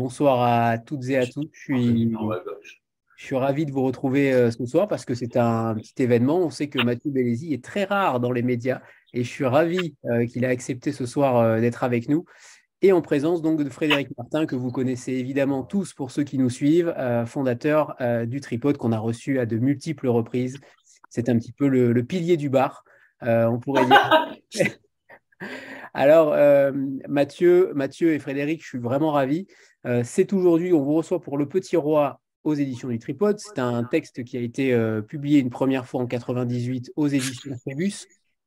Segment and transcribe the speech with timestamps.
[0.00, 1.46] Bonsoir à toutes et à tous.
[1.52, 2.16] Je suis,
[3.16, 6.38] je suis ravi de vous retrouver euh, ce soir parce que c'est un petit événement.
[6.38, 8.80] On sait que Mathieu Bellesi est très rare dans les médias
[9.12, 12.24] et je suis ravi euh, qu'il ait accepté ce soir euh, d'être avec nous.
[12.80, 16.38] Et en présence donc de Frédéric Martin, que vous connaissez évidemment tous pour ceux qui
[16.38, 16.94] nous suivent,
[17.26, 17.94] fondateur
[18.26, 20.58] du Tripode qu'on a reçu à de multiples reprises.
[21.10, 22.86] C'est un petit peu le, pilier du bar,
[23.20, 24.40] on pourrait dire.
[25.92, 26.34] Alors,
[27.06, 29.46] Mathieu, Mathieu et Frédéric, je suis vraiment ravi.
[30.04, 33.38] C'est aujourd'hui, on vous reçoit pour Le Petit Roi aux éditions du Tripode.
[33.38, 37.54] C'est un texte qui a été euh, publié une première fois en 98 aux éditions
[37.64, 38.06] Phébus.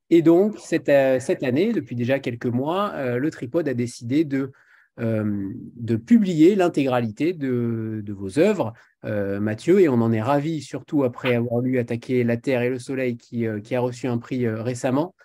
[0.10, 4.26] Et donc, cette, euh, cette, année, depuis déjà quelques mois, euh, le Tripode a décidé
[4.26, 4.52] de,
[4.98, 11.34] de publier l'intégralité de, de, vos œuvres, Mathieu, et on en est ravi, surtout après
[11.34, 15.16] avoir lu Attaquer la Terre et le Soleil, qui, qui a reçu un prix récemment.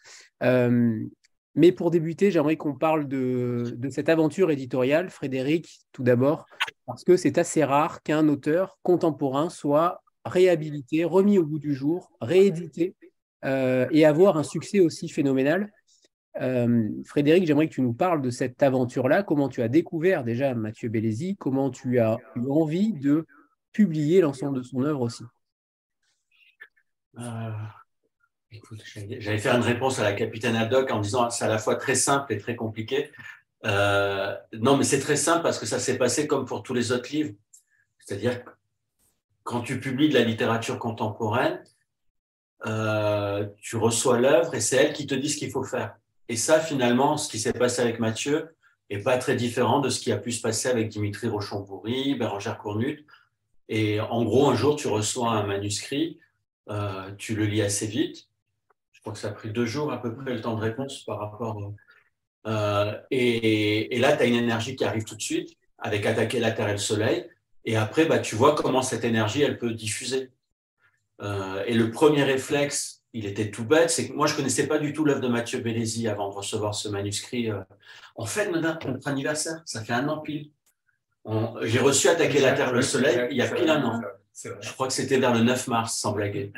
[1.59, 6.47] Mais pour débuter, j'aimerais qu'on parle de, cette aventure éditoriale, Frédéric, tout d'abord,
[6.87, 12.13] parce que c'est assez rare qu'un auteur contemporain soit réhabilité, remis au bout du jour,
[12.21, 12.95] réédité
[13.45, 15.73] euh, et avoir un succès aussi phénoménal.
[16.41, 20.55] Euh, Frédéric, j'aimerais que tu nous parles de cette aventure-là, comment tu as découvert déjà
[20.55, 23.27] Mathieu Bellesi, comment tu as eu envie de
[23.73, 25.25] publier l'ensemble de son œuvre aussi?
[27.19, 27.51] Euh,
[29.21, 31.95] j'allais faire une réponse à la capitaine Haddock en disant c'est à la fois très
[31.95, 33.11] simple et très compliqué.
[33.65, 36.93] Euh, non, mais c'est très simple parce que ça s'est passé comme pour tous les
[36.93, 37.35] autres livres.
[37.99, 38.41] C'est-à-dire
[39.43, 41.63] quand tu publies de la littérature contemporaine,
[42.67, 45.97] euh, tu reçois l'œuvre et c'est elle qui te dit ce qu'il faut faire.
[46.29, 48.55] Et ça, finalement, ce qui s'est passé avec Mathieu
[48.91, 52.59] est pas très différent de ce qui a pu se passer avec Dimitri Rochamboury, Bérangère
[52.59, 53.07] Cournut.
[53.69, 56.19] Et en gros, un jour, tu reçois un manuscrit,
[56.71, 58.28] euh, tu le lis assez vite,
[58.99, 61.05] je crois que ça a pris deux jours à peu près le temps de réponse
[61.05, 61.73] par rapport.
[62.49, 66.51] Euh, et, là, tu as une énergie qui arrive tout de suite avec attaquer la
[66.51, 67.31] Terre et le Soleil.
[67.65, 70.33] Et après, bah, tu vois comment cette énergie, elle peut diffuser.
[71.23, 74.81] Euh, et le premier réflexe, il était tout bête, c'est que moi, je connaissais pas
[74.81, 77.53] du tout l'œuvre de Mathieu Bellesi avant de recevoir ce manuscrit.
[77.53, 77.61] Euh.
[78.17, 80.51] En fait, notre anniversaire, ça fait un an pile.
[81.63, 84.01] J'ai reçu Attaquer la Terre et le Soleil il y a pile un an.
[84.35, 86.53] Je crois que c'était vers le 9 mars, sans blaguer.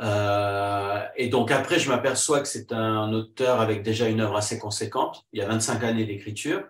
[0.00, 4.58] Euh, et donc après, je m'aperçois que c'est un auteur avec déjà une œuvre assez
[4.58, 5.26] conséquente.
[5.32, 6.64] Il y a 25 années d'écriture.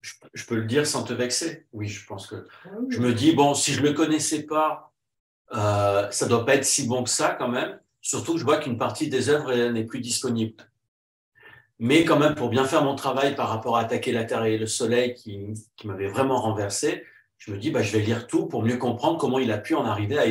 [0.00, 1.66] Je, peux le dire sans te vexer.
[1.72, 4.92] Oui, je pense que ah je me dis bon, si je le connaissais pas,
[5.52, 7.80] euh, ça doit pas être si bon que ça quand même.
[8.00, 10.54] Surtout que je vois qu'une partie des œuvres n'est plus disponible.
[11.80, 14.58] Mais quand même, pour bien faire mon travail par rapport à attaquer la Terre et
[14.58, 17.04] le Soleil, qui, qui m'avait vraiment renversé,
[17.38, 19.74] je me dis bah, je vais lire tout pour mieux comprendre comment il a pu
[19.74, 20.26] en arriver à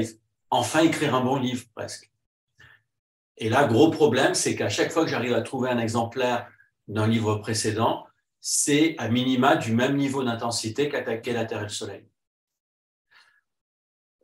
[0.50, 2.12] enfin écrire un bon livre presque.
[3.38, 6.48] Et là, gros problème, c'est qu'à chaque fois que j'arrive à trouver un exemplaire
[6.88, 8.06] d'un livre précédent,
[8.42, 12.06] c'est à minima du même niveau d'intensité qu'attaquer la Terre et le Soleil.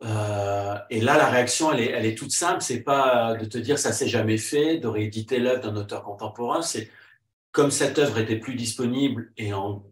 [0.03, 2.61] Euh, et là, la réaction, elle est, elle est toute simple.
[2.61, 6.61] C'est pas de te dire ça s'est jamais fait, de rééditer l'œuvre d'un auteur contemporain.
[6.61, 6.89] C'est
[7.51, 9.85] comme cette œuvre était plus disponible et en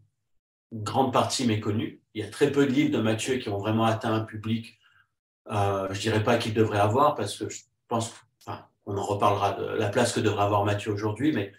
[0.73, 2.01] grande partie méconnue.
[2.13, 4.79] Il y a très peu de livres de Mathieu qui ont vraiment atteint un public
[5.49, 9.53] euh, je dirais pas qu'il devrait avoir parce que je pense, enfin, on en reparlera
[9.53, 11.53] de la place que devrait avoir Mathieu aujourd'hui, mais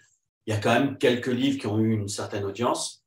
[0.45, 3.05] il y a quand même quelques livres qui ont eu une certaine audience,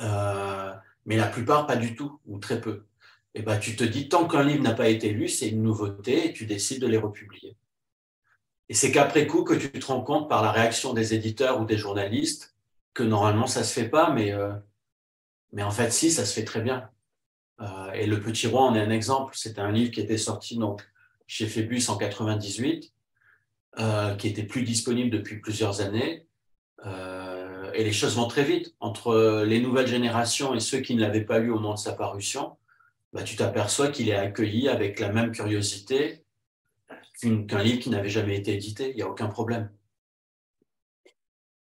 [0.00, 0.72] euh,
[1.06, 2.86] mais la plupart pas du tout ou très peu.
[3.34, 6.28] Et ben, tu te dis, tant qu'un livre n'a pas été lu, c'est une nouveauté
[6.28, 7.56] et tu décides de les republier.
[8.68, 11.64] Et c'est qu'après coup que tu te rends compte par la réaction des éditeurs ou
[11.64, 12.54] des journalistes
[12.94, 14.52] que normalement ça se fait pas, mais, euh,
[15.52, 16.88] mais en fait si, ça se fait très bien.
[17.60, 19.34] Euh, et Le Petit Roi en est un exemple.
[19.36, 20.82] C'était un livre qui était sorti donc,
[21.26, 22.92] chez Phébus en 98,
[23.78, 26.26] euh, qui était plus disponible depuis plusieurs années.
[26.86, 28.74] Euh, et les choses vont très vite.
[28.80, 31.92] Entre les nouvelles générations et ceux qui ne l'avaient pas lu au moment de sa
[31.92, 32.56] parution,
[33.12, 36.24] bah, tu t'aperçois qu'il est accueilli avec la même curiosité
[37.20, 38.90] qu'un livre qui n'avait jamais été édité.
[38.90, 39.70] Il n'y a aucun problème.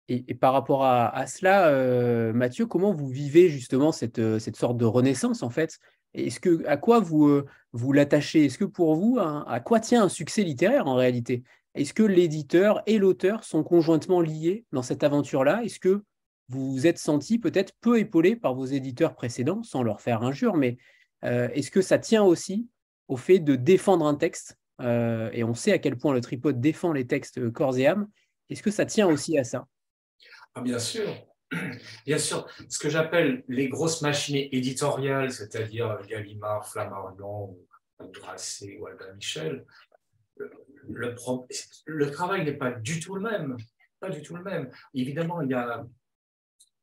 [0.08, 4.76] Et, par rapport à, cela, euh, Mathieu, comment vous vivez justement cette, euh, cette sorte
[4.76, 5.78] de renaissance en fait?
[6.12, 8.44] Est-ce que à quoi vous euh, vous l'attachez?
[8.44, 11.42] Est-ce que pour vous, à quoi tient un succès littéraire en réalité?
[11.74, 15.64] Est-ce que l'éditeur et l'auteur sont conjointement liés dans cette aventure-là?
[15.64, 16.02] Est-ce que
[16.50, 20.54] vous vous êtes senti peut-être peu épaulé par vos éditeurs précédents, sans leur faire injure,
[20.56, 20.76] mais
[21.22, 22.68] est-ce que ça tient aussi
[23.08, 26.92] au fait de défendre un texte Et on sait à quel point le tripode défend
[26.92, 28.06] les textes corps et âme.
[28.50, 29.66] Est-ce que ça tient aussi à ça?
[30.54, 31.08] Ah, bien sûr.
[32.06, 37.56] Bien sûr, ce que j'appelle les grosses machines éditoriales, c'est-à-dire Gallimard, Flammarion,
[38.00, 39.64] Grasset ou Albert Michel,
[40.88, 41.14] le,
[41.86, 43.56] le travail n'est pas du tout le même.
[44.00, 44.70] Pas du tout le même.
[44.94, 45.86] Évidemment, il y a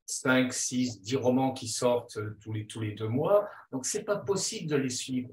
[0.06, 3.50] 5, 6, 10 romans qui sortent tous les, tous les deux mois.
[3.72, 5.30] Donc, ce n'est pas possible de les suivre.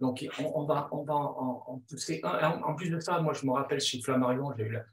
[0.00, 3.80] Donc, on, va, on va en, pousser En, plus de ça, moi, je me rappelle
[3.80, 4.84] chez Flammarion, j'ai eu la,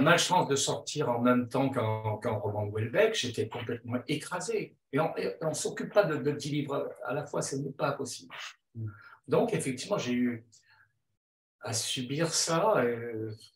[0.00, 3.14] malchance de sortir en même temps qu'un roman de Welbeck.
[3.14, 4.76] J'étais complètement écrasé.
[4.92, 5.12] Et on
[5.48, 8.34] ne s'occupe pas de, de 10 livres à la fois, ce n'est pas possible.
[9.28, 10.46] Donc, effectivement, j'ai eu
[11.60, 12.76] à subir ça.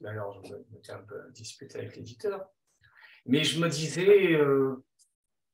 [0.00, 2.48] D'ailleurs, je m'étais un peu disputé avec l'éditeur.
[3.26, 4.82] Mais je me disais, euh,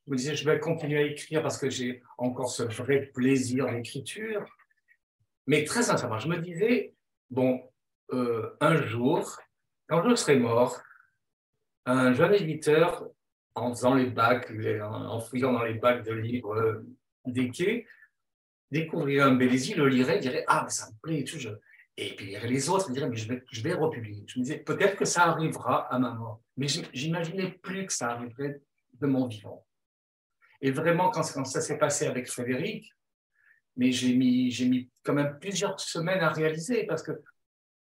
[0.07, 3.71] je me disais, je vais continuer à écrire parce que j'ai encore ce vrai plaisir
[3.71, 4.45] d'écriture.
[5.47, 6.95] Mais très sincèrement, je me disais,
[7.31, 7.61] bon,
[8.13, 9.37] euh, un jour,
[9.89, 10.81] quand je serai mort,
[11.87, 13.09] un jeune éditeur,
[13.55, 14.51] en faisant les bacs,
[14.83, 16.87] en fouillant dans les bacs de livres euh,
[17.27, 17.87] des quais,
[18.71, 21.39] découvrirait un Bélézy, le lirait, dirait Ah, mais ça me plaît et tout.
[21.97, 24.25] Et puis les autres diraient Mais je vais, je republier.
[24.27, 26.41] Je me disais Peut-être que ça arrivera à ma mort.
[26.57, 28.61] Mais j'imaginais plus que ça arriverait
[28.95, 29.65] de mon vivant.
[30.61, 32.93] Et vraiment, quand, quand ça s'est passé avec Frédéric,
[33.77, 37.13] mais j'ai mis, j'ai mis quand même plusieurs semaines à réaliser parce que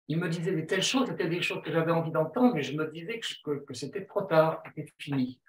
[0.08, 2.76] il me disait des telles choses, c'était des choses que j'avais envie d'entendre, mais je
[2.76, 5.40] me disais que, c'était trop tard, que c'était fini.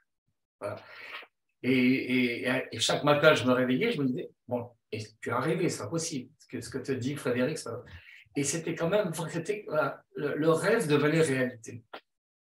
[1.63, 2.47] Et,
[2.79, 4.71] chaque matin, je me réveillais, je me disais, bon,
[5.21, 7.59] tu as rêvé, c'est pas possible, ce que, ce que te dit Frédéric.
[7.59, 7.83] Ça...
[8.37, 9.67] Et c'était quand même, c'était,
[10.15, 11.83] le, rêve devenait réalité.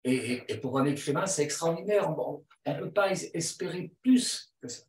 [0.06, 2.10] Et, et, pour un écrivain, c'est extraordinaire.
[2.10, 4.84] On ne peut pas espérer plus que ça.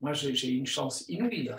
[0.00, 1.50] Moi, j'ai une chance inouïe,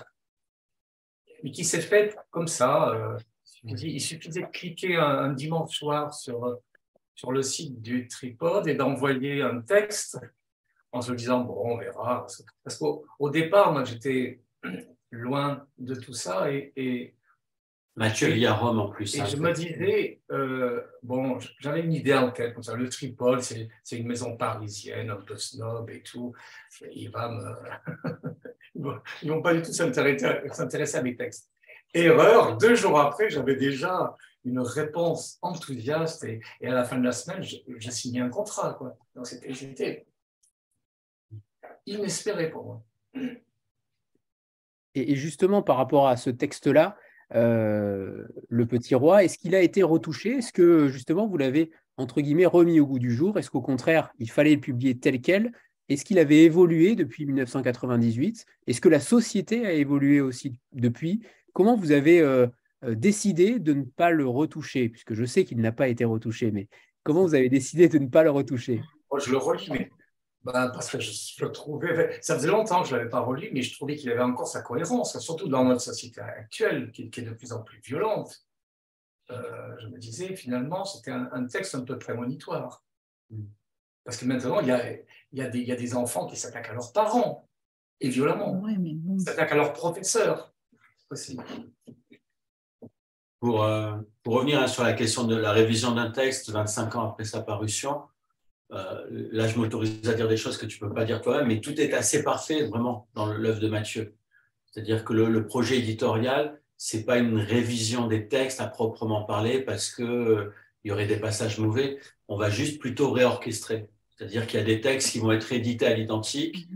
[1.43, 2.89] mais qui s'est faite comme ça.
[2.89, 3.17] Euh,
[3.63, 6.59] il suffisait de cliquer un, dimanche soir sur,
[7.15, 10.19] sur le site du tripode et d'envoyer un texte
[10.91, 12.25] en se disant, bon, on verra.
[12.63, 14.41] Parce qu'au départ, moi, j'étais
[15.11, 17.15] loin de tout ça et,
[17.95, 19.13] Mathieu vit à Rome en plus.
[19.15, 22.73] Et hein, je me disais, euh, bon, j'avais une idée en tête comme ça.
[22.73, 26.33] Le Tripole, c'est une maison parisienne, un peu snob et tout.
[26.93, 28.29] Il va me...
[29.21, 31.51] Ils vont pas du tout s'intéresser à mes textes.
[31.93, 34.15] Erreur, deux jours après, j'avais déjà
[34.45, 38.77] une réponse enthousiaste et, à la fin de la semaine, j'ai signé un contrat.
[39.15, 40.05] Donc c'était
[41.85, 42.83] inespéré pour moi.
[44.95, 46.97] Et, justement, par rapport à ce texte-là,
[47.35, 50.37] euh, Le Petit Roi, est-ce qu'il a été retouché?
[50.37, 53.37] Est-ce que justement vous l'avez, entre guillemets, remis au goût du jour?
[53.37, 55.51] Est-ce qu'au contraire, il fallait le publier tel quel?
[55.89, 61.21] Est-ce qu'il avait évolué depuis 1998 Est-ce que la société a évolué aussi depuis?
[61.59, 62.47] Comment vous avez euh,
[62.85, 64.87] euh, décidé de ne pas le retoucher?
[64.87, 66.69] Puisque je sais qu'il n'a pas été retouché, mais
[67.03, 68.81] comment vous avez décidé de ne pas le retoucher?
[69.17, 69.91] Je le relis, mais
[70.43, 71.11] bah, parce que je,
[71.43, 74.09] le trouvais, ça faisait longtemps que je ne l'avais pas relu, mais je trouvais qu'il
[74.09, 77.81] avait encore sa cohérence, surtout dans notre société actuelle, qui, est de plus en plus
[77.81, 78.41] violente.
[79.29, 82.85] Euh, je me disais, finalement, c'était un, texte un peu prémonitoire.
[83.31, 83.43] Mm.
[84.05, 86.25] Parce que maintenant, il y a, il y a, des, il y a des enfants
[86.25, 87.49] qui s'attaquent à leurs parents,
[87.99, 88.63] et violemment.
[89.17, 90.48] S'attaquent à leurs professeurs
[93.63, 97.41] euh, pour revenir sur la question de la révision d'un texte 25 ans après sa
[97.41, 98.01] parution,
[98.71, 101.47] euh, là, je m'autorise à dire des choses que tu ne peux pas dire toi-même,
[101.47, 104.15] mais tout est assez parfait vraiment dans l'œuvre de Mathieu.
[104.65, 109.89] C'est-à-dire que le, projet éditorial, c'est pas une révision des textes à proprement parler parce
[109.89, 111.97] que euh, il y aurait des passages mauvais.
[112.27, 113.89] On va juste plutôt réorchestrer.
[114.15, 116.67] C'est-à-dire qu'il y a des textes qui vont être édités à l'identique.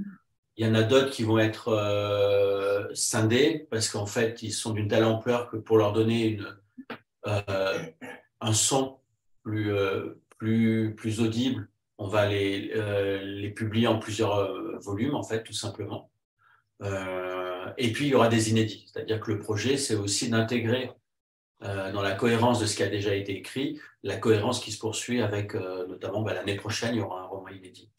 [0.58, 4.72] Il y en a d'autres qui vont être euh, scindés parce qu'en fait, ils sont
[4.72, 6.48] d'une telle ampleur que pour leur donner une,
[7.26, 9.00] un son
[9.42, 9.74] plus,
[10.38, 16.12] plus, audible, on va les, euh, publier en plusieurs euh, volumes, en fait, tout simplement.
[16.82, 18.90] Euh, et puis, il y aura des inédits.
[18.92, 20.92] C'est-à-dire que le projet, c'est aussi d'intégrer
[21.94, 25.22] dans la cohérence de ce qui a déjà été écrit, la cohérence qui se poursuit
[25.22, 27.90] avec, notamment, bah, l'année prochaine, il y aura un roman inédit.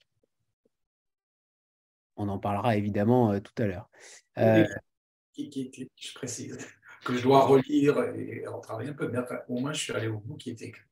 [2.17, 3.91] On en parlera évidemment tout à l'heure.
[4.37, 6.59] je précise
[7.05, 9.19] que je dois relire et en travailler un peu, mais
[9.49, 10.83] au moins je suis allé au bout qui était écrit.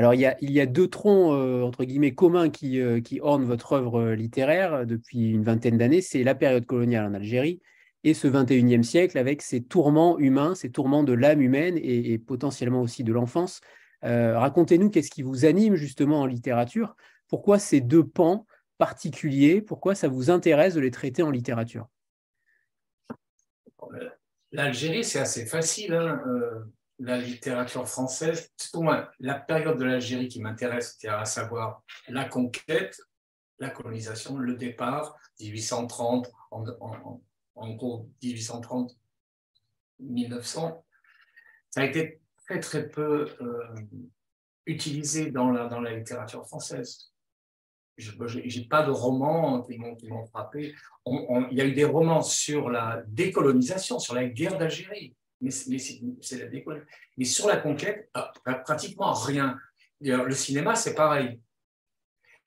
[0.00, 4.00] Alors, il y a, deux troncs, euh, entre guillemets, communs qui, euh, ornent votre œuvre
[4.00, 6.00] euh, littéraire depuis une vingtaine d'années.
[6.00, 7.60] C'est la période coloniale en Algérie
[8.02, 12.80] et ce 21e siècle avec ses tourments humains, ses tourments de l'âme humaine et, potentiellement
[12.80, 13.60] aussi de l'enfance.
[14.00, 16.96] Racontez-nous qu'est-ce qui vous anime justement en littérature?
[17.28, 18.46] Pourquoi ces deux pans
[18.80, 21.86] particuliers Pourquoi ça vous intéresse de les traiter en littérature?
[24.52, 25.92] L'Algérie, c'est assez facile.
[25.92, 26.20] Hein,
[26.98, 32.24] la littérature française, pour moi, la période de l'Algérie qui m'intéresse, c'est à savoir la
[32.24, 33.00] conquête,
[33.58, 38.96] la colonisation, le départ, 1830, en, gros 1830,
[40.00, 40.84] 1900.
[41.70, 43.74] Ça a été très très peu euh,
[44.66, 47.12] utilisé dans la, dans la littérature française.
[48.00, 50.74] J'ai pas de romans qui m'ont frappé.
[51.06, 55.50] il y a eu des romans sur la décolonisation, sur la guerre d'Algérie, mais,
[57.24, 58.32] sur la conquête, ah,
[58.64, 59.58] pratiquement rien.
[60.00, 61.40] Le cinéma, c'est pareil.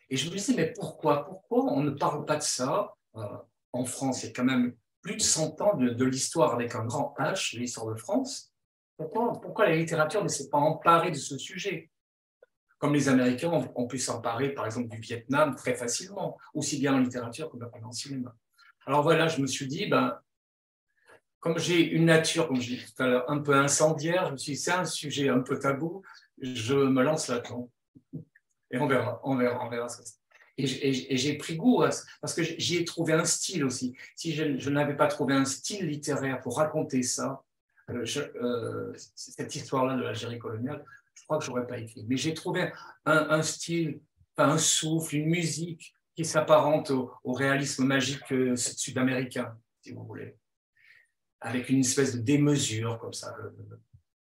[0.10, 3.26] Et je me disais, mais pourquoi Pourquoi on ne parle pas de ça euh,
[3.72, 6.86] En France, il y a quand même plus de 100 ans de, l'histoire avec un
[6.86, 8.54] grand H, l'histoire de France.
[8.98, 11.90] Pourquoi, pourquoi la littérature ne s'est pas emparée de ce sujet?
[12.84, 17.00] Comme les Américains ont, pu s'emparer, par exemple, du Vietnam très facilement, aussi bien en
[17.00, 18.36] littérature que dans le cinéma.
[18.86, 20.20] Alors voilà, je me suis dit, ben,
[21.40, 24.52] comme j'ai une nature, comme je tout à l'heure, un peu incendiaire, je me suis
[24.52, 26.02] dit, c'est un sujet un peu tabou,
[26.42, 27.72] je me lance là-dedans.
[28.70, 30.18] Et on verra, on verra, on verra c'est.
[30.58, 30.68] Et
[31.16, 31.86] j'ai pris goût,
[32.20, 33.96] parce que j'y ai trouvé un style aussi.
[34.18, 37.46] Si je, n'avais pas trouvé un style littéraire pour raconter ça,
[37.92, 38.06] euh,
[38.42, 40.84] euh, cette histoire-là de l'Algérie coloniale,
[41.14, 42.06] je crois que je n'aurais pas écrit.
[42.08, 42.72] Mais j'ai trouvé
[43.06, 44.02] un, style,
[44.38, 50.36] un souffle, une musique qui s'apparente au, réalisme magique euh, sud-américain, si vous voulez,
[51.42, 53.36] avec une espèce de démesure comme ça,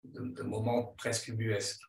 [0.03, 1.81] de, de, moments presque buesques.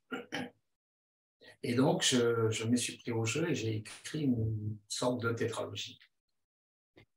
[1.62, 5.98] Et donc, je, me suis pris au jeu et j'ai écrit une sorte de tétralogie.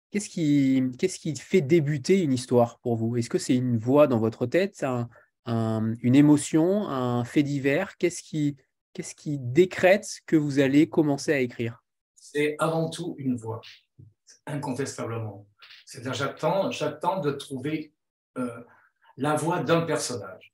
[0.09, 3.15] Qu'est-ce qui fait débuter une histoire pour vous?
[3.17, 4.83] Est-ce que c'est une voix dans votre tête,
[5.45, 8.57] une émotion, un fait divers qu'est-ce qui,
[8.93, 11.83] qu'est-ce qui décrète que vous allez commencer à écrire?
[12.15, 13.61] C'est avant tout une voix,
[14.45, 15.47] incontestablement.
[15.85, 17.93] C'est-à-dire, j'attends, j'attends de trouver
[18.37, 18.63] euh,
[19.17, 20.51] la voix d'un personnage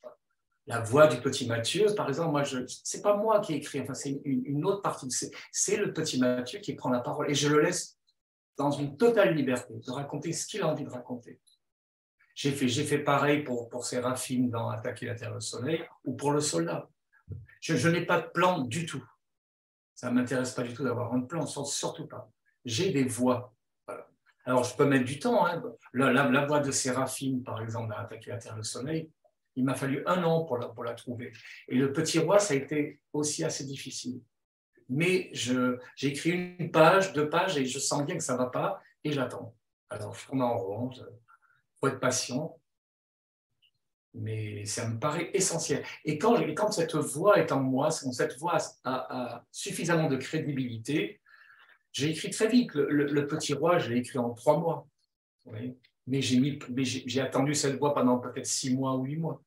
[0.67, 3.93] la voix du petit Mathieu, par exemple, moi, ce n'est pas moi qui écris, enfin,
[3.93, 5.07] c'est une, autre partie,
[5.51, 7.97] c'est le petit Mathieu qui prend la parole et je le laisse
[8.57, 11.39] dans une totale liberté de raconter ce qu'il a envie de raconter.
[12.37, 16.31] J'ai fait, fait pareil pour, pour Séraphine dans Attaquer la Terre au Soleil ou pour
[16.31, 16.87] le soldat.
[17.61, 19.03] Je, n'ai pas de plan du tout.
[19.95, 22.29] Ça ne m'intéresse pas du tout d'avoir un plan, surtout pas.
[22.63, 23.55] J'ai des voix.
[24.45, 25.47] Alors, je peux mettre du temps.
[25.47, 25.63] Hein.
[25.93, 29.09] La, voix de Séraphine, par exemple, dans Attaquer la Terre au Soleil,
[29.55, 31.33] il m'a fallu un an pour la, pour la trouver.
[31.67, 34.21] Et le petit roi, ça a été aussi assez difficile.
[34.89, 38.45] Mais j'ai écrit une page, deux pages, et je sens bien que ça ne va
[38.45, 39.55] pas, et j'attends.
[39.89, 40.91] Alors, je tourne en rond,
[41.79, 42.59] faut être patient,
[44.13, 45.83] mais ça me paraît essentiel.
[46.05, 51.21] Et quand, quand cette voix est en moi, quand cette voix a, suffisamment de crédibilité,
[51.91, 52.73] j'ai écrit très vite.
[52.73, 54.87] Le, petit roi, je l'ai écrit en trois mois.
[56.07, 59.41] Mais j'ai attendu cette voix pendant peut-être six mois ou huit mois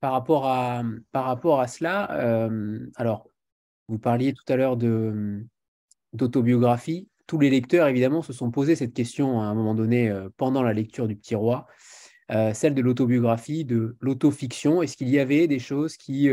[0.00, 0.82] par rapport à,
[1.12, 3.28] par rapport à cela, euh, alors,
[3.88, 4.76] vous parliez tout à l'heure
[6.12, 7.07] d'autobiographie.
[7.28, 10.62] Tous les lecteurs, évidemment, se sont posé cette question à un moment donné euh, pendant
[10.62, 11.68] la lecture du Petit Roi,
[12.32, 14.82] euh, celle de l'autobiographie, de l'autofiction.
[14.82, 16.28] Est-ce qu'il y avait des choses qui,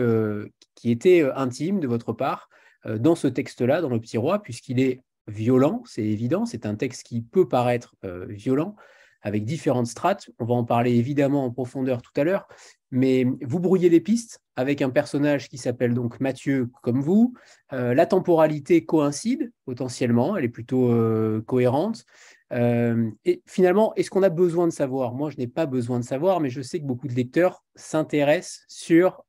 [0.73, 2.49] qui étaient intimes de votre part
[2.85, 7.03] dans ce texte-là, dans le Petit Roi, puisqu'il est violent, c'est évident, c'est un texte
[7.03, 7.95] qui peut paraître
[8.27, 8.75] violent,
[9.21, 10.29] avec différentes strates.
[10.39, 12.47] On va en parler évidemment en profondeur tout à l'heure,
[12.95, 17.33] mais vous brouillez les pistes avec un personnage qui s'appelle donc Mathieu comme vous.
[17.73, 22.05] Euh, la temporalité coïncide potentiellement, elle est plutôt euh, cohérente.
[22.53, 25.13] Euh, et finalement, est-ce qu'on a besoin de savoir?
[25.13, 28.63] Moi, je n'ai pas besoin de savoir, mais je sais que beaucoup de lecteurs s'intéressent
[28.69, 29.25] sur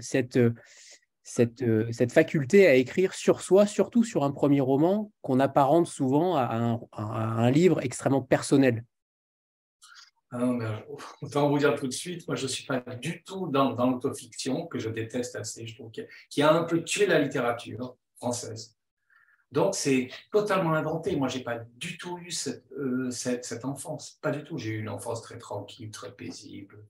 [0.00, 0.38] cette,
[2.10, 7.50] faculté à écrire sur soi, surtout sur un premier roman qu'on apparente souvent à un
[7.50, 8.82] livre extrêmement personnel.
[10.36, 10.82] Ah
[11.22, 14.66] autant vous dire tout de suite, moi je ne suis pas du tout dans, l'autofiction,
[14.66, 15.92] que je déteste assez, je trouve,
[16.28, 18.76] qui a un peu tué la littérature française.
[19.52, 21.14] Donc c'est totalement inventé.
[21.14, 22.30] Moi, je n'ai pas du tout eu
[22.76, 24.18] euh, cette, cette, enfance.
[24.20, 24.58] Pas du tout.
[24.58, 26.84] J'ai eu une enfance très tranquille, très paisible.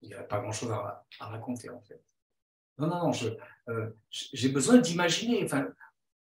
[0.00, 2.02] Il n'y a pas grand-chose à, raconter, en fait.
[2.78, 3.12] Non, non, non,
[3.68, 5.44] euh, j'ai besoin d'imaginer.
[5.44, 5.68] Enfin,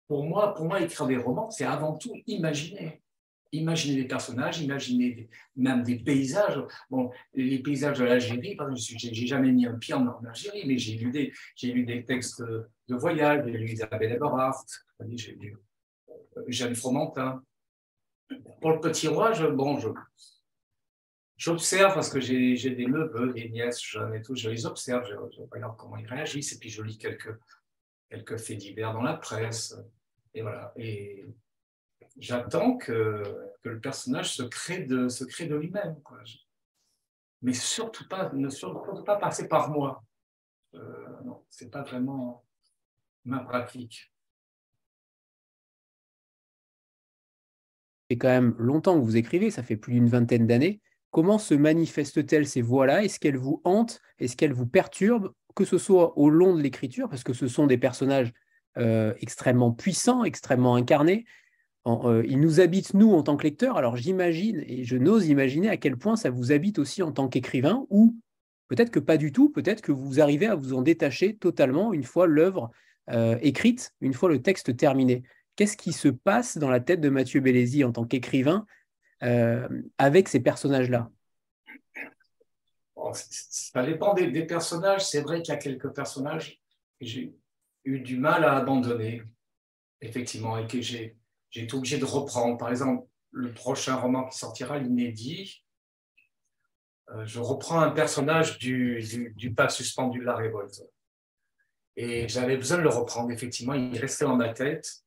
[0.10, 3.02] pour moi, pour moi, écrire des romans, c'est avant tout imaginer.
[3.52, 6.60] Imaginez des personnages, imaginez même des paysages.
[6.90, 10.78] Bon, les paysages de l'Algérie, par exemple, j'ai jamais mis un pied en, Algérie, mais
[10.78, 14.66] j'ai lu des, lu des textes de voyage, j'ai lu Isabelle Eberhardt,
[15.12, 15.58] j'ai lu
[16.10, 17.44] euh, Jeanne Fromentin.
[18.62, 19.90] Pour le petit roi, bon, je,
[21.38, 25.14] j'observe parce que j'ai, des neveux, des nièces jeunes et tout, je les observe, je,
[25.36, 27.34] je regarde comment ils réagissent, et puis je lis quelques,
[28.10, 29.78] quelques faits divers dans la presse,
[30.34, 30.74] et voilà.
[32.20, 33.24] J'attends que,
[33.64, 35.96] que, le personnage se crée de, se crée de lui-même.
[37.42, 40.04] Mais surtout pas, ne surtout pas passer par moi.
[40.74, 42.44] Euh, non, ce n'est pas vraiment
[43.26, 44.12] ma pratique.
[48.10, 50.82] Fait quand même longtemps que vous écrivez, ça fait plus d'une vingtaine d'années.
[51.12, 53.04] Comment se manifestent-elles ces voix-là?
[53.04, 54.02] Est-ce qu'elles vous hantent?
[54.20, 55.34] Est-ce qu'elles vous perturbent?
[55.56, 58.32] Que ce soit au long de l'écriture, parce que ce sont des personnages
[59.20, 60.78] extrêmement puissant, extrêmement
[61.88, 62.28] incarné.
[62.28, 63.78] il nous habite, nous, en tant que lecteurs.
[63.78, 67.28] Alors j'imagine, et je n'ose imaginer à quel point ça vous habite aussi en tant
[67.28, 68.16] qu'écrivain, ou
[68.68, 72.04] peut-être que pas du tout, peut-être que vous arrivez à vous en détacher totalement une
[72.04, 72.72] fois l'œuvre
[73.42, 75.24] écrite, une fois le texte terminé.
[75.56, 78.66] Qu'est-ce qui se passe dans la tête de Mathieu Bellesi en tant qu'écrivain
[79.98, 81.10] avec ces personnages-là?
[83.14, 85.06] Ça dépend des, personnages.
[85.06, 86.60] C'est vrai qu'il y a quelques personnages
[87.00, 87.34] que j'ai
[87.86, 89.22] eu du mal à abandonner,
[90.02, 91.16] effectivement, et que j'ai
[91.64, 92.58] été obligé de reprendre.
[92.58, 95.64] Par exemple, le prochain roman qui sortira, l'inédit,
[97.10, 99.02] euh, je reprends un personnage du,
[99.36, 100.82] du, pas suspendu de la révolte.
[101.96, 103.74] Et j'avais besoin de le reprendre, effectivement.
[103.74, 105.04] Il restait dans ma tête.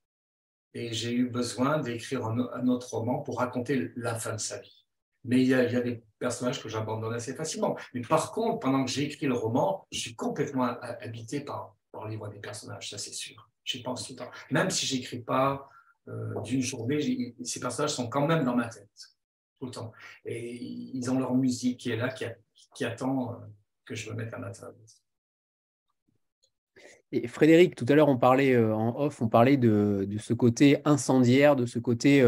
[0.73, 4.81] Et j'ai eu besoin d'écrire un autre roman pour raconter la fin de sa vie
[5.25, 7.77] mais il y, a, des personnages que j'abandonne assez facilement.
[7.95, 12.09] Mais par contre, pendant que j'ai écrit le roman, je suis complètement habité par, par
[12.09, 13.49] les voix des personnages, ça c'est sûr.
[13.65, 14.31] J'y pense tout le temps.
[14.51, 15.69] Même si j'écris pas
[16.45, 18.91] d'une journée, ces personnages sont quand même dans ma tête,
[19.59, 19.73] tout.
[20.25, 20.57] Et
[20.95, 23.37] ils ont leur musique qui est là, qui, attend euh,
[23.85, 24.77] que je me mette à ma table.
[27.13, 30.79] Et Frédéric, tout à l'heure, on parlait euh, en off, on parlait de, ce côté
[30.85, 32.25] incendiaire, de ce côté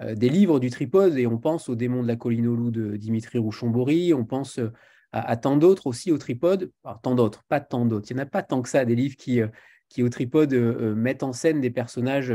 [0.00, 2.70] euh, des livres du tripode et on pense au démon de la colline au loup
[2.70, 4.72] de Dimitri Rouchon-Bory, on pense euh,
[5.12, 6.72] à, tant d'autres aussi au tripode,
[7.02, 9.16] tant d'autres, pas tant d'autres, il n'y en a pas tant que ça, des livres
[9.16, 9.48] qui, euh,
[9.90, 12.32] qui au tripode mettent en scène des personnages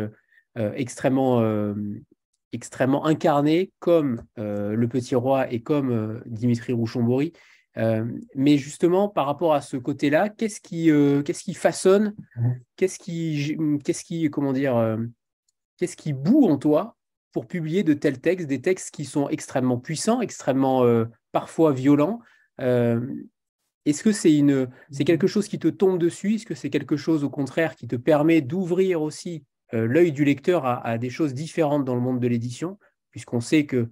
[0.75, 1.73] extrêmement,
[2.51, 7.33] extrêmement incarnés comme le petit roi et comme Dimitri Rouchon-Bory.
[8.35, 10.89] mais justement, par rapport à ce côté-là, qu'est-ce qui,
[11.23, 12.15] qu'est-ce qui façonne,
[12.75, 14.97] qu'est-ce qui, qu'est-ce qui, comment dire,
[15.77, 16.97] qu'est-ce qui boue en toi
[17.37, 22.19] pour publier de tels textes, des textes qui sont extrêmement puissants, extrêmement euh, parfois violents.
[22.61, 22.99] Euh,
[23.85, 26.33] est-ce que c'est une, c'est quelque chose qui te tombe dessus?
[26.33, 30.23] Est-ce que c'est quelque chose au contraire qui te permet d'ouvrir aussi euh, l'œil du
[30.23, 32.79] lecteur à, des choses différentes dans le monde de l'édition,
[33.11, 33.89] puisqu'on sait que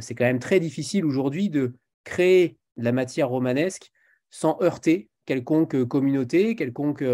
[0.00, 3.92] c'est quand même très difficile aujourd'hui de créer de la matière romanesque
[4.30, 7.04] sans heurter quelconque communauté, quelconque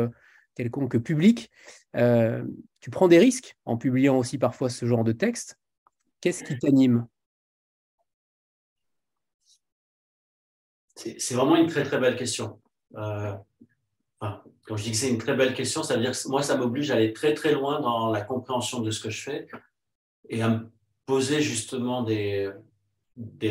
[0.54, 1.50] quelconque public.
[1.96, 2.44] Euh,
[2.80, 5.58] tu prends des risques en publiant aussi parfois ce genre de texte.
[6.20, 7.06] Qu'est-ce qui t'anime?
[10.96, 12.60] C'est vraiment une très très belle question.
[12.96, 13.34] Euh,
[14.66, 16.56] quand je dis que c'est une très belle question, ça veut dire que moi, ça
[16.56, 19.48] m'oblige à aller très très loin dans la compréhension de ce que je fais
[20.28, 20.70] et à me
[21.06, 22.52] poser justement des,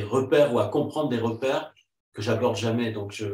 [0.03, 1.73] repères ou à comprendre des repères
[2.13, 2.91] que j'aborde jamais.
[2.91, 3.27] Donc, je,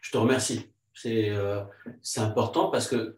[0.00, 0.70] je te remercie.
[1.06, 1.64] Euh,
[2.02, 3.16] c'est important parce que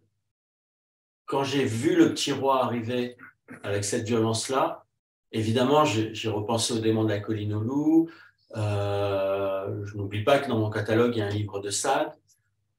[1.27, 3.17] quand j'ai vu le petit roi arriver
[3.63, 4.85] avec cette violence-là,
[5.33, 8.09] évidemment, j'ai repensé au démon de la colline au loup.
[8.57, 12.13] Euh, je n'oublie pas que dans mon catalogue, il y a un livre de Sade.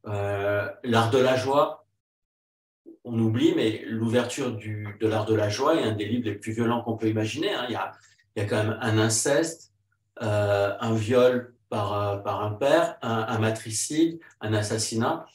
[0.06, 1.86] Euh, l'art de la joie,
[3.04, 6.52] on oublie, mais l'ouverture de l'art de la joie est un des livres les plus
[6.52, 7.54] violents qu'on peut imaginer.
[7.54, 7.66] Hein.
[7.68, 7.92] Il, y a,
[8.36, 9.74] il, y a, quand même un inceste,
[10.20, 15.26] un viol par, par un père, un, matricide, un assassinat.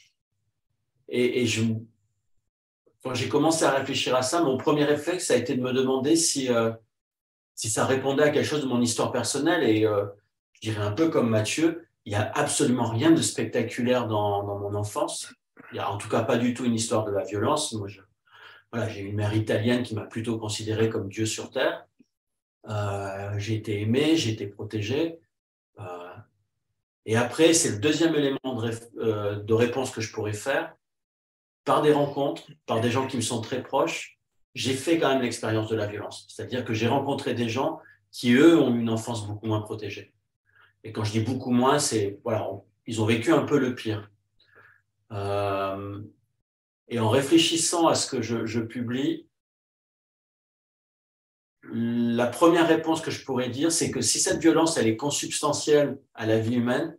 [1.08, 1.46] Et,
[3.02, 6.14] quand j'ai commencé à réfléchir à ça, mon premier réflexe a été de me demander
[6.14, 6.70] si, euh,
[7.54, 9.68] si ça répondait à quelque chose de mon histoire personnelle.
[9.68, 10.06] Et euh,
[10.52, 14.74] je dirais un peu comme Mathieu, il n'y a absolument rien de spectaculaire dans, mon
[14.74, 15.32] enfance.
[15.70, 17.72] Il n'y a en tout cas pas du tout une histoire de la violence.
[17.72, 17.88] Moi,
[18.88, 21.86] j'ai une mère italienne qui m'a plutôt considéré comme Dieu sur terre.
[22.68, 25.18] Euh, j'ai été aimé, j'ai été protégé.
[27.04, 28.62] Et après, c'est le deuxième élément
[28.98, 30.74] euh, de, réponse que je pourrais faire.
[31.64, 34.18] Par des rencontres, par des gens qui me sont très proches,
[34.54, 36.26] j'ai fait quand même l'expérience de la violence.
[36.28, 40.12] C'est-à-dire que j'ai rencontré des gens qui, eux, ont une enfance beaucoup moins protégée.
[40.84, 42.48] Et quand je dis beaucoup moins, c'est, voilà,
[42.86, 44.10] ils ont vécu un peu le pire.
[45.12, 46.00] Euh,
[46.88, 49.26] et en réfléchissant à ce que je, publie,
[51.62, 55.98] la première réponse que je pourrais dire, c'est que si cette violence, elle est consubstantielle
[56.14, 56.96] à la vie humaine,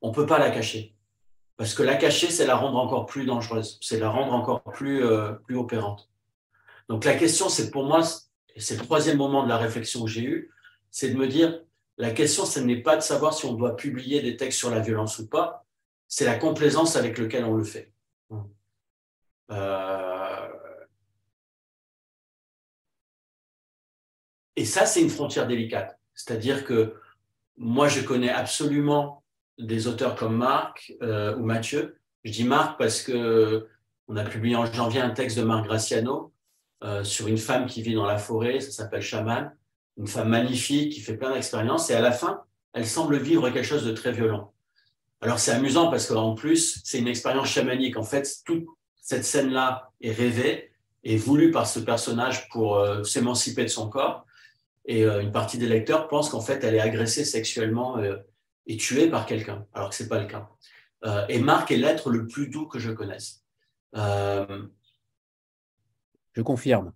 [0.00, 0.96] on ne peut pas la cacher.
[1.56, 5.04] Parce que la cacher, c'est la rendre encore plus dangereuse, c'est la rendre encore plus,
[5.04, 6.10] euh, opérante.
[6.88, 8.02] Donc la question, c'est pour moi,
[8.56, 10.50] c'est le troisième moment de la réflexion que j'ai eue,
[10.90, 11.60] c'est de me dire,
[12.02, 14.80] la question, ce n'est pas de savoir si on doit publier des textes sur la
[14.80, 15.64] violence ou pas,
[16.08, 17.92] c'est la complaisance avec laquelle on le fait.
[19.50, 20.48] Euh,
[24.56, 25.98] Et ça, c'est une frontière délicate.
[26.14, 26.94] C'est-à-dire que
[27.56, 29.24] moi, je connais absolument
[29.58, 31.98] des auteurs comme Marc euh, ou Mathieu.
[32.24, 33.68] Je dis Marc parce que
[34.08, 36.32] on a publié en janvier un texte de Marc Graciano
[36.82, 39.56] euh, sur une femme qui vit dans la forêt, ça s'appelle Chaman,
[39.98, 43.66] une femme magnifique qui fait plein d'expériences et à la fin, elle semble vivre quelque
[43.66, 44.52] chose de très violent.
[45.20, 47.96] Alors c'est amusant parce qu'en plus, c'est une expérience chamanique.
[47.96, 50.72] En fait, tout, cette scène-là est rêvée
[51.04, 54.26] et voulue par ce personnage pour euh, s'émanciper de son corps.
[54.84, 58.02] Et euh, une partie des lecteurs pensent qu'en fait, elle est agressée sexuellement
[58.66, 60.48] et tuée par quelqu'un, alors que ce n'est pas le cas.
[61.28, 63.44] et Marc est l'être le plus doux que je connaisse.
[63.94, 64.58] je
[66.42, 66.92] confirme.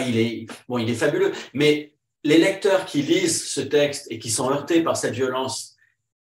[0.00, 4.30] Il, est, bon, il est fabuleux, mais les lecteurs qui lisent ce texte et qui
[4.30, 5.76] sont heurtés par cette violence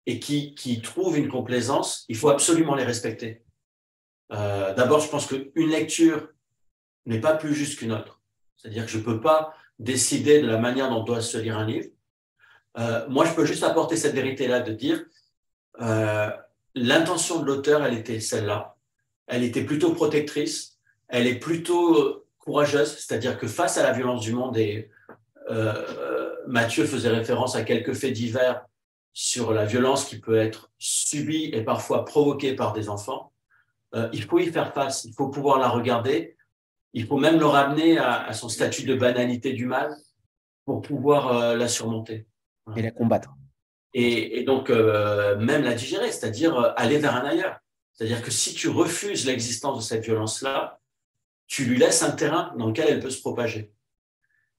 [0.07, 3.43] et qui, qui trouvent une complaisance, il faut absolument les respecter.
[4.33, 6.29] Euh, D'abord, je pense qu'une lecture
[7.07, 8.21] n'est pas plus juste qu'une autre.
[8.57, 11.67] C'est-à-dire que je ne peux pas décider de la manière dont doit se lire un
[11.67, 11.89] livre.
[12.79, 15.05] Euh, moi, je peux juste apporter cette vérité-là de dire
[15.81, 16.31] euh,
[16.75, 18.77] l'intention de l'auteur, elle était celle-là.
[19.27, 20.79] Elle était plutôt protectrice.
[21.09, 24.91] Elle est plutôt courageuse, c'est-à-dire que face à la violence du monde et
[25.51, 28.67] euh, Mathieu faisait référence à quelques faits divers
[29.13, 33.33] sur la violence qui peut être subie et parfois provoquée par des enfants.
[33.95, 36.37] Euh, il faut y faire face, il faut pouvoir la regarder,
[36.93, 39.95] il faut même le ramener à, son statut de banalité du mal
[40.65, 42.27] pour pouvoir euh, la surmonter.
[42.77, 43.31] Et la combattre.
[43.95, 47.59] Et, donc, même la digérer, c'est-à-dire aller vers un ailleurs.
[47.93, 50.80] C'est-à-dire que si tu refuses l'existence de cette violence-là,
[51.51, 53.73] tu lui laisses un terrain dans lequel elle peut se propager.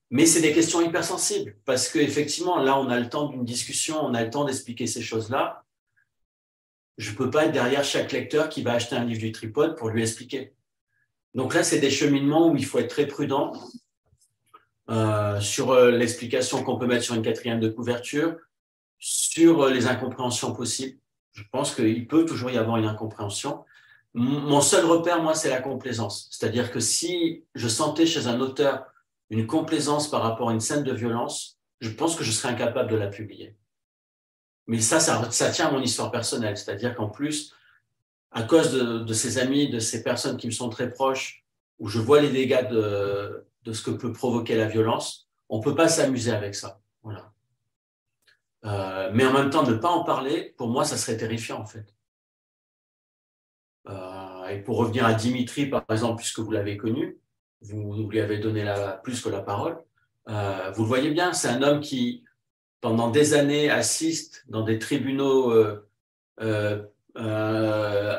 [0.10, 4.13] Mais c'est des questions hypersensibles parce qu'effectivement, là, on a le temps d'une discussion, on
[4.13, 5.63] a le temps d'expliquer ces choses-là.
[6.97, 9.77] Je ne peux pas être derrière chaque lecteur qui va acheter un livre du tripode
[9.77, 10.54] pour lui expliquer.
[11.34, 13.54] Donc là, c'est des cheminements où il faut être très prudent
[14.89, 18.36] euh, sur euh, l'explication qu'on peut mettre sur une quatrième de couverture,
[18.99, 20.99] sur euh, les incompréhensions possibles.
[21.32, 23.63] Je pense qu'il peut toujours y avoir une incompréhension.
[24.13, 26.28] Mon seul repère, moi, c'est la complaisance.
[26.32, 28.86] C'est-à-dire que si je sentais chez un auteur
[29.30, 32.91] une complaisance par rapport à une scène de violence, je pense que je serais incapable
[32.91, 33.56] de la publier.
[34.67, 36.58] Mais ça, ça, tient à mon histoire personnelle.
[36.58, 37.54] C'est-à-dire qu'en plus,
[38.32, 41.45] à cause de, ces amis, de ces personnes qui me sont très proches,
[41.80, 45.76] où je vois les dégâts de, ce que peut provoquer la violence, on ne peut
[45.76, 46.82] pas s'amuser avec ça.
[47.02, 47.32] Voilà.
[48.65, 51.65] Euh, mais en même temps, ne pas en parler, pour moi, ça serait terrifiant, en
[51.65, 51.95] fait.
[54.51, 57.17] Et pour revenir à Dimitri, par exemple, puisque vous l'avez connu,
[57.61, 58.65] vous, lui avez donné
[59.03, 59.77] plus que la parole.
[60.29, 62.23] Euh, vous le voyez bien, c'est un homme qui,
[62.81, 65.87] pendant des années, assiste dans des tribunaux euh,
[67.17, 68.17] euh,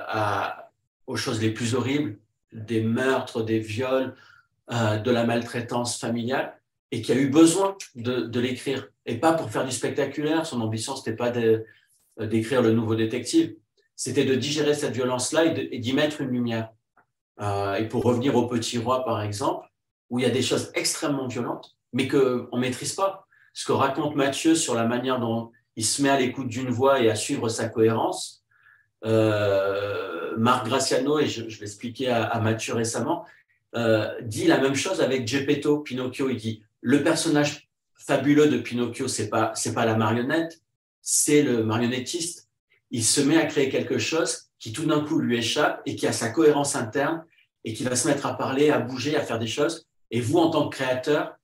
[1.07, 2.19] aux choses les plus horribles,
[2.53, 4.15] des meurtres, des viols,
[4.71, 6.59] de la maltraitance familiale,
[6.93, 8.89] et qui a eu besoin de, l'écrire.
[9.05, 11.31] Et pas pour faire du spectaculaire, son ambition, ce n'était pas
[12.27, 13.55] d'écrire le nouveau détective,
[14.03, 16.71] c'était de digérer cette violence-là et d'y mettre une lumière.
[17.41, 19.69] Euh, et pour revenir au Petit Roi, par exemple,
[20.11, 23.29] où il y a des choses extrêmement violentes, mais qu'on ne maîtrise pas.
[23.53, 27.01] Ce que raconte Mathieu sur la manière dont il se met à l'écoute d'une voix
[27.01, 28.45] et à suivre sa cohérence,
[29.05, 33.25] euh, Marc Graciano, et je, je l'ai expliqué à, Mathieu récemment,
[33.77, 36.29] euh, dit la même chose avec Geppetto, Pinocchio.
[36.29, 40.61] Il dit le personnage fabuleux de Pinocchio, c'est pas c'est pas la marionnette,
[41.03, 42.49] c'est le marionnettiste.
[42.93, 46.07] Il se met à créer quelque chose qui tout d'un coup lui échappe et qui
[46.07, 47.25] a sa cohérence interne
[47.65, 49.87] et qui va se mettre à parler, à bouger, à faire des choses.
[50.11, 51.35] Et vous, en tant que créateur,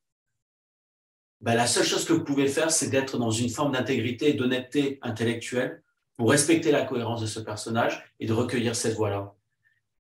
[1.41, 4.35] ben, la seule chose que vous pouvez faire, c'est d'être dans une forme d'intégrité et
[4.35, 5.83] d'honnêteté intellectuelle
[6.17, 9.35] pour respecter la cohérence de ce personnage et de recueillir cette voix-là.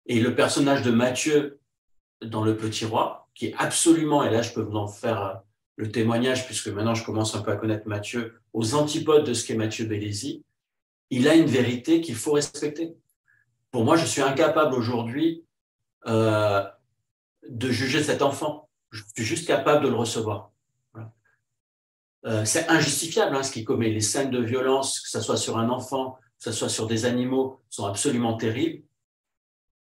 [0.06, 1.60] Et le personnage de Mathieu
[2.20, 5.42] dans Le Petit Roi, qui est absolument, et là je peux vous en faire
[5.76, 9.46] le témoignage, puisque maintenant je commence un peu à connaître Mathieu, aux antipodes de ce
[9.46, 10.42] qu'est Mathieu Bellesi,
[11.10, 12.96] il a une vérité qu'il faut respecter
[13.70, 15.44] pour moi, je suis incapable aujourd'hui
[16.06, 16.64] euh,
[17.48, 18.68] de juger cet enfant.
[18.90, 20.50] Je suis juste capable de le recevoir.
[22.26, 23.90] Euh, c'est injustifiable hein, ce qu'il commet.
[23.90, 27.04] Les scènes de violence, que ce soit sur un enfant, que ce soit sur des
[27.04, 28.82] animaux, sont absolument terribles.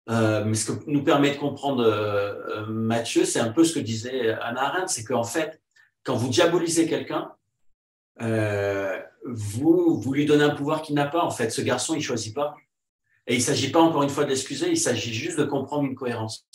[0.10, 4.32] Euh, mais ce que nous permet de comprendre Mathieu, c'est un peu ce que disait
[4.41, 5.62] Anna Arendt, c'est qu'en fait,
[6.03, 7.32] quand vous diabolisez quelqu'un,
[9.27, 11.23] vous, vous lui donnez un pouvoir qu'il n'a pas.
[11.23, 12.55] En fait, ce garçon, il choisit pas.
[13.27, 15.85] Et il ne s'agit pas encore une fois de l'excuser, il s'agit juste de comprendre
[15.85, 16.47] une cohérence.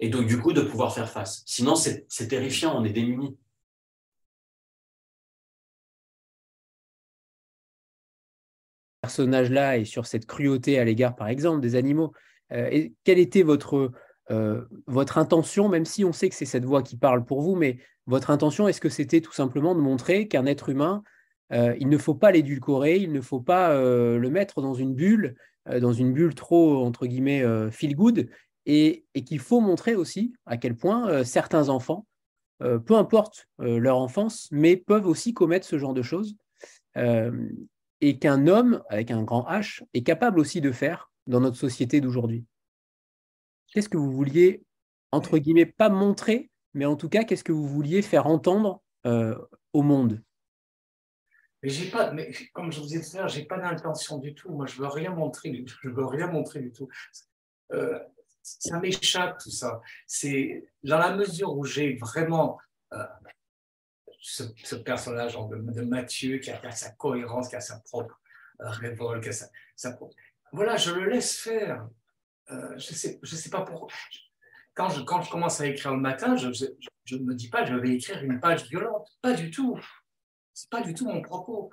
[0.00, 1.42] Et donc, du coup, de pouvoir faire face.
[1.46, 3.36] Sinon, c'est terrifiant, on est démunis.
[9.04, 12.14] personnage-là et sur cette cruauté à l'égard, par exemple, des animaux.
[12.52, 13.92] Euh, quelle était votre,
[14.30, 17.54] euh, votre intention, même si on sait que c'est cette voix qui parle pour vous,
[17.54, 17.76] mais
[18.06, 21.02] votre intention, est-ce que c'était tout simplement de montrer qu'un être humain,
[21.54, 25.36] euh, il ne faut pas l'édulcorer, il ne faut pas le mettre dans une bulle,
[25.68, 28.28] euh, dans une bulle trop, entre guillemets, euh, feel good,
[28.66, 32.06] et, qu'il faut montrer aussi à quel point euh, certains enfants,
[32.86, 36.34] peu importe leur enfance, mais peuvent aussi commettre ce genre de choses,
[36.96, 42.00] et qu'un homme avec un grand H est capable aussi de faire dans notre société
[42.00, 42.46] d'aujourd'hui.
[43.72, 44.62] qu'est-ce que vous vouliez,
[45.10, 49.36] entre guillemets, pas montrer, mais en tout cas, qu'est-ce que vous vouliez faire entendre euh,
[49.74, 50.22] au monde?
[51.64, 54.50] Mais j'ai pas, mais comme je vous ai dit, j'ai pas d'intention du tout.
[54.50, 56.90] Moi, je veux rien montrer, je veux rien montrer du tout.
[57.72, 57.98] Euh,
[58.42, 59.80] ça m'échappe tout ça.
[60.06, 62.58] C'est dans la mesure où j'ai vraiment
[62.92, 63.02] euh,
[64.20, 68.20] ce, personnage de, Mathieu qui a, sa cohérence, qui a sa propre
[68.60, 69.98] euh, révolte, qui a sa,
[70.52, 71.88] voilà, je le laisse faire.
[72.50, 73.88] je sais, je sais pas pourquoi.
[74.74, 76.48] Quand je, commence à écrire le matin, je
[77.16, 79.08] ne me dis pas je vais écrire une page violente.
[79.22, 79.80] Pas du tout.
[80.54, 81.70] C'est pas du tout mon propos.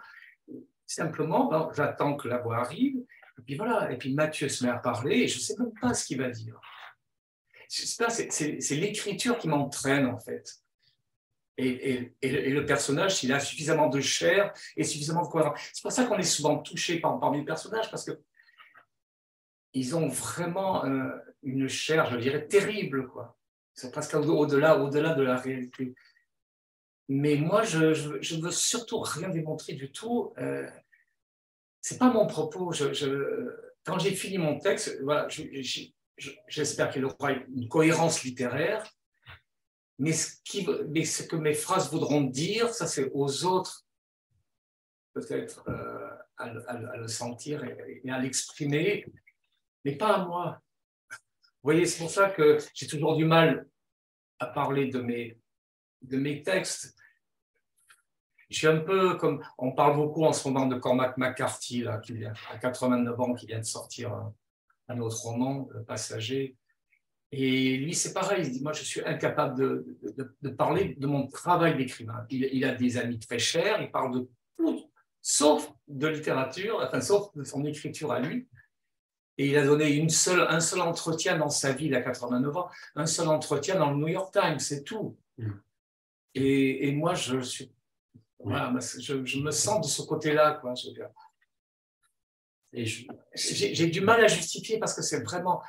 [0.85, 3.91] Simplement, ben, j'attends que la voix arrive, et puis voilà.
[3.91, 6.17] Et puis Mathieu se met à parler, et je ne sais même pas ce qu'il
[6.17, 6.59] va dire.
[7.69, 10.61] C'est l'écriture qui m'entraîne, en fait.
[11.57, 15.59] Et, le, personnage, s'il a suffisamment de chair et suffisamment de cohérence.
[15.73, 18.19] C'est pour ça qu'on est souvent touché par, parmi les personnages, parce que
[19.73, 21.11] ils ont vraiment euh,
[21.43, 23.07] une chair, je dirais, terrible.
[23.07, 23.37] quoi.
[23.73, 25.95] C'est presque au-delà au -delà de la réalité.
[27.13, 30.33] Mais moi, je ne veux surtout rien démontrer du tout.
[30.37, 30.65] Euh,
[31.81, 32.71] Ce n'est pas mon propos.
[33.83, 35.27] Quand j'ai fini mon texte, voilà,
[36.47, 38.89] j'espère qu'il aura une cohérence littéraire.
[39.99, 43.85] Mais ce, qui, mais ce que mes phrases voudront dire, ça c'est aux autres
[45.13, 49.05] peut-être euh, à, le sentir et, à l'exprimer,
[49.83, 50.61] mais pas à moi.
[51.09, 51.17] Vous
[51.63, 53.67] voyez, c'est pour ça que j'ai toujours du mal
[54.39, 55.37] à parler de mes,
[56.01, 56.95] de mes textes
[58.51, 59.41] je suis un peu comme.
[59.57, 63.47] On parle beaucoup en ce moment de Cormac McCarthy, là, qui à 89 ans, qui
[63.47, 64.13] vient de sortir
[64.89, 66.57] un, autre roman, Le Passager.
[67.31, 68.45] Et lui, c'est pareil.
[68.45, 69.97] Il dit Moi, je suis incapable de,
[70.41, 72.25] de, parler de mon travail d'écrivain.
[72.29, 77.33] Il, a des amis très chers, il parle de tout, sauf de littérature, enfin, sauf
[77.35, 78.49] de son écriture à lui.
[79.37, 82.57] Et il a donné une seule, un seul entretien dans sa vie, il a 89
[82.57, 85.17] ans, un seul entretien dans le New York Times, c'est tout.
[85.37, 85.51] Mm.
[86.35, 87.71] Et, et, moi, je suis
[88.45, 90.61] je, me sens de ce côté-là.
[92.73, 95.61] J'ai du mal à justifier parce que c'est vraiment.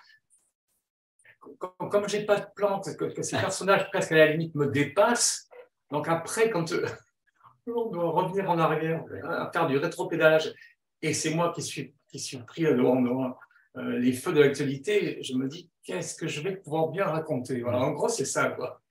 [1.58, 5.48] Comme, je n'ai pas de plante, que, ces personnages presque à la limite me dépassent,
[5.90, 6.86] donc après, quand euh,
[7.66, 10.54] on doit revenir en arrière, à faire du rétropédalage,
[11.00, 13.36] et c'est moi qui suis, qui suis pris devant,
[13.76, 17.60] euh, les feux de l'actualité, je me dis qu'est-ce que je vais pouvoir bien raconter?
[17.60, 18.50] Voilà, en gros, c'est ça.
[18.50, 18.81] Quoi.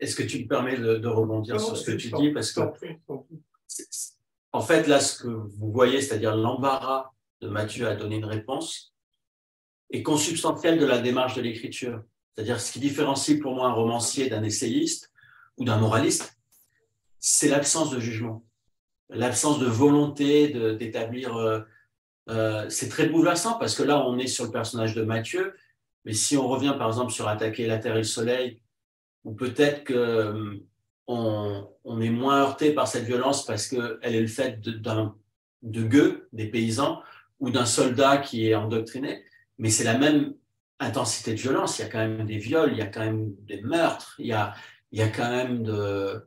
[0.00, 2.30] Est-ce que tu me permets de, rebondir sur ce que tu dis?
[2.30, 2.60] Parce que,
[4.52, 8.94] en fait, là, ce que vous voyez, c'est-à-dire l'embarras de Mathieu à donner une réponse,
[9.90, 12.02] est consubstantiel de la démarche de l'écriture.
[12.34, 15.12] C'est-à-dire ce qui différencie pour moi un romancier d'un essayiste
[15.56, 16.38] ou d'un moraliste,
[17.18, 18.44] c'est l'absence de jugement,
[19.08, 21.36] l'absence de volonté d'établir.
[21.36, 21.60] Euh,
[22.28, 25.54] euh, c'est très bouleversant parce que là, on est sur le personnage de Mathieu,
[26.04, 28.60] mais si on revient par exemple sur Attaquer la Terre et le Soleil,
[29.26, 30.54] ou peut-être qu'on
[31.08, 34.80] euh, on est moins heurté par cette violence parce qu'elle est le fait de,
[35.62, 37.02] de gueux, des paysans,
[37.40, 39.24] ou d'un soldat qui est endoctriné,
[39.58, 40.34] mais c'est la même
[40.78, 41.78] intensité de violence.
[41.78, 44.28] Il y a quand même des viols, il y a quand même des meurtres, il
[44.28, 44.54] y a,
[44.92, 46.24] il y a quand même de,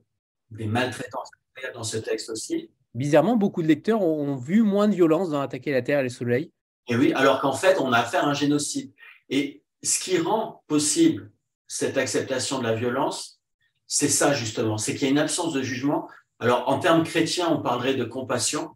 [0.52, 1.32] des maltraitances
[1.74, 2.70] dans ce texte aussi.
[2.94, 6.10] Bizarrement, beaucoup de lecteurs ont vu moins de violence dans Attaquer la Terre et le
[6.10, 6.52] Soleil.
[6.90, 8.92] Et oui, alors qu'en fait, on a affaire à un génocide.
[9.30, 11.32] Et ce qui rend possible
[11.70, 13.40] cette acceptation de la violence,
[13.88, 16.10] c'est ça justement, c'est qu'il y a une absence de jugement.
[16.40, 18.72] Alors en termes chrétiens, on parlerait de compassion.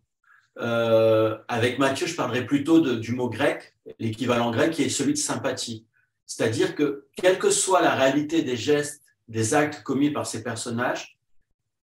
[0.60, 5.18] Euh, avec Matthieu, je parlerais plutôt du mot grec, l'équivalent grec, qui est celui de
[5.18, 5.86] sympathie.
[6.28, 11.18] C'est-à-dire que quelle que soit la réalité des gestes, des actes commis par ces personnages,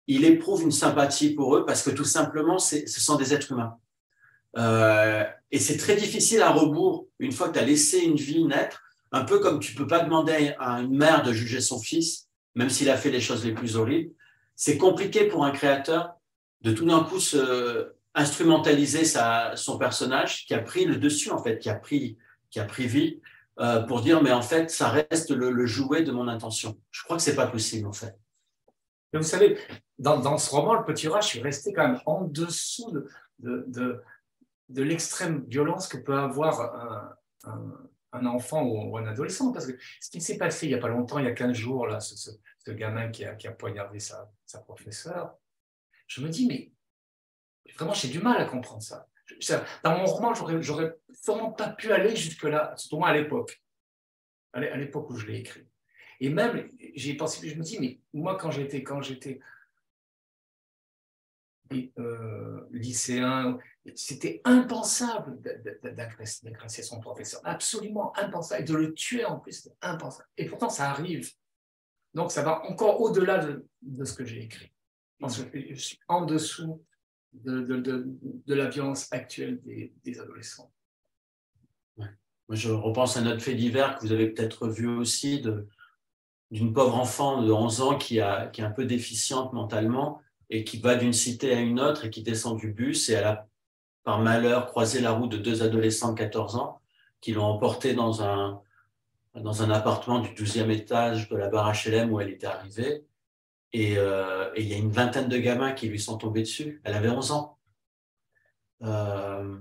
[0.09, 3.79] il éprouve une sympathie pour eux parce que tout simplement, ce sont des êtres humains.
[4.57, 8.45] Euh, et c'est très difficile à rebours, une fois que tu as laissé une vie
[8.45, 12.29] naître, un peu comme tu peux pas demander à une mère de juger son fils,
[12.55, 14.13] même s'il a fait les choses les plus horribles.
[14.57, 16.15] C'est compliqué pour un créateur
[16.63, 21.39] de tout d'un coup se instrumentaliser sa, son personnage qui a pris le dessus, en
[21.39, 22.19] fait, qui a pris,
[22.51, 23.21] qui a pris vie,
[23.61, 26.77] euh, pour dire, mais en fait, ça reste le, jouet de mon intention.
[26.91, 28.19] Je crois que c'est pas possible, en fait.
[29.13, 29.59] vous savez,
[29.99, 33.65] dans, dans, ce roman, Le Petit Rat, je suis resté quand même en dessous de,
[33.69, 34.03] de,
[34.69, 37.69] de, l'extrême violence que peut avoir un
[38.27, 39.53] enfant ou, un adolescent.
[39.53, 41.53] Parce que ce qui s'est passé il n'y a pas longtemps, il y a 15
[41.53, 42.31] jours, là, ce,
[42.71, 45.35] gamin qui a, qui a poignardé sa, sa, professeure,
[46.07, 46.71] je me dis, mais
[47.75, 49.09] vraiment, j'ai du mal à comprendre ça.
[49.83, 50.95] Dans mon roman, j'aurais
[51.27, 53.63] vraiment pas pu aller jusque-là, surtout moi à l'époque,
[54.53, 55.67] à l'époque où je l'ai écrit.
[56.21, 59.41] Et même, j'ai pensé, je me dis, mais moi, quand j'étais, quand j'étais
[62.71, 63.59] lycéen,
[63.95, 65.41] c'était impensable
[65.83, 70.29] d'agresser son professeur, absolument impensable, et de le tuer en plus, c'était impensable.
[70.37, 71.33] Et pourtant, ça arrive.
[72.15, 73.45] Donc, ça va encore au-delà
[73.83, 74.73] de, ce que j'ai écrit.
[75.21, 76.83] Je suis en dessous
[77.33, 80.73] de, de la violence actuelle des, adolescents.
[81.97, 85.43] Moi, je repense à notre fait divers que vous avez peut-être vu aussi
[86.51, 90.65] d'une pauvre enfant de 11 ans qui, a, qui est un peu déficiente mentalement et
[90.65, 93.49] qui va d'une cité à une autre et qui descend du bus et elle a
[94.05, 96.81] par malheur croisé la route de deux adolescents de 14 ans
[97.21, 98.63] qui l'ont emportée dans un,
[99.35, 103.05] dans un appartement du 12e étage de la barre HLM où elle était arrivée.
[103.77, 106.81] Euh, et, il y a une vingtaine de gamins qui lui sont tombés dessus.
[106.85, 107.59] Elle avait 11 ans.
[108.83, 109.59] Euh,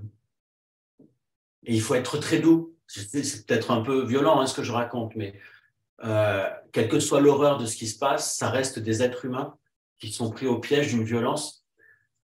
[1.66, 2.74] et il faut être très doux.
[2.88, 5.38] C'est peut-être un peu violent hein, ce que je raconte, mais
[6.06, 9.58] euh, quelle que soit l'horreur de ce qui se passe, ça reste des êtres humains
[10.00, 11.68] qui sont pris au piège d'une violence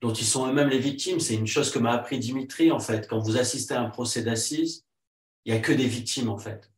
[0.00, 1.20] dont ils sont eux-mêmes les victimes.
[1.20, 3.06] C'est une chose que m'a appris Dimitri, en fait.
[3.08, 4.86] Quand vous assistez à un procès d'assises,
[5.44, 6.70] il n'y a que des victimes, en fait.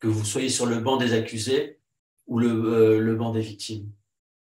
[0.00, 1.78] Que vous soyez sur le banc des accusés
[2.26, 3.90] ou le, euh, banc des victimes.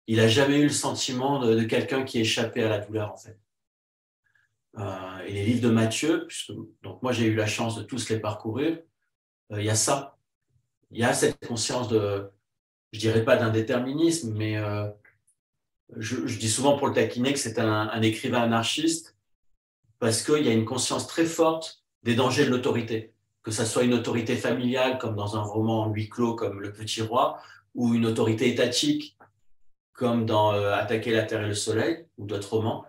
[0.07, 3.39] Il n'a jamais eu le sentiment de, quelqu'un qui échappait à la douleur, en fait.
[4.79, 8.09] Euh, et les livres de Mathieu, puisque, donc moi j'ai eu la chance de tous
[8.11, 8.79] les parcourir,
[9.53, 10.17] euh, il y a ça.
[10.91, 12.31] Il y a cette conscience de,
[12.93, 14.57] je dirais pas d'un déterminisme, mais
[15.97, 19.17] je, dis souvent pour le taquiner que c'est un, écrivain anarchiste
[19.99, 23.85] parce qu'il y a une conscience très forte des dangers de l'autorité, que ce soit
[23.85, 27.41] une autorité familiale comme dans un roman huis clos comme Le Petit Roi,
[27.75, 29.17] ou une autorité étatique
[29.93, 32.85] comme dans euh, Attaquer la Terre et le Soleil ou d'autres romans.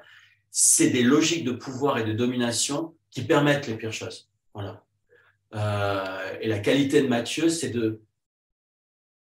[0.52, 4.30] C'est des logiques de pouvoir et de domination qui permettent les pires choses.
[4.54, 4.84] Voilà.
[5.56, 8.02] Euh, et la qualité de Mathieu, c'est de.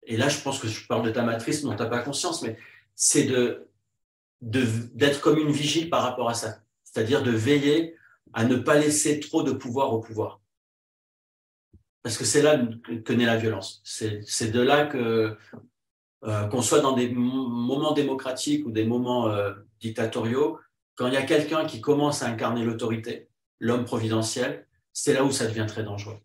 [0.06, 2.42] Et là, je pense que je parle de ta matrice, dont tu n'as pas conscience,
[2.42, 2.58] mais
[2.96, 3.70] c'est de
[4.42, 7.96] d'être comme une vigie par rapport à ça, c'est-à-dire de veiller
[8.34, 10.42] à ne pas laisser trop de pouvoir au pouvoir.
[12.02, 12.60] Parce que c'est là
[13.06, 13.82] que naît la violence.
[13.86, 15.38] C'est de là que,
[16.26, 20.60] euh, qu'on soit dans des moments démocratiques ou des moments euh, dictatoriaux,
[20.96, 23.30] quand il y a quelqu'un qui commence à incarner l'autorité,
[23.60, 26.18] l'homme providentiel, c'est là où ça devient très dangereux.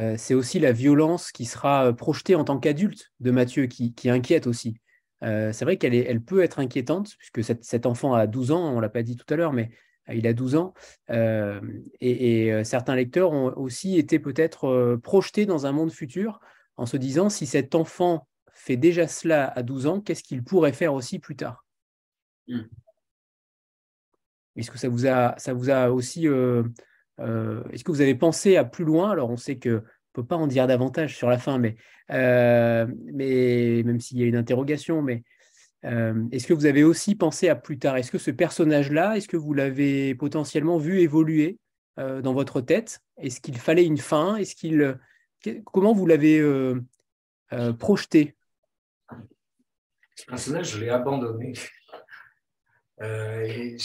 [0.00, 4.10] Euh, c'est aussi la violence qui sera euh, projetée en tant qu'adulte de Mathieu qui,
[4.10, 4.76] inquiète aussi.
[5.22, 8.76] Euh, c'est vrai qu'elle elle peut être inquiétante, puisque cet, enfant a 12 ans, on
[8.76, 9.70] ne l'a pas dit tout à l'heure, mais
[10.12, 10.74] il a 12 ans.
[11.08, 16.40] et, certains lecteurs ont aussi été peut-être projetés dans un monde futur
[16.76, 20.74] en se disant si cet enfant fait déjà cela à 12 ans, qu'est-ce qu'il pourrait
[20.74, 21.64] faire aussi plus tard?
[22.48, 22.60] Mmh.
[24.56, 26.28] Est-ce que ça vous a, ça vous a aussi
[27.18, 29.10] est-ce que vous avez pensé à plus loin?
[29.10, 29.80] Alors, on sait qu'on ne
[30.12, 31.76] peut pas en dire davantage sur la fin, mais,
[32.10, 35.22] euh, mais même s'il y a une interrogation, mais
[35.84, 37.96] euh, est-ce que vous avez aussi pensé à plus tard?
[37.96, 41.58] Est-ce que ce personnage-là, est-ce que vous l'avez potentiellement vu évoluer
[41.96, 42.98] dans votre tête?
[43.18, 44.34] Est-ce qu'il fallait une fin?
[44.34, 44.98] Est-ce qu'il
[45.66, 46.42] comment vous l'avez
[47.78, 48.34] projeté?
[50.16, 51.52] Ce personnage, je l'ai abandonné.
[52.98, 53.78] Comme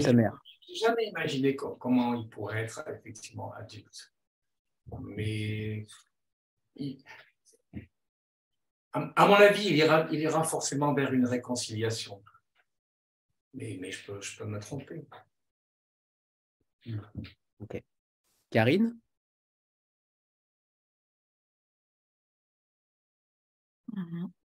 [0.00, 0.38] sa mère
[0.76, 4.12] jamais imaginé comment il pourrait être effectivement adulte.
[5.00, 5.86] Mais
[8.92, 12.22] à, mon avis, il ira, il ira forcément vers une réconciliation.
[13.54, 15.06] Mais, mais je, peux, je peux me tromper.
[17.60, 17.82] Ok.
[18.50, 18.98] Karine?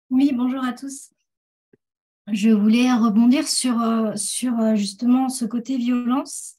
[0.10, 1.12] Oui, bonjour à tous
[2.32, 6.56] je voulais rebondir sur, euh, sur euh, justement ce côté violence,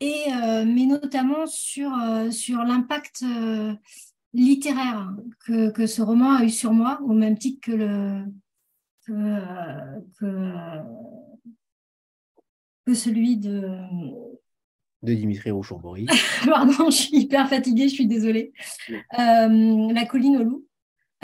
[0.00, 1.90] et, euh, mais notamment sur,
[2.30, 3.24] sur l'impact
[4.32, 5.14] littéraire
[5.46, 8.24] que, que, ce roman a eu sur moi, au même titre que le,
[9.06, 9.40] que,
[12.84, 13.62] que, celui de,
[15.02, 16.06] de Dimitri Rouchon-Bory.
[16.44, 18.52] Pardon, je suis hyper fatiguée, je suis désolée.
[19.12, 20.66] la colline au loup.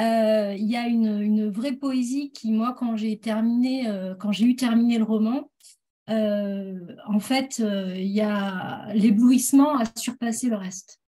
[0.00, 4.46] Euh, il y a une, vraie poésie qui, moi, quand j'ai terminé, euh, quand j'ai
[4.46, 5.50] eu terminé le roman,
[6.08, 11.00] euh, en fait, il y a l'éblouissement à surpasser le reste.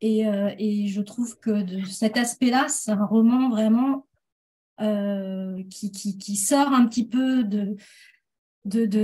[0.00, 0.24] Et,
[0.88, 4.06] je trouve que de cet aspect-là, c'est un roman vraiment
[4.78, 7.76] qui, sort un petit peu de,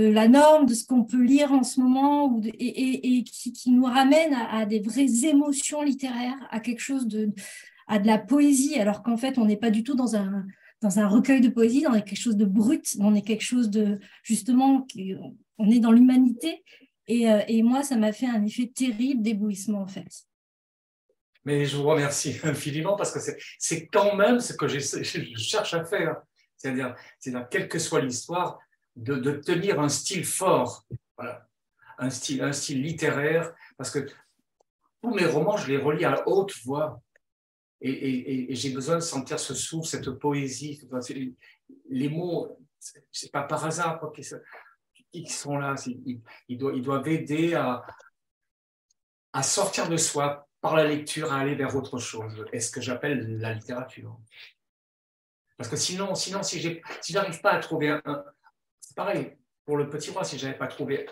[0.09, 4.65] la norme, de ce qu'on peut lire en ce moment, et, qui, nous ramène à,
[4.65, 7.31] des vraies émotions littéraires, à quelque chose de,
[7.87, 10.45] à de la poésie, alors qu'en fait, on n'est pas du tout dans un,
[10.81, 13.69] dans un recueil de poésie, on est quelque chose de brut, on est quelque chose
[13.69, 14.85] de, justement,
[15.57, 16.63] on est dans l'humanité.
[17.07, 20.25] Et, euh, et, moi, ça m'a fait un effet terrible d'éblouissement, en fait.
[21.45, 23.19] Mais je vous remercie infiniment parce que
[23.57, 24.79] c'est quand même ce que je
[25.37, 26.17] cherche à faire.
[26.57, 26.95] C'est-à-dire,
[27.49, 28.59] quelle que soit l'histoire,
[28.95, 30.83] de, de, tenir un style fort,
[31.17, 31.47] voilà.
[31.99, 34.07] un, style, un style littéraire, parce que
[35.01, 36.99] tous mes romans, je les relis à haute voix.
[37.81, 40.81] Et, j'ai besoin de sentir ce souffle, cette poésie.
[41.89, 42.59] Les mots,
[43.11, 44.01] c'est pas par hasard
[45.13, 45.75] qu'ils sont là.
[46.47, 47.83] Ils, doivent, aider à,
[49.43, 52.45] sortir de soi par la lecture, à aller vers autre chose.
[52.51, 54.19] est ce que j'appelle la littérature.
[55.57, 58.23] Parce que sinon, sinon si je n'arrive pas à trouver un.
[58.79, 61.07] C'est pareil, pour le petit roi, si je n'avais pas trouvé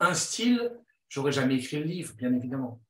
[0.00, 0.72] un style,
[1.08, 2.80] j'aurais jamais écrit le livre, bien évidemment.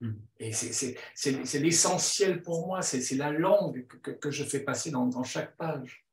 [0.00, 0.14] Hmm.
[0.38, 6.04] Et c'est l'essentiel pour moi, c'est la langue que, je fais passer dans, chaque page.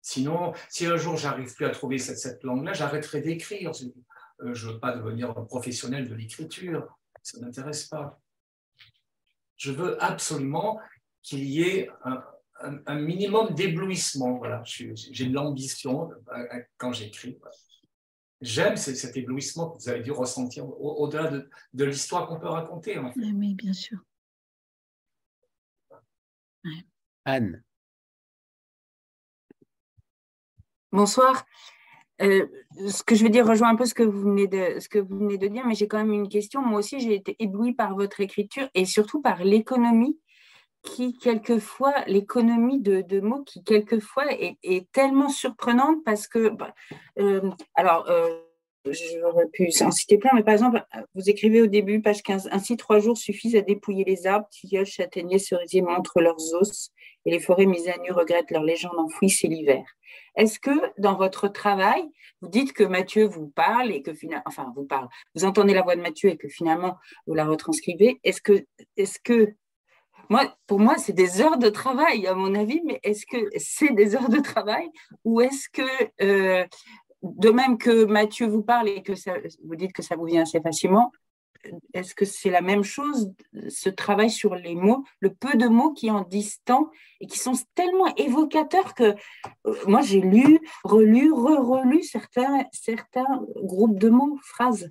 [0.00, 3.72] Sinon, si un jour j'arrive plus à trouver cette, langue-là, j'arrêterai d'écrire.
[4.40, 6.86] Euh, je ne veux pas devenir un professionnel de l'écriture,
[7.22, 8.20] ça ne m'intéresse pas.
[9.56, 10.78] Je veux absolument
[11.22, 14.38] qu'il y ait un, minimum d'éblouissement.
[14.38, 17.38] Voilà, j'ai de l'ambition euh, quand j'écris.
[18.42, 21.30] J'aime cet éblouissement que vous avez dû ressentir au-delà
[21.72, 22.98] de, l'histoire qu'on peut raconter.
[23.16, 23.98] Oui, bien sûr.
[27.24, 27.62] Anne.
[30.92, 31.46] Bonsoir.
[32.22, 32.46] Euh,
[32.88, 34.98] ce que je veux dire rejoint un peu ce que vous venez de, ce que
[34.98, 36.62] vous venez de dire, mais j'ai quand même une question.
[36.62, 40.18] Moi aussi, j'ai été éblouie par votre écriture et surtout par l'économie
[40.86, 46.74] qui, quelquefois, l'économie de, mots qui, quelquefois, est, est, tellement surprenante parce que, bah,
[47.18, 48.40] euh, alors, euh,
[48.92, 50.84] j'aurais pu en citer plein, mais par exemple,
[51.14, 54.86] vous écrivez au début, page 15, ainsi trois jours suffisent à dépouiller les arbres, tilleuls,
[54.86, 56.90] châtaigniers, cerisiers montrent leurs os,
[57.24, 59.84] et les forêts mises à nu regrettent leur légende enfouie, c'est l'hiver.
[60.36, 62.04] Est-ce que dans votre travail,
[62.40, 65.82] vous dites que Mathieu vous parle et que finalement, enfin, vous parle, vous entendez la
[65.82, 68.64] voix de Mathieu et que finalement vous la retranscrivez Est-ce que,
[68.96, 69.54] est-ce que,
[70.28, 73.94] moi, pour moi, c'est des heures de travail, à mon avis, mais est-ce que c'est
[73.94, 74.88] des heures de travail
[75.24, 75.82] ou est-ce que,
[76.22, 76.64] euh,
[77.22, 79.12] de même que Mathieu vous parle et que
[79.64, 81.12] vous dites que ça vous vient assez facilement,
[81.94, 83.32] est-ce que c'est la même chose,
[83.68, 87.38] ce travail sur les mots, le peu de mots qui en disent tant et qui
[87.38, 89.14] sont tellement évocateurs que
[89.66, 94.88] euh, moi j'ai lu, relu, re-relu certains, certains groupes de mots, phrases?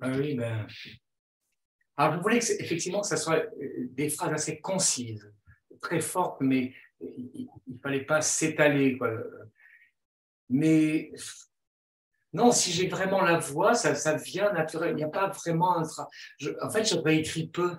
[0.00, 0.66] Ah oui, ben.
[1.98, 5.30] Alors, vous voulez que effectivement que ce soit euh, des phrases assez concises,
[5.80, 8.98] très fortes, mais il ne fallait pas s'étaler.
[10.48, 11.12] Mais
[12.32, 14.92] non, si j'ai vraiment la voix, ça, ça vient naturel.
[14.92, 15.82] Il n'y a pas vraiment un
[16.62, 17.70] En fait, je réécris peu.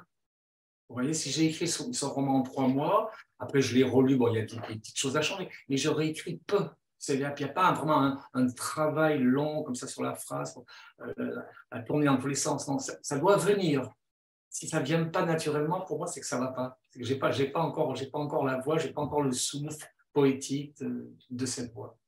[0.89, 4.33] Vous voyez, si j'ai écrit son, roman en trois mois, après je l'ai relu, bon,
[4.33, 6.67] il y a des, petites choses à changer, mais je réécris peu.
[7.07, 10.59] Il n'y a, pas vraiment un, travail long comme ça sur la phrase,
[10.99, 11.35] euh,
[11.71, 12.67] à tourner dans tous les sens.
[12.67, 13.89] Non, ça, doit venir.
[14.49, 16.79] Si ça ne vient pas naturellement, pour moi, c'est que ça ne va pas.
[16.97, 19.87] Je n'ai pas, pas, encore, pas encore la voix, je n'ai pas encore le souffle
[20.11, 20.83] poétique
[21.29, 21.99] de cette voix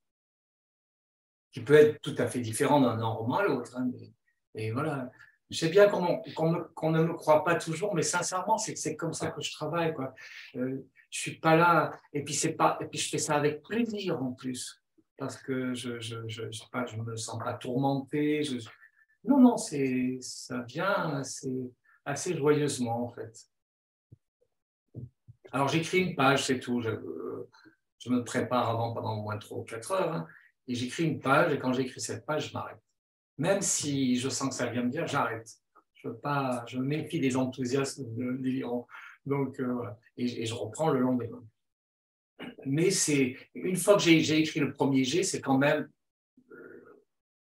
[1.51, 3.77] qui peut être tout à fait différent d'un roman à l'autre.
[3.77, 3.89] Hein,
[4.55, 5.11] et voilà.
[5.49, 9.41] Je sais bien qu'on ne me croit pas toujours, mais sincèrement, c'est comme ça que
[9.41, 9.93] je travaille.
[9.93, 10.13] Quoi.
[10.55, 14.23] Euh, je suis pas là, et puis, pas, et puis je fais ça avec plaisir
[14.23, 14.81] en plus,
[15.17, 16.45] parce que je ne je,
[17.01, 18.43] me sens pas tourmenté.
[19.25, 21.69] non, non, ça vient assez,
[22.05, 23.47] assez joyeusement en fait.
[25.51, 26.81] Alors j'écris une page, c'est tout.
[26.81, 26.89] Je,
[28.09, 30.13] me prépare avant pendant au moins 3 ou 4 heures.
[30.13, 30.27] Hein
[30.67, 32.81] et j'écris une page, et quand j'écris cette page, je m'arrête.
[33.37, 35.49] Même si je sens que ça vient me dire, j'arrête.
[35.95, 38.05] Je veux pas, je méfie des enthousiasmes
[38.41, 38.87] délirants.
[39.25, 39.83] Donc, euh,
[40.17, 41.43] et, je reprends le lendemain.
[42.65, 45.89] Mais c'est une fois que j'ai écrit le premier G, c'est quand même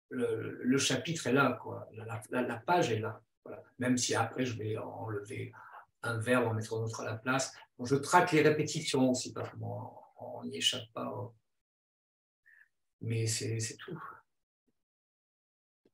[0.09, 1.87] le, le, chapitre est là, quoi.
[2.31, 3.21] La, page est là.
[3.45, 3.63] Voilà.
[3.79, 5.51] Même si après je vais enlever
[6.03, 7.53] un verbe, en mettre un autre à la place.
[7.83, 11.33] je traque les répétitions aussi, parce qu'on n'y échappe pas.
[13.01, 14.01] Mais c'est tout.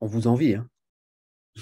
[0.02, 0.70] On vous envie, hein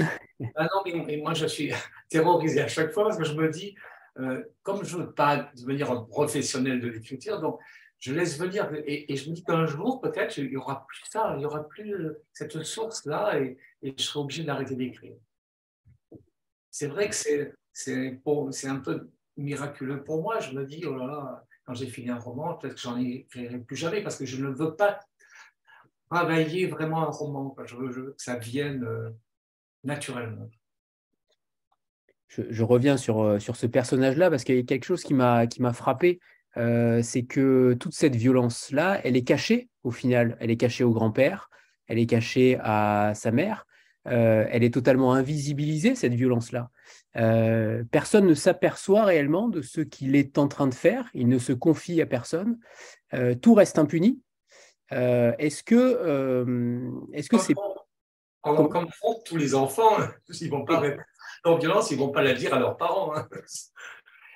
[0.55, 1.71] ah non, mais, moi je suis
[2.09, 3.75] terrorisé à chaque fois parce que je me dis,
[4.19, 7.59] euh, comme je ne veux pas devenir un professionnel de l'écriture, donc
[7.97, 11.33] je laisse venir et, je me dis qu'un jour peut-être il n'y aura plus ça,
[11.33, 11.95] il n'y aura plus
[12.31, 15.15] cette source-là et, je serai obligé d'arrêter d'écrire.
[16.77, 20.39] C'est vrai que c'est un peu miraculeux pour moi.
[20.39, 23.57] Je me dis, oh là là, quand j'ai fini un roman, peut-être que j'en écrirai
[23.57, 24.99] plus jamais parce que je ne veux pas
[26.11, 27.55] travailler vraiment un roman.
[27.65, 29.09] Je, veux, que ça vienne euh,
[29.83, 30.51] naturellement.
[32.27, 35.73] Je, reviens sur, euh, sur ce personnage-là parce qu'il y a quelque chose qui m'a
[35.73, 36.19] frappé.
[36.57, 40.37] Euh, c'est que toute cette violence-là, elle est cachée au final.
[40.39, 41.49] Elle est cachée au grand-père,
[41.87, 43.65] elle est cachée à sa mère.
[44.07, 46.69] Elle est totalement invisibilisée, cette violence-là.
[47.91, 51.53] personne ne s'aperçoit réellement de ce qu'il est en train de faire, il ne se
[51.53, 52.57] confie à personne,
[53.41, 54.21] tout reste impuni.
[54.91, 56.45] est-ce que
[57.13, 57.55] est-ce que c'est
[58.41, 58.87] comme, comme
[59.25, 59.97] tous les enfants,
[60.39, 60.81] ils vont pas
[61.45, 63.15] leur violence, ils vont pas la dire à leurs parents.
[63.15, 63.27] Hein.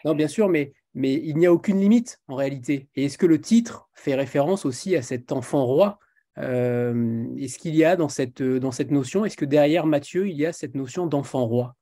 [0.06, 2.90] Non, bien sûr, mais, mais il n'y a aucune limite en réalité.
[2.96, 7.76] Et est-ce que le titre fait référence aussi à cet enfant roi euh, Est-ce qu'il
[7.76, 10.76] y a dans cette, dans cette notion, est-ce que derrière Matthieu, il y a cette
[10.76, 11.76] notion d'enfant roi?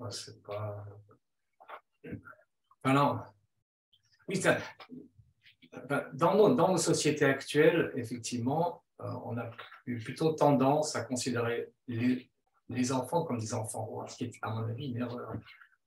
[0.00, 0.36] Ah, C'est
[2.86, 3.20] non.
[4.28, 4.40] Oui,
[6.14, 9.50] dans, nos, dans nos sociétés actuelles, effectivement, euh, on a
[9.84, 14.68] plutôt tendance à considérer les enfants comme des enfants rois, ce qui est, à mon
[14.68, 15.34] avis, une erreur.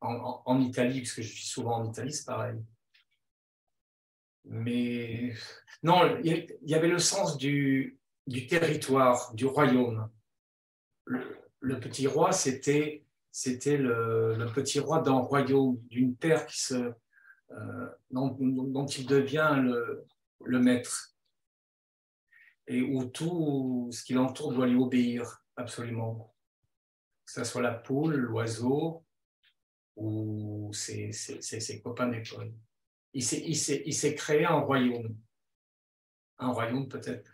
[0.01, 2.61] En, Italie, puisque je suis souvent en Italie, c'est pareil.
[4.46, 5.34] Mais
[5.82, 8.00] non, il y avait le sens du,
[8.50, 10.10] territoire, du royaume.
[11.06, 16.94] Le, petit roi, c'était le, petit roi d'un royaume, d'une terre qui se,
[17.52, 21.16] euh, dont, il devient le, maître
[22.68, 26.34] et où tout ce qui l'entoure doit lui obéir absolument
[27.26, 29.04] que ce soit la poule, l'oiseau
[29.96, 32.54] ou ses, ses, copains d'école.
[33.14, 35.16] Il s'est créé un royaume.
[36.39, 37.30] Un royaume peut-être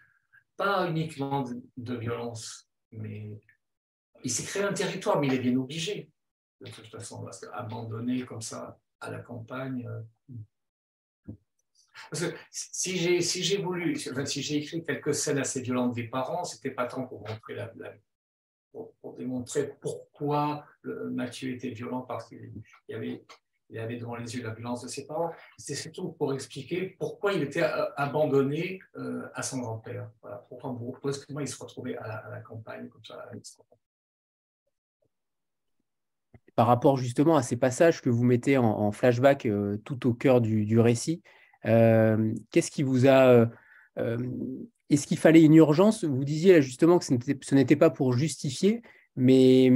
[0.57, 1.45] pas uniquement
[1.77, 3.31] de, violence, mais
[4.23, 6.11] il s'est créé un territoire, mais il est bien obligé.
[6.59, 9.87] De toute façon, parce abandonné comme ça à la campagne.
[9.87, 11.33] Euh,
[12.11, 16.71] parce que si j'ai voulu, si j'ai écrit quelques scènes assez violentes des parents, c'était
[16.71, 17.93] pas tant pour montrer la, la,
[18.71, 22.51] pour, démontrer pourquoi Mathieu était violent, parce qu'il
[22.87, 23.23] y avait,
[23.69, 25.31] il avait devant les yeux la violence de ses parents.
[25.57, 30.09] C'était surtout pour expliquer pourquoi il était euh, abandonné euh, à son grand-père.
[30.21, 31.11] Voilà, pourquoi, pourquoi
[31.41, 33.29] il se retrouvait à la, campagne comme ça,
[36.55, 40.41] par rapport justement à ces passages que vous mettez en, flashback euh, tout au cœur
[40.41, 41.21] du, récit,
[41.63, 43.49] qu'est-ce qui vous a
[44.89, 46.03] est-ce qu'il fallait une urgence?
[46.03, 48.81] Vous disiez justement que ce n'était pas pour justifier,
[49.15, 49.71] mais,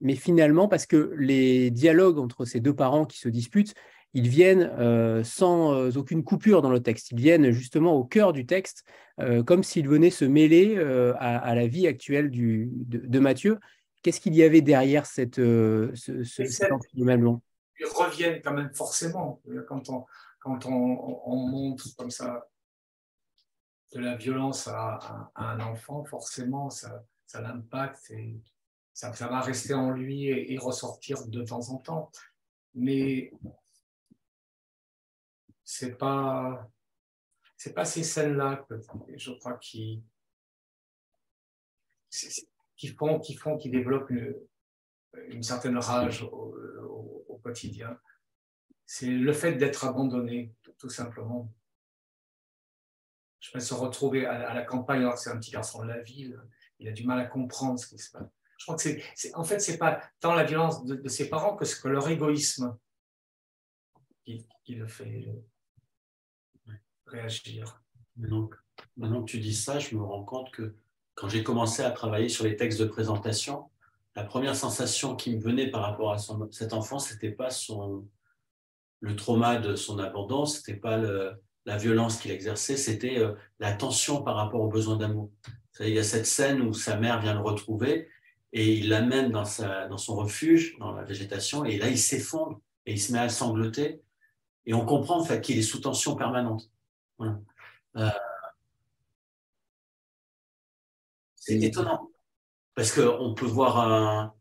[0.00, 3.74] mais, finalement, parce que les dialogues entre ces deux parents qui se disputent,
[4.12, 7.12] ils viennent euh, sans euh, aucune coupure dans le texte.
[7.12, 8.84] Ils viennent justement au cœur du texte,
[9.20, 10.76] euh, comme s'ils venaient se mêler
[11.18, 13.58] à, la vie actuelle du, de, Matthieu.
[14.02, 17.40] Qu'est-ce qu'il y avait derrière cette, ce, ce, cet long
[17.78, 19.40] Ils reviennent quand même forcément.
[19.68, 20.04] Quand on,
[20.40, 22.48] quand on, on montre comme ça
[23.92, 28.40] de la violence à, un enfant, forcément, ça, ça l'impacte et
[29.00, 32.10] ça, va rester en lui et, ressortir de temps en temps.
[32.74, 33.32] Mais
[35.64, 36.68] c'est pas
[37.56, 38.66] c'est pas ces scènes-là
[39.16, 40.02] je crois qui
[42.76, 44.10] qui font qui font qui développent
[45.28, 47.98] une, certaine rage au, quotidien.
[48.84, 51.50] C'est le fait d'être abandonné, tout simplement
[53.38, 56.38] je vais se retrouver à, la campagne alors c'est un petit garçon de la ville.
[56.78, 58.39] Il a du mal à comprendre ce qui se passe.
[58.60, 61.64] Je crois que c'est, en fait, c'est pas tant la violence de, ses parents que,
[61.64, 62.76] que leur égoïsme
[64.22, 65.26] qui, le fait
[67.06, 67.82] réagir.
[68.16, 68.54] Donc,
[68.98, 70.76] maintenant que tu dis ça, je me rends compte que
[71.14, 73.70] quand j'ai commencé à travailler sur les textes de présentation,
[74.14, 76.18] la première sensation qui me venait par rapport à
[76.50, 78.06] cet enfant, c'était pas son,
[79.00, 80.98] le trauma de son abandon, c'était pas
[81.64, 85.30] la violence qu'il exerçait, c'était euh, la tension par rapport au besoin d'amour.
[85.80, 88.08] Il y a cette scène où sa mère vient le retrouver
[88.52, 89.44] et il l'amène dans,
[89.88, 93.28] dans son refuge, dans la végétation, et là, il s'effondre et il se met à
[93.28, 94.02] sangloter.
[94.66, 96.70] Et on comprend en fait qu'il est sous tension permanente.
[97.20, 98.10] Euh,
[101.34, 102.10] c'est étonnant
[102.74, 104.34] parce qu'on peut voir un,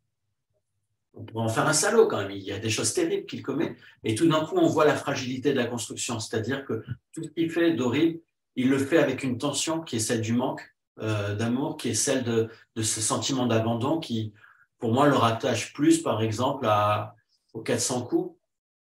[1.14, 2.32] on pourrait en faire un salaud quand même.
[2.32, 3.76] Il y a des choses terribles qu'il commet.
[4.04, 6.20] Et tout d'un coup, on voit la fragilité de la construction.
[6.20, 8.20] C'est-à-dire que tout ce qu'il fait d'horrible,
[8.56, 10.62] il le fait avec une tension qui est celle du manque
[11.02, 14.34] euh, d'amour, qui est celle de, ce sentiment d'abandon qui,
[14.78, 17.16] pour moi, le rattache plus, par exemple, à,
[17.54, 18.36] aux 400 coups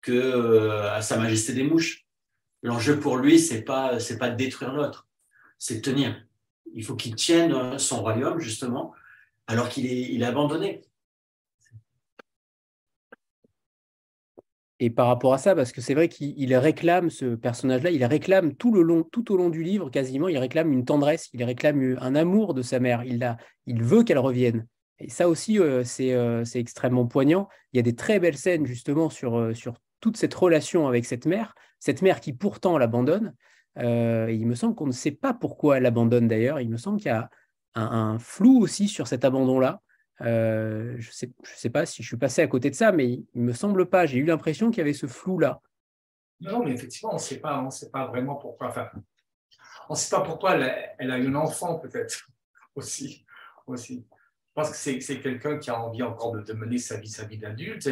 [0.01, 2.05] que euh, à Sa Majesté des Mouches.
[2.63, 5.07] L'enjeu pour lui, c'est pas pas de détruire l'autre,
[5.57, 6.15] c'est de tenir.
[6.73, 8.93] Il faut qu'il tienne son royaume justement,
[9.47, 10.83] alors qu'il est, il est abandonné.
[14.83, 18.55] Et par rapport à ça, parce que c'est vrai qu'il réclame ce personnage-là, il réclame
[18.55, 21.97] tout, le long, tout au long du livre, quasiment, il réclame une tendresse, il réclame
[22.01, 24.65] un amour de sa mère, il, a, il veut qu'elle revienne.
[24.97, 27.47] Et ça aussi, euh, euh, c'est extrêmement poignant.
[27.73, 31.05] Il y a des très belles scènes justement sur, euh, sur toute cette relation avec
[31.05, 33.35] cette mère, cette mère qui pourtant l'abandonne.
[33.77, 36.59] il me semble qu'on ne sait pas pourquoi elle l'abandonne d'ailleurs.
[36.59, 37.29] Il me semble qu'il y a
[37.75, 39.79] un, flou aussi sur cet abandon-là.
[40.19, 43.43] Je ne sais, pas si je suis passé à côté de ça, mais il ne
[43.43, 44.05] me semble pas.
[44.05, 45.61] J'ai eu l'impression qu'il y avait ce flou-là.
[46.41, 48.67] Non, mais effectivement, on ne sait pas, vraiment pourquoi.
[48.67, 48.89] Enfin,
[49.89, 52.29] on ne sait pas pourquoi elle a, eu un enfant, peut-être
[52.75, 53.25] aussi,
[53.67, 54.05] aussi.
[54.11, 57.87] Je pense que c'est quelqu'un qui a envie encore de, mener sa vie, d'adulte.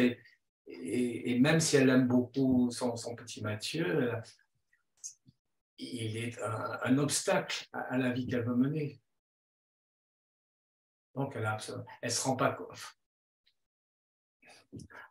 [0.66, 4.12] Et, même si elle aime beaucoup son, son petit Mathieu,
[5.80, 6.38] il est
[6.82, 9.00] un, obstacle à, la vie qu'elle veut mener.
[11.14, 11.48] Donc, elle
[12.02, 12.96] ne se rend pas compte.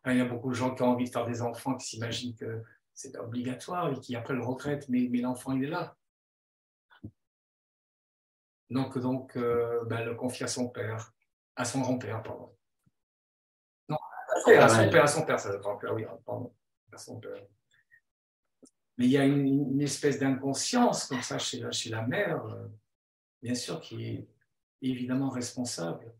[0.05, 2.35] Il y a beaucoup de gens qui ont envie de faire des enfants qui s'imaginent
[2.35, 5.95] que c'est obligatoire et qui après le regrettent, mais, mais l'enfant, il est là.
[8.69, 11.11] Donc, donc euh, ben, le confie à son père,
[11.55, 12.55] à son grand-père, pardon.
[13.89, 14.39] Non, à
[14.69, 16.53] son père, à son père, ça grand-père, oui, pardon,
[16.91, 17.43] à son père.
[18.97, 22.67] Mais il y a une, espèce d'inconscience comme ça chez la, chez la mère, euh,
[23.41, 24.27] bien sûr, qui est
[24.81, 26.13] évidemment responsable.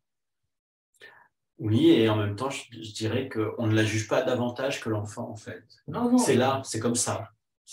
[1.60, 5.30] Oui, et en même temps, je, dirais qu'on ne la juge pas davantage que l'enfant,
[5.30, 5.64] en fait.
[5.88, 6.18] Non, non.
[6.18, 7.30] C'est là, c'est comme ça.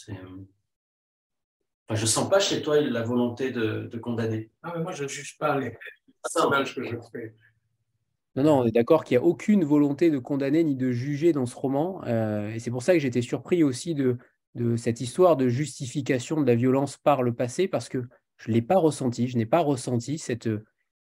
[0.08, 0.16] Enfin,
[1.90, 4.50] je ne sens pas chez toi la volonté de, condamner.
[4.64, 5.76] Non, mais moi, je ne juge pas les
[6.22, 7.34] personnages que je fais.
[8.34, 11.32] Non, non, on est d'accord qu'il n'y a aucune volonté de condamner ni de juger
[11.32, 12.02] dans ce roman.
[12.06, 14.18] Euh, et c'est pour ça que j'étais surpris aussi de,
[14.56, 18.02] de cette histoire de justification de la violence par le passé, parce que
[18.36, 20.64] je ne l'ai pas ressenti, je n'ai pas ressenti cette, euh,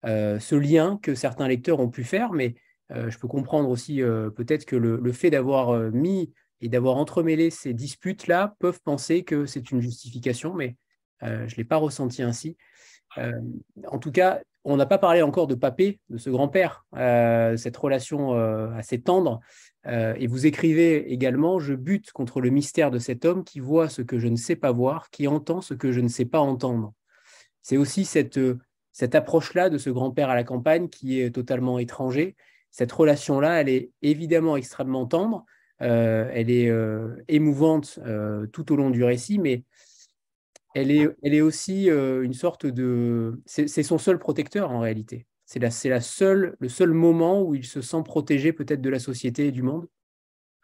[0.05, 2.55] ce lien que certains lecteurs ont pu faire, mais
[2.91, 7.51] euh, je peux comprendre aussi euh, peut-être que le, fait d'avoir mis et d'avoir entremêlé
[7.51, 10.77] ces disputes-là peuvent penser que c'est une justification, mais
[11.23, 12.57] je ne l'ai pas ressenti ainsi.
[13.17, 16.85] en tout cas, on n'a pas parlé encore de Papé, de ce grand-père,
[17.57, 18.35] cette relation
[18.75, 19.41] assez tendre.
[19.87, 23.89] Euh, et vous écrivez également, je bute contre le mystère de cet homme qui voit
[23.89, 26.41] ce que je ne sais pas voir, qui entend ce que je ne sais pas
[26.41, 26.93] entendre.
[27.63, 28.59] C'est aussi cette, euh,
[28.93, 32.37] cette approche-là de ce grand-père à la campagne qui est totalement étranger.
[32.71, 35.45] Cette relation-là, elle est évidemment extrêmement tendre,
[35.81, 36.71] euh, elle est
[37.29, 37.99] émouvante
[38.53, 39.65] tout au long du récit, mais
[40.75, 43.43] elle est, elle est aussi une sorte de...
[43.47, 45.27] C'est son seul protecteur en réalité.
[45.53, 48.99] C'est la, la seule, le seul moment où il se sent protégé peut-être de la
[48.99, 49.87] société et du monde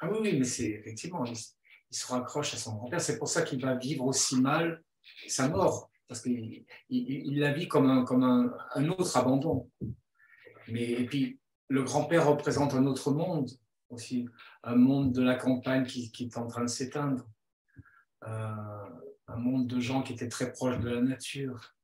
[0.00, 1.36] Ah oui mais c'est effectivement, il,
[1.90, 3.00] se raccroche à son grand-père.
[3.00, 4.82] C'est pour ça qu'il va vivre aussi mal
[5.26, 9.70] sa mort, parce qu'il il, la vit comme un, comme un, autre abandon.
[10.68, 11.38] Mais, et puis,
[11.68, 13.50] le grand-père représente un autre monde
[13.90, 14.26] aussi,
[14.62, 17.28] un monde de la campagne qui, qui est en train de s'éteindre,
[18.24, 18.90] euh,
[19.28, 21.74] un monde de gens qui étaient très proches de la nature.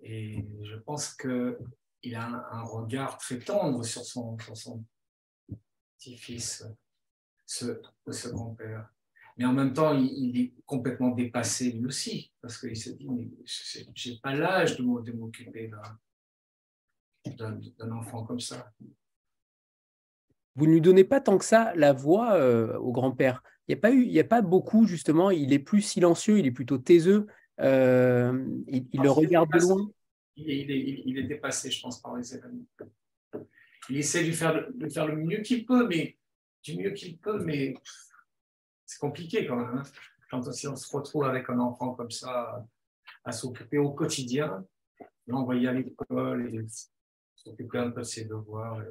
[0.00, 1.58] Et je pense que
[2.02, 4.84] il a un, regard très tendre sur son, son
[5.96, 6.64] petit-fils,
[7.44, 8.88] ce, ce grand-père.
[9.38, 13.28] Mais en même temps, il, est complètement dépassé lui aussi, parce qu'il se dit, mais
[13.44, 15.70] je n'ai pas l'âge de m'occuper
[17.36, 18.72] d'un enfant comme ça.
[20.56, 23.44] Vous ne lui donnez pas tant que ça la voix euh, au grand-père.
[23.68, 26.38] Il n'y a, pas eu, il y a pas beaucoup, justement, il est plus silencieux,
[26.40, 27.28] il est plutôt taiseux,
[27.60, 29.88] euh, il, le regarde de loin
[30.38, 32.64] il est, dépassé, je pense, par les événements.
[33.90, 36.16] Il essaie de faire, de faire le mieux qu'il peut, mais
[36.62, 37.74] du mieux qu'il peut, mais
[38.88, 39.78] c'est compliqué quand même.
[39.78, 39.82] Hein.
[40.30, 42.66] Quand on se retrouve avec un enfant comme ça
[43.24, 44.64] à s'occuper au quotidien,
[45.26, 46.66] l'envoyer à l'école et
[47.36, 48.82] s'occuper un peu de ses devoirs.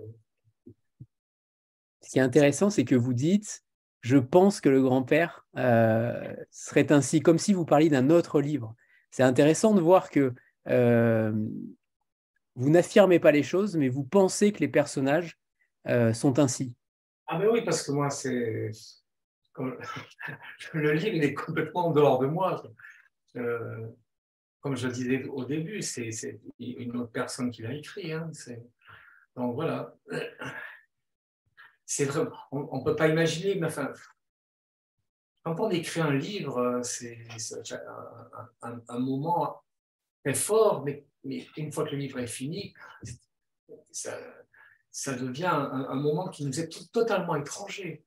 [2.02, 3.64] Ce qui est intéressant, c'est que vous dites,
[4.02, 8.76] je pense que le grand-père euh, serait ainsi, comme si vous parliez d'un autre livre.
[9.10, 10.34] C'est intéressant de voir que
[10.68, 11.34] euh,
[12.56, 15.40] vous n'affirmez pas les choses, mais vous pensez que les personnages
[15.88, 16.76] euh, sont ainsi.
[17.26, 18.72] Ah mais oui, parce que moi, c'est...
[20.74, 22.64] Le livre, est complètement en dehors de moi.
[23.36, 23.88] Euh,
[24.60, 28.12] comme je le disais au début, c'est une autre personne qui l'a écrit.
[28.12, 28.30] Hein.
[29.36, 29.96] Donc voilà.
[31.86, 33.94] C'est vrai, on ne peut pas imaginer, mais enfin,
[35.44, 37.26] quand on écrit un livre, c'est
[38.62, 39.64] un, un, moment
[40.34, 41.06] fort, mais,
[41.56, 42.74] une fois que le livre est fini,
[43.92, 44.18] ça,
[44.92, 48.04] ça devient un, moment qui nous est totalement étranger.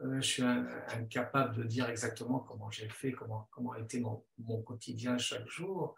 [0.00, 4.24] Euh, je suis incapable de dire exactement comment j'ai fait, comment, comment a été mon,
[4.38, 5.96] mon quotidien chaque jour,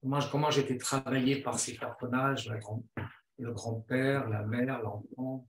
[0.00, 2.84] comment, comment j'ai été travaillé par ces personnages, grand,
[3.38, 5.48] le grand-père, la mère, l'enfant.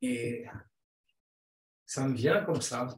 [0.00, 0.46] Et
[1.84, 2.88] ça me vient comme ça.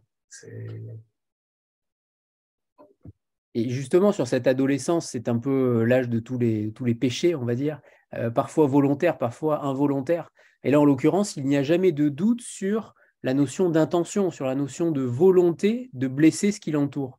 [3.54, 6.94] Et justement, sur cette adolescence, c'est un peu euh, l'âge de tous les, tous les
[6.94, 7.80] péchés, on va dire,
[8.14, 10.30] euh, parfois volontaires, parfois involontaires.
[10.64, 14.46] Et là, en l'occurrence, il n'y a jamais de doute sur la notion d'intention, sur
[14.46, 17.18] la notion de volonté de blesser ce qui l'entoure.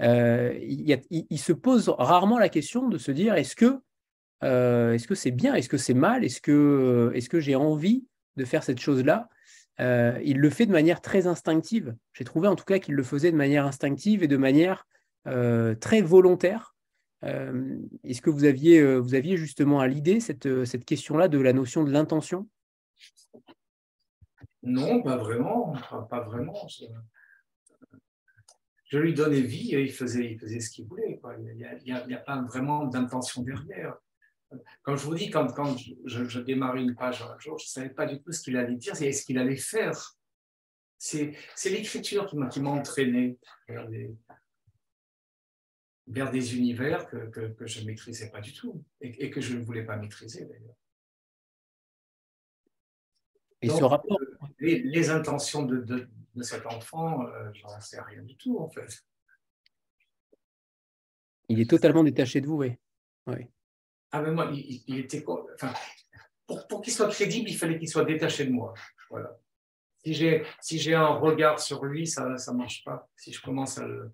[0.00, 3.80] il, se pose rarement la question de se dire est-ce que
[4.42, 8.44] est-ce que c'est bien, est-ce que c'est mal, est-ce que, est que j'ai envie de
[8.44, 9.28] faire cette chose-là?
[9.78, 11.94] Il le fait de manière très instinctive.
[12.12, 14.86] J'ai trouvé en tout cas qu'il le faisait de manière instinctive et de manière
[15.24, 16.74] très volontaire.
[17.22, 21.82] Est-ce que vous aviez, vous aviez justement à l'idée cette, cette question-là de la notion
[21.84, 22.48] de l'intention?
[24.62, 25.74] Non, pas vraiment.
[26.08, 26.66] Pas, vraiment.
[28.84, 31.20] Je, lui donnais vie et il faisait, il faisait ce qu'il voulait.
[31.38, 31.54] Il
[31.86, 33.96] n'y a, pas vraiment d'intention derrière.
[34.82, 37.90] Comme je vous dis, quand, quand je, démarrais une page un jour, je ne savais
[37.90, 40.16] pas du tout ce qu'il allait dire et ce qu'il allait faire.
[40.98, 41.34] C'est
[41.66, 43.38] l'écriture qui m'a entraîné
[43.68, 44.10] vers des,
[46.10, 49.62] vers des univers que, que, je ne maîtrisais pas du tout et, que je ne
[49.62, 50.76] voulais pas maîtriser d'ailleurs.
[53.62, 58.00] Et ce rapport euh, les, intentions de, de, de, cet enfant, euh, je n'en sais
[58.00, 59.04] rien du tout en fait.
[61.48, 62.76] Il est totalement détaché de vous, oui.
[63.26, 63.46] oui.
[64.12, 65.24] Ah, mais moi, il, était.
[65.54, 65.72] Enfin,
[66.46, 68.72] pour, pour qu'il soit crédible, il fallait qu'il soit détaché de moi.
[69.10, 69.36] Voilà.
[70.04, 73.08] Si j'ai si un regard sur lui, ça ne marche pas.
[73.16, 74.12] Si je commence à le,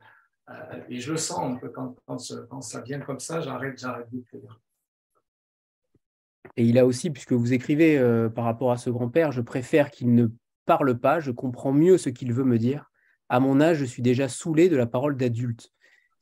[0.89, 4.61] et je le sens un peu quand, quand, ça vient comme ça, j'arrête, j'arrête d'écrire.
[6.57, 9.91] Et il a aussi, puisque vous écrivez euh, par rapport à ce grand-père, je préfère
[9.91, 10.29] qu'il ne
[10.65, 12.91] parle pas, je comprends mieux ce qu'il veut me dire.
[13.29, 15.71] À mon âge, je suis déjà saoulé de la parole d'adulte.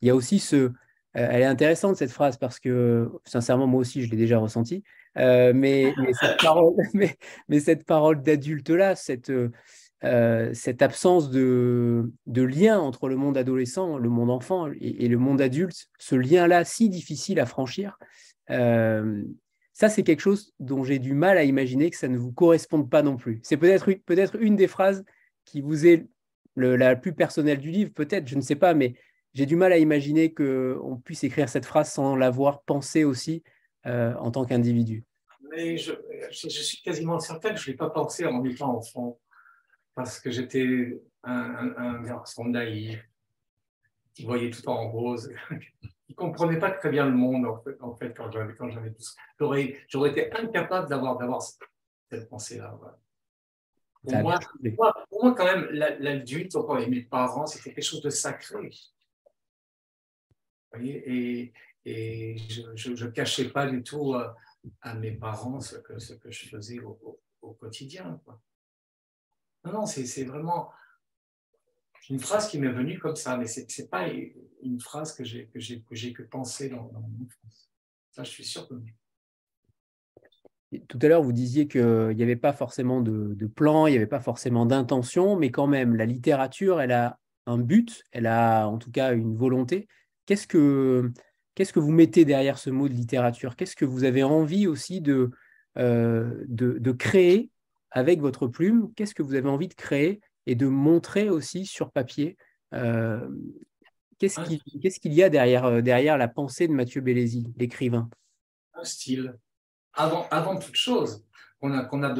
[0.01, 0.55] Il y a aussi ce.
[0.55, 0.71] Euh,
[1.13, 4.83] elle est intéressante cette phrase parce que, sincèrement, moi aussi, je l'ai déjà ressenti.
[5.15, 5.93] mais,
[7.47, 9.31] mais, cette parole, d'adulte-là, cette,
[10.03, 15.87] euh, absence de, lien entre le monde adolescent, le monde enfant et, le monde adulte,
[15.97, 17.97] ce lien-là si difficile à franchir,
[18.51, 19.23] euh,
[19.75, 22.89] ça c'est quelque chose dont j'ai du mal à imaginer que ça ne vous corresponde
[22.89, 23.41] pas non plus.
[23.43, 25.03] C'est peut-être peut une des phrases
[25.43, 26.07] qui vous est
[26.55, 28.95] la plus personnelle du livre, peut-être, je ne sais pas, mais
[29.33, 33.43] j'ai du mal à imaginer qu'on puisse écrire cette phrase sans l'avoir pensée aussi
[33.85, 35.03] euh, en tant qu'individu.
[35.51, 35.91] Mais je,
[36.31, 39.19] suis quasiment certain que je ne l'ai pas pensé en étant enfant
[39.93, 42.97] parce que j'étais un, garçon naïf
[44.15, 45.31] qui voyait tout en rose.
[46.07, 48.69] Il ne comprenait pas très bien le monde, en fait, en fait quand j'avais quand
[48.69, 49.13] j'avais tout ça.
[49.39, 52.79] J'aurais, été incapable d'avoir, d'avoir cette pensée-là.
[54.03, 54.39] Pour, moi,
[55.09, 58.71] pour, moi, quand même, l'adulte, et mes parents, c'était quelque chose de sacré.
[60.79, 61.51] et,
[61.85, 62.37] et
[62.75, 64.35] je ne cachais pas du tout à,
[64.65, 68.19] euh, à mes parents ce que, ce que je faisais au, au quotidien.
[68.25, 68.41] Quoi.
[69.63, 70.71] Non, non, c'est vraiment
[72.09, 74.07] une phrase qui m'est venue comme ça, mais ce n'est pas
[74.61, 77.69] une phrase que j'ai que, que, que pensée dans, mon enfance.
[78.11, 78.75] Ça, je suis sûr que
[80.87, 84.07] tout à l'heure, vous disiez qu'il n'y avait pas forcément de, plan, il n'y avait
[84.07, 88.77] pas forcément d'intention, mais quand même, la littérature, elle a un but, elle a en
[88.77, 89.87] tout cas une volonté.
[90.25, 91.11] Qu'est-ce que,
[91.55, 93.55] que vous mettez derrière ce mot de littérature?
[93.55, 95.31] Qu'est-ce que vous avez envie aussi de,
[95.77, 97.51] euh, de, de, créer
[97.91, 101.91] avec votre plume, qu'est-ce que vous avez envie de créer et de montrer aussi sur
[101.91, 102.37] papier
[102.73, 103.27] euh,
[104.17, 108.09] Qu'est-ce qu'il y a derrière, euh, derrière la pensée de Mathieu Bellesi, l'écrivain?
[108.73, 109.37] Un style.
[109.93, 111.25] Avant, avant toute chose,
[111.59, 112.15] qu'on a, qu'on a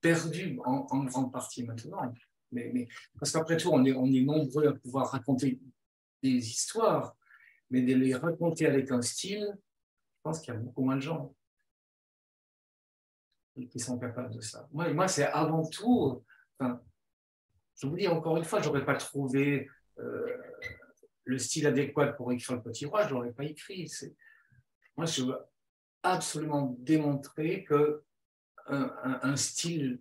[0.00, 2.12] perdu en, grande partie maintenant.
[2.52, 5.60] Mais, mais parce qu'après tout, on est, on est nombreux à pouvoir raconter
[6.22, 7.16] des histoires,
[7.70, 11.02] mais de les raconter avec un style, je pense qu'il y a beaucoup moins de
[11.02, 11.34] gens
[13.70, 14.68] qui sont capables de ça.
[14.72, 16.22] Moi, moi c'est avant tout,
[16.58, 16.80] enfin,
[17.76, 19.68] je vous dis encore une fois, je n'aurais pas trouvé
[19.98, 20.36] euh,
[21.24, 23.90] le style adéquat pour écrire le petit roi, je n'aurais pas écrit.
[24.96, 25.38] Moi, je veux
[26.02, 28.02] absolument démontrer que
[28.68, 30.00] un, style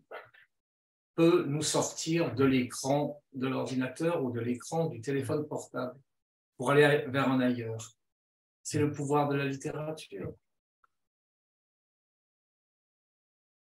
[1.13, 5.99] peut nous sortir de l'écran de l'ordinateur ou de l'écran du téléphone portable
[6.57, 7.91] pour aller vers un ailleurs.
[8.63, 10.33] C'est le pouvoir de la littérature.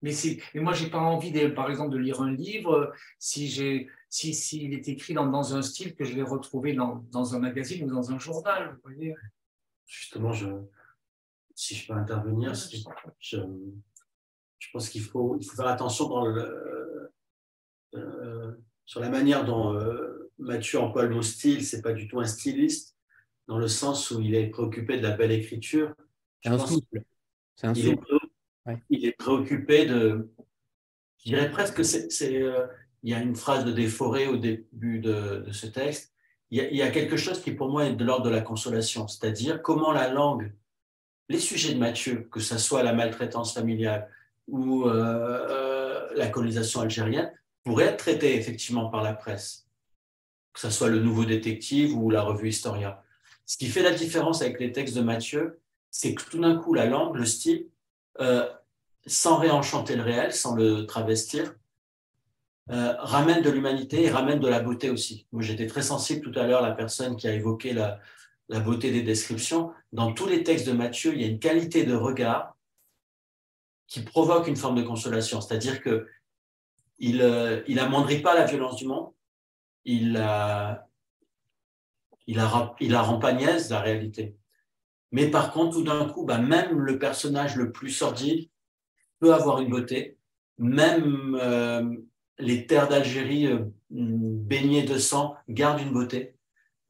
[0.03, 0.13] Mais,
[0.55, 3.89] mais moi, je n'ai pas envie, de, par exemple, de lire un livre si j'ai
[4.09, 7.39] s'il si, est écrit dans, dans, un style que je vais retrouver dans, dans, un
[7.39, 8.75] magazine ou dans un journal.
[8.75, 9.15] Vous voyez
[9.87, 10.49] Justement, je,
[11.55, 13.39] si je peux intervenir, je,
[14.59, 17.13] je pense qu'il faut, il faut faire attention dans le,
[17.95, 18.53] euh,
[18.85, 21.65] sur la manière dont euh, Mathieu emploie le mot style.
[21.65, 22.97] Ce n'est pas du tout un styliste,
[23.47, 25.95] dans le sens où il est préoccupé de la belle écriture.
[26.43, 27.03] C'est un souple.
[27.57, 27.75] C'est un
[28.89, 30.31] il est préoccupé de.
[31.19, 32.09] Je dirais presque que c'est.
[32.43, 32.67] Euh,
[33.03, 36.13] il y a une phrase de Déforé au début de, ce texte.
[36.51, 39.63] Il y, a, quelque chose qui, pour moi, est de l'ordre de la consolation, c'est-à-dire
[39.63, 40.53] comment la langue,
[41.29, 44.11] les sujets de Mathieu, que ce soit la maltraitance familiale
[44.49, 49.69] ou euh, euh, la colonisation algérienne, pourraient être traités effectivement par la presse,
[50.53, 53.05] que ce soit le Nouveau Détective ou la revue Historia.
[53.47, 55.61] Ce qui fait la différence avec les textes de Matthieu,
[55.93, 57.69] c'est que tout d'un coup, la langue, le style,
[59.07, 61.55] sans réenchanter le réel, sans le travestir,
[62.71, 65.27] euh, ramène de l'humanité et ramène de la beauté aussi.
[65.33, 67.99] Moi, j'étais très sensible tout à l'heure, la personne qui a évoqué la,
[68.61, 69.73] beauté des descriptions.
[69.93, 72.57] Dans tous les textes de Matthieu, il y a une qualité de regard
[73.87, 75.41] qui provoque une forme de consolation.
[75.41, 76.07] C'est-à-dire que
[76.99, 77.77] il, euh, il
[78.23, 79.11] pas la violence du monde,
[79.85, 80.87] il, a,
[82.27, 84.37] il, a, il rend pas niaise la réalité.
[85.11, 88.49] Mais par contre, tout d'un coup, bah, même le personnage le plus sordide
[89.21, 90.17] peut avoir une beauté.
[90.59, 91.95] Même euh,
[92.39, 93.61] les terres d'Algérie euh,
[93.91, 96.35] baignées de sang gardent une beauté.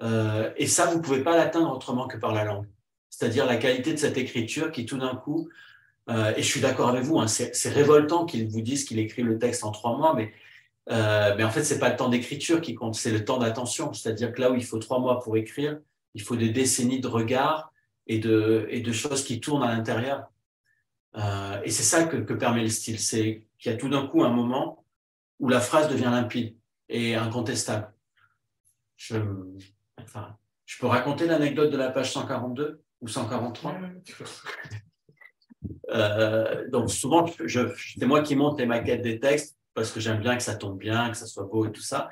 [0.02, 2.66] Euh, et ça, vous ne pouvez pas l'atteindre autrement que par la langue.
[3.10, 5.48] C'est-à-dire la qualité de cette écriture qui, tout d'un coup,
[6.08, 9.38] et je suis d'accord avec vous, hein, c'est révoltant qu'ils vous disent qu'il écrit le
[9.38, 10.32] texte en trois mois, mais,
[10.88, 13.92] mais en fait, ce n'est pas le temps d'écriture qui compte, c'est le temps d'attention.
[13.92, 15.78] C'est-à-dire que là où il faut trois mois pour écrire,
[16.14, 17.72] il faut des décennies de regard
[18.08, 20.24] et de, et de choses qui tournent à l'intérieur.
[21.16, 24.22] Euh, et c'est ça que, permet le style, c'est qu'il y a tout d'un coup
[24.24, 24.84] un moment
[25.38, 26.56] où la phrase devient limpide
[26.88, 27.92] et incontestable.
[28.96, 29.16] Je,
[30.00, 30.36] enfin,
[30.66, 33.76] je peux raconter l'anecdote de la page 142 ou 143
[35.90, 40.36] euh, Donc souvent, c'est moi qui monte les maquettes des textes parce que j'aime bien
[40.36, 42.11] que ça tombe bien, que ça soit beau et tout ça.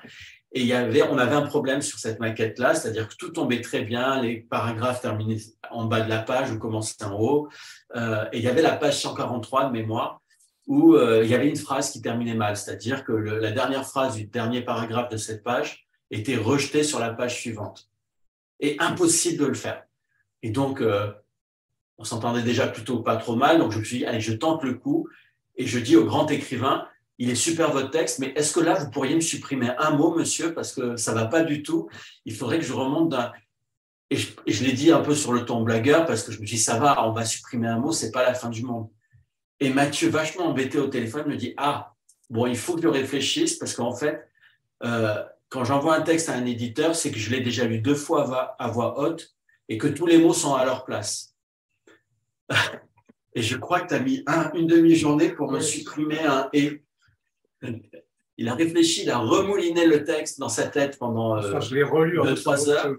[0.53, 3.61] Et il y avait, on avait un problème sur cette maquette-là, c'est-à-dire que tout tombait
[3.61, 5.41] très bien, les paragraphes terminaient
[5.71, 7.49] en bas de la page ou commençaient en haut.
[7.97, 10.23] Euh, et il y avait la page 143 de mémoire
[10.67, 14.17] où euh, il y avait une phrase qui terminait mal, c'est-à-dire que la dernière phrase
[14.17, 17.91] du dernier paragraphe de cette page était rejetée sur la page suivante.
[18.61, 19.85] Et impossible de le faire.
[20.43, 21.11] Et donc, euh,
[21.97, 24.63] on s'entendait déjà plutôt pas trop mal, donc je me suis dit, allez, je tente
[24.63, 25.09] le coup,
[25.57, 26.87] et je dis au grand écrivain,
[27.19, 30.15] il est super votre texte, mais est-ce que là, vous pourriez me supprimer un mot,
[30.15, 31.89] monsieur, parce que ça va pas du tout.
[32.25, 33.33] Il faudrait que je remonte d'un...
[34.11, 36.57] Et je, l'ai dit un peu sur le ton blagueur, parce que je me dis,
[36.57, 38.89] ça va, on va supprimer un mot, c'est pas la fin du monde.
[39.61, 41.95] Et Mathieu, vachement embêté au téléphone, me dit, ah,
[42.31, 44.27] bon, il faut que je réfléchisse, parce qu'en fait,
[44.85, 47.95] euh, quand j'envoie un texte à un éditeur, c'est que je l'ai déjà lu deux
[47.95, 49.35] fois à voix, haute
[49.69, 51.35] et que tous les mots sont à leur place.
[53.35, 56.83] Et je crois que tu as mis une demi-journée pour me supprimer un et
[58.39, 62.71] il a réfléchi, il a remouliné le texte dans sa tête pendant euh, deux, trois
[62.71, 62.95] heures,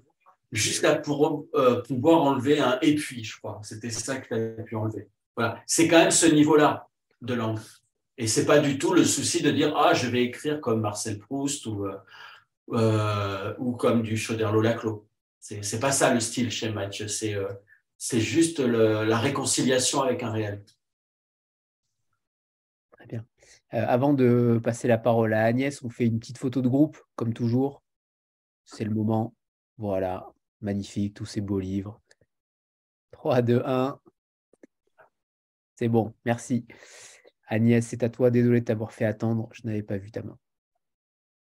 [0.52, 3.60] jusqu'à pour, euh, pouvoir enlever un et puis, je crois.
[3.64, 5.08] C'était ça qu'il a pu enlever.
[5.36, 5.62] Voilà.
[5.66, 6.90] C'est quand même ce niveau-là
[7.22, 7.60] de langue.
[8.18, 11.20] Et c'est pas du tout le souci de dire ah je vais écrire comme Marcel
[11.20, 11.88] Proust ou
[12.74, 15.08] euh, ou comme du Chauderlot Laclos.
[15.40, 17.08] C'est c'est pas ça le style chez Mathieu.
[17.08, 17.38] C'est
[17.98, 20.66] c'est juste la réconciliation avec un réel.
[23.74, 26.98] Euh, avant de passer la parole à Agnès, on fait une petite photo de groupe,
[27.16, 27.84] comme toujours.
[28.66, 29.36] C'est le moment.
[29.78, 30.28] Voilà,
[30.62, 32.02] magnifique, tous ces beaux livres.
[33.12, 34.00] 3, 2, 1.
[35.76, 36.66] C'est bon, merci.
[37.48, 38.32] Agnès, c'est à toi.
[38.32, 39.50] Désolé de t'avoir fait attendre.
[39.52, 40.38] Je n'avais pas vu ta main.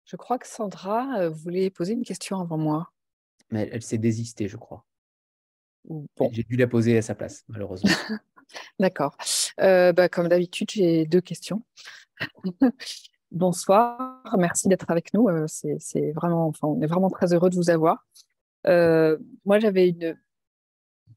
[0.06, 2.92] Je crois que Sandra euh, voulait poser une question avant moi.
[3.52, 4.86] Mais elle, s'est désistée, je crois.
[6.32, 7.90] J'ai dû la poser à sa place, malheureusement.
[8.80, 9.16] D'accord.
[9.60, 11.64] Euh, bah, comme d'habitude, j'ai deux questions.
[13.32, 15.28] Bonsoir, merci d'être avec nous.
[15.28, 18.06] Euh, c'est vraiment, enfin, on est vraiment très heureux de vous avoir.
[18.68, 20.18] Euh, moi, j'avais une,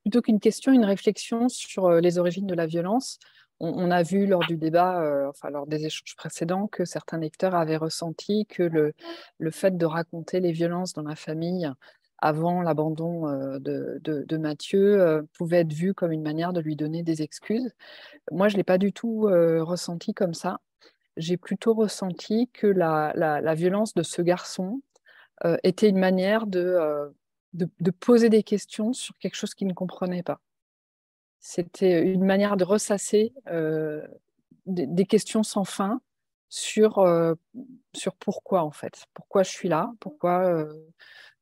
[0.03, 3.19] plutôt qu'une question, une réflexion sur les origines de la violence.
[3.63, 7.77] On, a vu lors du débat, enfin lors des échanges précédents, que certains lecteurs avaient
[7.77, 11.71] ressenti que le fait de raconter les violences dans la famille
[12.21, 13.27] avant l'abandon
[13.59, 17.73] de, de, Mathieu pouvait être vu comme une manière de lui donner des excuses.
[18.31, 20.61] Moi, je ne l'ai pas du tout ressenti comme ça
[21.17, 24.81] j'ai plutôt ressenti que la, violence de ce garçon
[25.63, 27.13] était une manière de,
[27.55, 30.41] de, poser des questions sur quelque chose qu'il ne comprenait pas.
[31.41, 33.33] C'était une manière de ressasser
[34.67, 36.01] des, questions sans fin
[36.49, 37.05] sur,
[37.95, 40.67] sur pourquoi en fait, pourquoi je suis là, pourquoi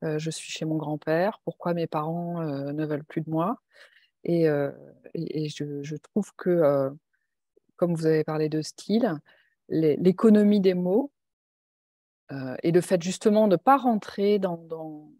[0.02, 3.60] je suis chez mon grand-père, pourquoi mes parents ne veulent plus de moi?
[4.24, 6.90] Et, je, je, trouve que,
[7.76, 9.14] comme vous avez parlé de style,
[9.68, 11.12] l'économie des mots
[12.62, 15.10] et le fait justement de ne pas rentrer dans, dans,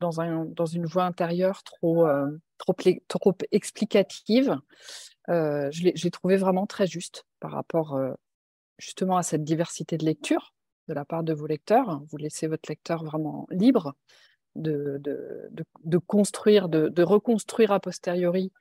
[0.00, 2.06] dans, un, dans, une voie intérieure trop,
[3.52, 4.56] explicative,
[5.28, 7.98] euh, j'ai trouvé vraiment très juste par rapport
[8.78, 10.54] justement à cette diversité de lecture
[10.88, 12.02] de la part de vos lecteurs.
[12.08, 13.94] Vous laissez votre lecteur vraiment libre
[14.54, 15.00] de,
[16.06, 18.52] construire, de, reconstruire a posteriori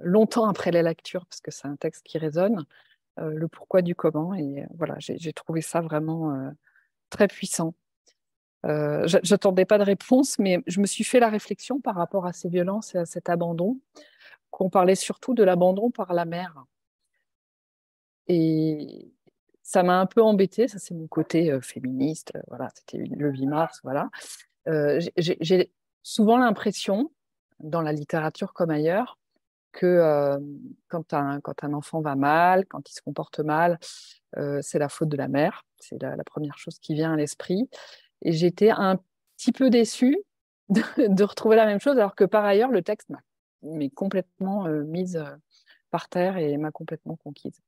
[0.00, 2.64] longtemps après la lecture, parce que c'est un texte qui résonne,
[3.18, 4.34] euh, le pourquoi du comment.
[4.34, 6.50] Et euh, voilà, j'ai trouvé ça vraiment euh,
[7.10, 7.74] très puissant.
[8.64, 12.26] Euh, je n'attendais pas de réponse, mais je me suis fait la réflexion par rapport
[12.26, 13.80] à ces violences et à cet abandon,
[14.50, 16.64] qu'on parlait surtout de l'abandon par la mère.
[18.28, 19.11] Et
[19.72, 23.80] ça m'a un peu embêtée, ça c'est mon côté féministe, voilà, c'était le 8 mars,
[23.82, 24.10] voilà.
[25.16, 27.10] J'ai souvent l'impression,
[27.60, 29.18] dans la littérature comme ailleurs,
[29.72, 30.38] que
[30.88, 33.78] quand, un, quand un enfant va mal, quand il se comporte mal,
[34.60, 35.64] c'est la faute de la mère.
[35.78, 37.68] C'est la, la, première chose qui vient à l'esprit.
[38.20, 39.00] Et j'étais un
[39.38, 40.18] petit peu déçue
[40.68, 43.20] de, retrouver la même chose, alors que par ailleurs, le texte m'a
[43.94, 45.24] complètement mise
[45.90, 47.60] par terre et m'a complètement conquise.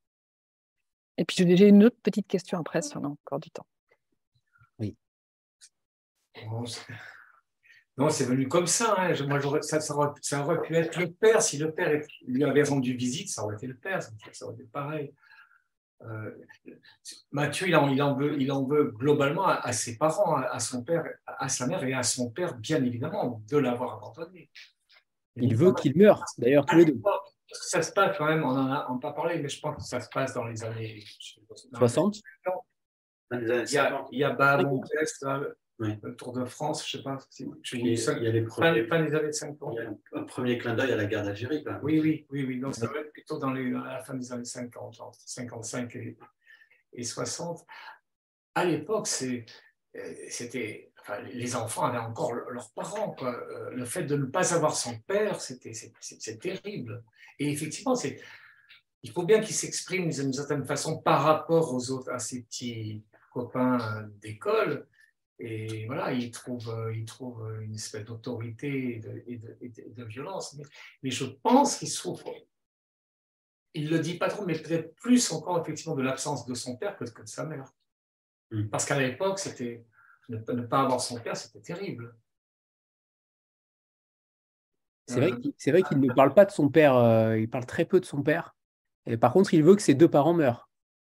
[1.16, 3.66] Et puis j'ai une autre petite question après, si on a encore du temps.
[4.78, 4.96] Oui.
[7.96, 8.96] Non, c'est venu comme ça.
[8.98, 9.12] Hein.
[9.28, 11.40] Moi, ça, ça, aurait, pu être le père.
[11.40, 14.02] Si le père lui avait rendu visite, ça aurait été le père.
[14.32, 15.12] Ça aurait été pareil.
[16.02, 16.30] Euh,
[17.30, 21.48] Mathieu, il en, veut, il en veut globalement à, ses parents, à, son père, à
[21.48, 24.50] sa mère et à son père, bien évidemment, de l'avoir abandonné.
[25.36, 27.00] Il veut qu'il meure, d'ailleurs, tous les deux.
[27.54, 30.00] Ça se passe quand même, on n'en a pas parlé, mais je pense que ça
[30.00, 31.04] se passe dans les années
[31.74, 32.20] 60.
[33.32, 34.36] Il y a, il y a
[35.78, 37.18] le Tour de France, je ne sais pas.
[37.40, 39.74] il, y a les premiers, fin, des années 50.
[39.76, 41.64] Il y a un premier clin d'œil à la guerre d'Algérie.
[41.82, 42.60] Oui, oui, oui, oui.
[42.60, 45.96] Donc, ça va être plutôt dans les, à la fin des années 50, genre 55
[45.96, 46.16] et,
[46.92, 47.66] et 60.
[48.54, 49.42] À l'époque, euh,
[50.28, 50.92] c'était.
[51.06, 53.10] Enfin, les enfants avaient encore leurs parents.
[53.10, 53.34] Quoi.
[53.34, 55.74] Euh, le fait de ne pas avoir son père, c'était
[56.40, 57.04] terrible.
[57.38, 58.18] Et effectivement, c'est
[59.02, 63.04] il faut bien qu'il s'exprime d'une certaine façon par rapport aux autres, à ses petits
[63.30, 64.88] copains d'école.
[65.38, 70.56] Et voilà, il trouve, euh, il trouve une espèce d'autorité et de, de, violence.
[71.02, 72.32] Mais, je pense qu'il souffre.
[73.74, 76.76] Il ne le dit pas trop, mais peut-être plus encore effectivement de l'absence de son
[76.76, 77.70] père que de sa mère.
[78.52, 78.68] Mm.
[78.68, 79.84] Parce qu'à l'époque, c'était
[80.28, 82.14] ne, pas avoir son père, c'était terrible.
[85.06, 88.00] C'est vrai euh, qu'il ne parle pas de son père, euh, il parle très peu
[88.00, 88.56] de son père.
[89.06, 90.70] Et par contre, il veut que ses deux parents meurent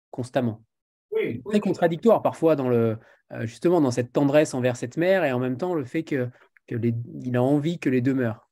[0.09, 0.63] constamment.
[1.11, 2.97] Oui, très contradictoire parfois dans le,
[3.31, 6.29] euh, justement dans cette tendresse envers cette mère et en même temps le fait que,
[6.67, 8.49] que les, il a envie que les deux meurent.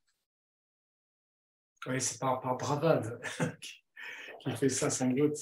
[1.87, 3.19] Oui, c'est par, par bravade
[4.39, 5.37] qu'il fait ça sans doute.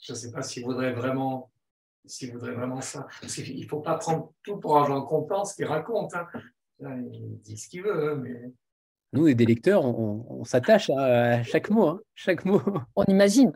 [0.00, 1.50] Je ne sais pas s'il voudrait vraiment,
[2.04, 3.06] s'il voudrait vraiment ça.
[3.20, 6.14] Parce qu'il ne faut pas prendre tout pour argent comptant ce qu'il raconte.
[6.14, 6.26] Hein.
[6.80, 8.52] il dit ce qu'il veut, mais
[9.14, 12.60] nous, des lecteurs, on, s'attache à, chaque mot, hein, chaque mot.
[12.94, 13.52] On imagine.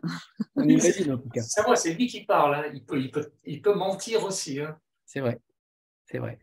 [0.55, 1.41] on imagine en tout cas.
[1.41, 2.55] C'est moi, c'est lui qui parle.
[2.55, 2.71] Hein.
[2.73, 4.59] Il, peut, il, peut, il, peut, mentir aussi.
[4.59, 4.75] Hein.
[5.05, 5.39] C'est vrai.
[6.05, 6.39] C'est vrai.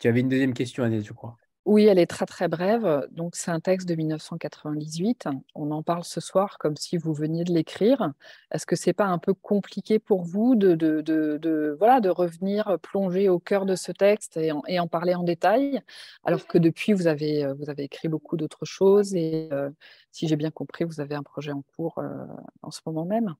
[0.00, 1.36] Tu avais une deuxième question, Agnès, je crois.
[1.64, 3.06] Oui, elle est très très brève.
[3.12, 5.28] Donc c'est un texte de 1998.
[5.54, 8.12] On en parle ce soir comme si vous veniez de l'écrire.
[8.50, 12.78] Est-ce que c'est pas un peu compliqué pour vous de, de, de, voilà de revenir
[12.80, 15.80] plonger au cœur de ce texte et en, et en, parler en détail,
[16.24, 19.70] alors que depuis vous avez vous avez écrit beaucoup d'autres choses et euh,
[20.10, 22.26] si j'ai bien compris, vous avez un projet en cours euh,
[22.62, 23.36] en ce moment même.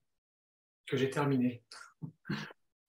[0.87, 1.63] Que j'ai terminé.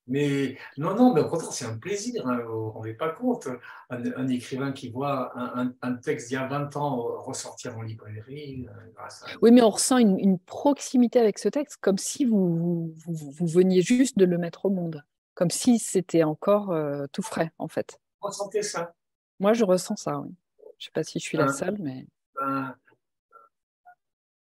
[0.06, 2.28] Mais non, non, mais au contraire, c'est un plaisir.
[2.28, 3.48] Hein, on ne rend pas compte.
[3.90, 8.68] Un, écrivain qui voit un, texte d'il y a 20 ans ressortir en librairie.
[8.68, 13.82] Euh, oui, mais on ressent une, proximité avec ce texte, comme si vous, vous, veniez
[13.82, 15.04] juste de le mettre au monde,
[15.36, 18.00] comme si c'était encore euh, tout frais, en fait.
[18.22, 18.94] Vous ressentez ça?
[19.40, 20.34] Moi, je ressens ça, oui.
[20.80, 22.08] Je ne sais pas si je suis la ben, seule, mais.
[22.36, 22.76] Ben,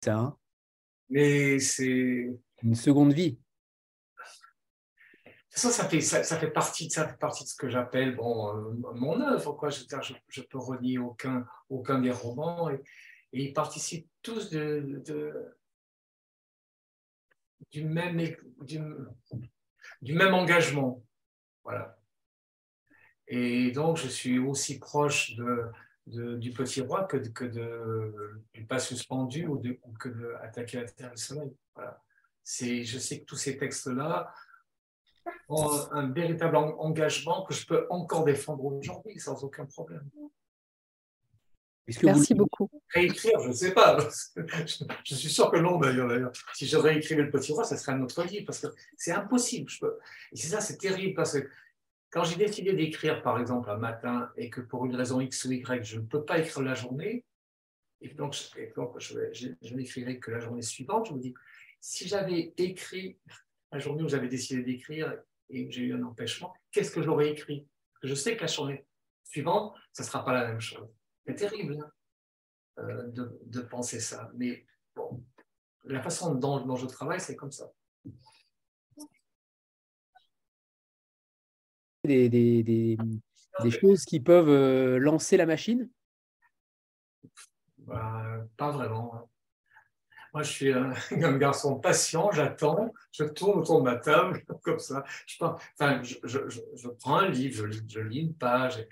[0.04, 0.16] ça.
[0.16, 0.38] Hein.
[1.10, 2.30] mais c'est.
[2.62, 3.40] Une seconde vie
[5.60, 9.20] ça, fait, ça, fait partie, ça fait partie de ce que j'appelle bon, euh, mon
[9.22, 9.54] œuvre.
[9.54, 9.70] Quoi.
[9.70, 9.84] Je,
[10.30, 12.82] je, peux renier aucun, aucun des romans et,
[13.32, 15.04] ils participent tous de,
[17.72, 18.18] du, même,
[18.62, 18.80] du,
[20.02, 21.04] du, même engagement.
[21.64, 22.00] Voilà.
[23.28, 28.80] Et donc, je suis aussi proche de, du Petit Roi que, que de, du Pas
[28.80, 29.62] suspendu ou,
[30.00, 31.56] que de Attaquer la Terre le Soleil.
[31.76, 32.02] Voilà.
[32.44, 34.34] Je sais que tous ces textes-là,
[35.50, 40.10] un véritable engagement que je peux encore défendre aujourd'hui sans aucun problème.
[42.04, 42.70] Merci beaucoup.
[42.90, 43.98] Réécrire, je ne sais pas.
[45.04, 46.32] Je, suis sûr que non, d'ailleurs.
[46.54, 49.70] Si je réécrivais le petit roi, ça serait un autre livre, parce que c'est impossible.
[49.70, 49.98] Je peux...
[50.32, 51.50] Et c'est ça, c'est terrible, parce que
[52.12, 55.52] quand j'ai décidé d'écrire, par exemple, un matin, et que pour une raison X ou
[55.52, 57.26] Y, je ne peux pas écrire la journée,
[58.02, 61.34] et donc, je, je n'écrirai que la journée suivante, je me dis,
[61.82, 63.18] si j'avais écrit
[63.72, 65.16] la journée où j'avais décidé d'écrire
[65.50, 67.68] et que j'ai eu un empêchement, qu'est-ce que j'aurais écrit?
[68.04, 68.86] Je sais que la journée
[69.24, 70.88] suivante, ça ne sera pas la même chose.
[71.26, 71.92] C'est terrible hein,
[72.80, 74.32] euh, de, penser ça.
[74.36, 74.66] Mais
[74.96, 75.24] bon,
[75.84, 77.72] la façon dont, je travaille, c'est comme ça.
[82.04, 85.90] Des, des choses qui peuvent lancer la machine?
[87.78, 89.16] Bah, Pas vraiment.
[89.16, 89.26] Hein.
[90.34, 90.74] Moi, je suis
[91.12, 95.04] un, garçon patient, j'attends, je tourne autour de ma table, comme ça.
[95.26, 98.86] Je, enfin, je, prends un livre, je lis, une page,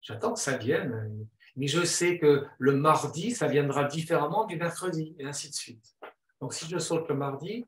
[0.00, 1.26] j'attends que ça vienne.
[1.56, 5.96] Mais je sais que le mardi, ça viendra différemment du mercredi, et ainsi de suite.
[6.40, 7.64] Donc, si je saute le mardi,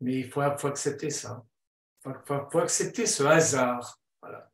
[0.00, 1.42] mais il faut, accepter ça.
[2.04, 3.98] Il faut, accepter ce hasard.
[4.20, 4.50] Voilà.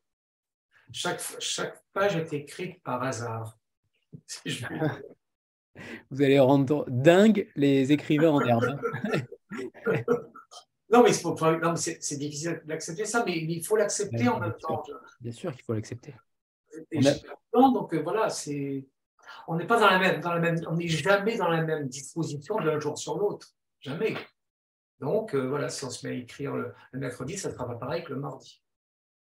[0.92, 3.58] Chaque, chaque page est écrite par hasard.
[6.10, 8.80] Vous allez rendre dingue les écrivains en herbe.
[10.90, 14.82] non, mais c'est difficile d'accepter ça, mais il faut l'accepter en même temps.
[15.20, 16.14] Bien sûr qu'il faut l'accepter.
[17.52, 18.86] Donc euh, voilà, c'est
[19.46, 21.88] on n'est pas dans la même, dans la même, on n'est jamais dans la même
[21.88, 23.48] disposition d'un jour sur l'autre,
[23.80, 24.14] jamais.
[25.00, 28.04] Donc euh, voilà, si on se met à écrire le, mercredi, ça sera pas pareil
[28.04, 28.62] que le mardi.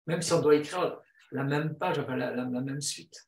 [0.06, 1.00] Même si on doit écrire
[1.32, 3.28] la même page, la, la même suite.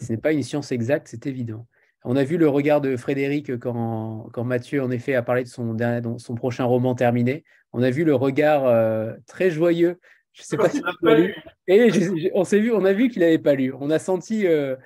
[0.00, 1.66] Ce n'est pas une science exacte, c'est évident.
[2.04, 5.48] On a vu le regard de Frédéric quand, quand Mathieu, en effet, a parlé de
[5.48, 5.76] son,
[6.18, 7.44] son prochain roman terminé.
[7.72, 10.00] On a vu le regard euh, très joyeux.
[10.32, 11.34] Je ne sais pas si tu l'as lu.
[11.66, 13.72] Et on s'est vu, on a vu qu'il n'avait pas lu.
[13.78, 14.46] On a senti.
[14.46, 14.76] Euh,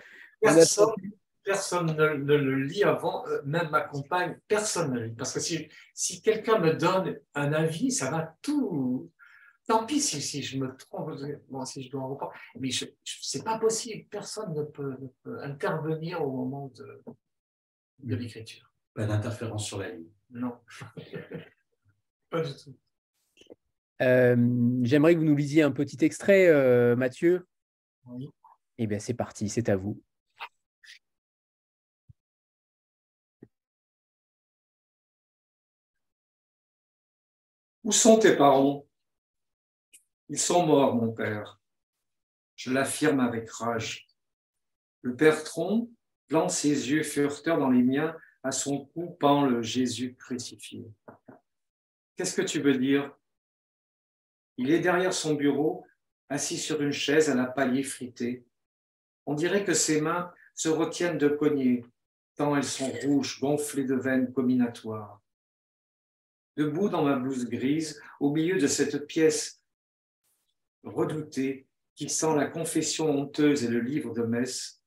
[1.45, 5.15] personne, ne, le lit avant, euh, même ma compagne, personne ne le lit.
[5.15, 9.11] Parce que si, si quelqu'un me donne un avis, ça va tout.
[9.67, 11.13] Tant pis si, si je me trompe,
[11.49, 14.07] bon, si je dois reprendre, mais ce n'est pas possible.
[14.11, 14.97] Personne ne peut,
[15.43, 17.03] intervenir au moment de,
[18.01, 18.71] de l'écriture.
[18.93, 20.11] Pas d'interférence sur la ligne.
[20.31, 20.59] Non,
[22.31, 22.77] pas du tout.
[24.03, 24.37] Euh,
[24.83, 27.47] j'aimerais que vous nous lisiez un petit extrait, euh, Mathieu.
[28.07, 28.29] Oui.
[28.77, 30.03] Eh bien, c'est parti, c'est à vous.
[37.85, 38.87] Où sont tes parents?
[40.29, 41.61] Ils sont morts, mon père.
[42.57, 44.07] Je l'affirme avec rage.
[45.03, 45.91] Le père Tron
[46.29, 50.87] plante ses yeux furteurs dans les miens, à son cou pend le Jésus crucifié.
[52.17, 53.15] Qu'est-ce que tu veux dire?
[54.57, 55.85] Il est derrière son bureau,
[56.29, 58.47] assis sur une chaise à la paille effritée.
[59.27, 61.85] On dirait que ses mains se retiennent de cogner,
[62.37, 65.21] tant elles sont rouges, gonflées de veines combinatoires.
[66.57, 69.64] Debout dans ma blouse grise, au milieu de cette pièce
[70.85, 74.83] redouté, qui sent la confession honteuse et le livre de messe,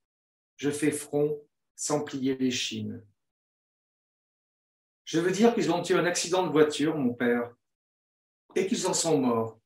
[0.57, 1.41] je fais front
[1.75, 3.03] sans plier les chines.
[5.05, 7.55] Je veux dire qu'ils ont eu un accident de voiture, mon père,
[8.55, 9.59] et qu'ils en sont morts.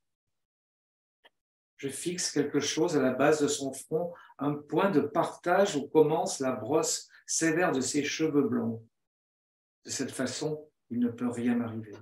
[1.78, 5.88] Je fixe quelque chose à la base de son front, un point de partage où
[5.88, 8.86] commence la brosse sévère de ses cheveux blonds.
[9.86, 11.96] De cette façon, il ne peut rien m'arriver.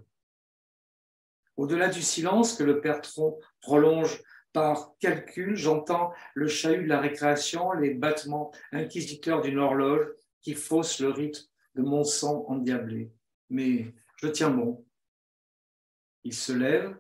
[1.59, 7.01] Au-delà du silence que le père Tron prolonge par calcul, j'entends le chahut de la
[7.01, 10.07] récréation, les battements inquisiteurs d'une horloge
[10.39, 13.11] qui fausse le rythme de mon sang endiablé.
[13.49, 14.85] Mais je tiens bon.
[16.23, 16.97] Il se lève,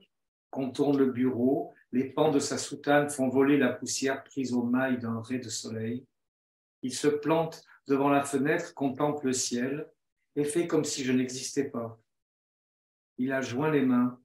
[0.49, 4.99] contourne le bureau, les pans de sa soutane font voler la poussière prise aux mailles
[4.99, 6.05] d'un ray de soleil.
[6.81, 9.89] Il se plante devant la fenêtre, contemple le ciel
[10.35, 11.97] et fait comme si je n'existais pas.
[13.17, 14.19] Il a joint les mains,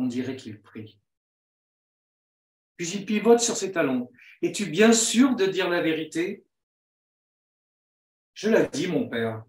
[0.00, 0.98] on dirait qu'il prie.
[2.76, 4.10] Puis j'y pivote sur ses talons.
[4.40, 6.46] Es-tu bien sûr de dire la vérité?
[8.32, 9.44] Je la dis, mon père.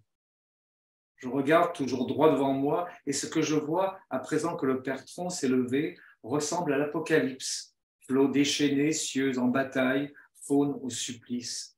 [1.16, 4.82] Je regarde toujours droit devant moi et ce que je vois, à présent que le
[4.82, 7.78] père Tron s'est levé, ressemble à l'Apocalypse.
[8.02, 10.14] Flot déchaîné, cieux en bataille,
[10.46, 11.78] faune au supplice.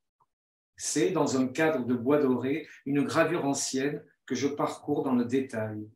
[0.76, 5.26] C'est, dans un cadre de bois doré, une gravure ancienne que je parcours dans le
[5.26, 5.88] détail.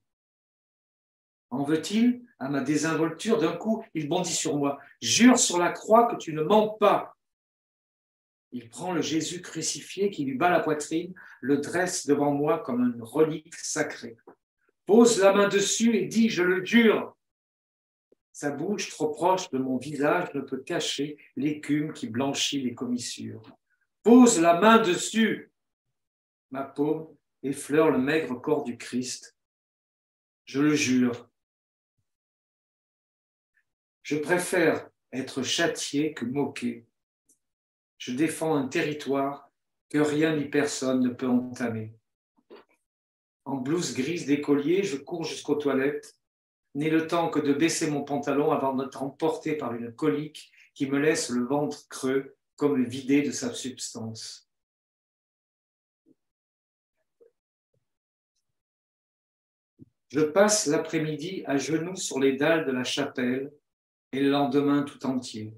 [1.49, 2.26] En veut-il?
[2.39, 4.79] À ma désinvolture, d'un coup, il bondit sur moi.
[5.01, 7.17] Jure sur la croix que tu ne mens pas.
[8.51, 12.81] Il prend le Jésus crucifié qui lui bat la poitrine, le dresse devant moi comme
[12.81, 14.17] une relique sacrée.
[14.85, 17.17] Pose la main dessus et dit, je le jure.
[18.31, 23.41] Sa bouche, trop proche de mon visage, ne peut cacher l'écume qui blanchit les commissures.
[24.03, 25.51] Pose la main dessus.
[26.51, 27.07] Ma paume
[27.43, 29.35] effleure le maigre corps du Christ.
[30.45, 31.29] Je le jure,
[34.07, 36.85] je préfère être châtié que moqué.
[37.97, 39.51] Je défends un territoire
[39.89, 41.93] que rien ni personne ne peut entamer.
[43.43, 46.17] En blouse grise d'écolier, je cours jusqu'aux toilettes,
[46.73, 50.89] n'ai le temps que de baisser mon pantalon avant d'être emporté par une colique qui
[50.89, 54.49] me laisse le ventre creux comme vidé de sa substance.
[60.07, 63.51] Je passe l'après-midi à genoux sur les dalles de la chapelle
[64.17, 65.53] et le lendemain tout entier.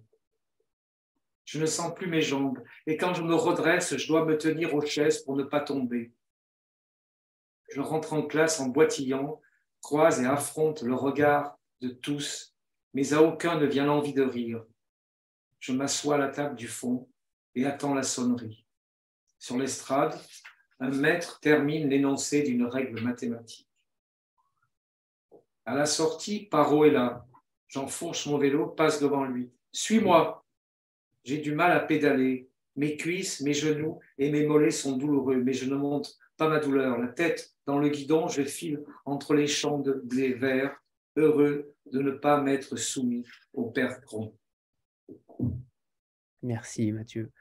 [1.45, 4.75] Je ne sens plus mes jambes et quand je me redresse, je dois me tenir
[4.75, 6.11] aux chaises pour ne pas tomber.
[7.71, 9.41] Je rentre en classe en boitillant,
[9.81, 12.53] croise et affronte le regard de tous,
[12.93, 14.65] mais à aucun ne vient l'envie de rire.
[15.59, 17.09] Je m'assois à la table du fond
[17.55, 18.65] et attends la sonnerie.
[19.37, 20.19] Sur l'estrade,
[20.81, 23.69] un maître termine l'énoncé d'une règle mathématique.
[25.65, 27.25] À la sortie, Paro est là.
[27.69, 29.51] J'enfourche mon vélo, passe devant lui.
[29.71, 30.43] Suis-moi.
[31.23, 32.49] J'ai du mal à pédaler.
[32.75, 36.59] Mes cuisses, mes genoux et mes mollets sont douloureux, mais je ne monte pas ma
[36.59, 36.97] douleur.
[36.97, 40.75] La tête dans le guidon, je file entre les champs de blé vert,
[41.15, 44.33] heureux de ne pas m'être soumis au père Cron.
[46.41, 47.31] Merci Mathieu.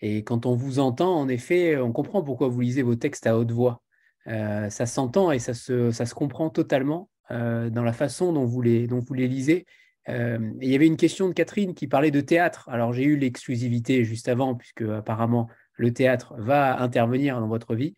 [0.00, 3.38] Et quand on vous entend, en effet, on comprend pourquoi vous lisez vos textes à
[3.38, 3.82] haute voix.
[4.26, 8.86] Euh, ça s'entend et ça se comprend totalement euh, dans la façon dont vous les,
[9.28, 9.66] lisez.
[10.08, 12.68] Euh, il y avait une question de Catherine qui parlait de théâtre.
[12.68, 17.94] Alors j'ai eu l'exclusivité juste avant, puisque apparemment le théâtre va intervenir dans votre vie.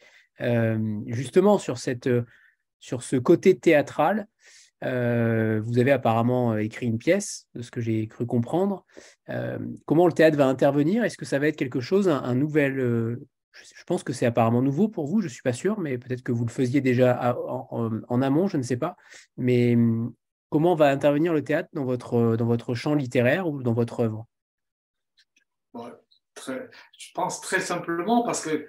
[1.06, 4.26] justement sur, ce côté théâtral,
[4.84, 8.86] euh, vous avez apparemment euh, écrit une pièce, de ce que j'ai cru comprendre.
[9.28, 11.04] Euh, comment le théâtre va intervenir?
[11.04, 13.18] Est-ce que ça va être quelque chose, un, nouvel...
[13.52, 16.22] je pense que c'est apparemment nouveau pour vous, je ne suis pas sûr, mais peut-être
[16.22, 18.96] que vous le faisiez déjà en, amont, je ne sais pas.
[19.36, 20.14] Mais hum,
[20.50, 24.26] comment va intervenir le théâtre dans votre, dans votre champ littéraire ou dans votre œuvre?
[25.74, 28.66] Je pense très simplement parce que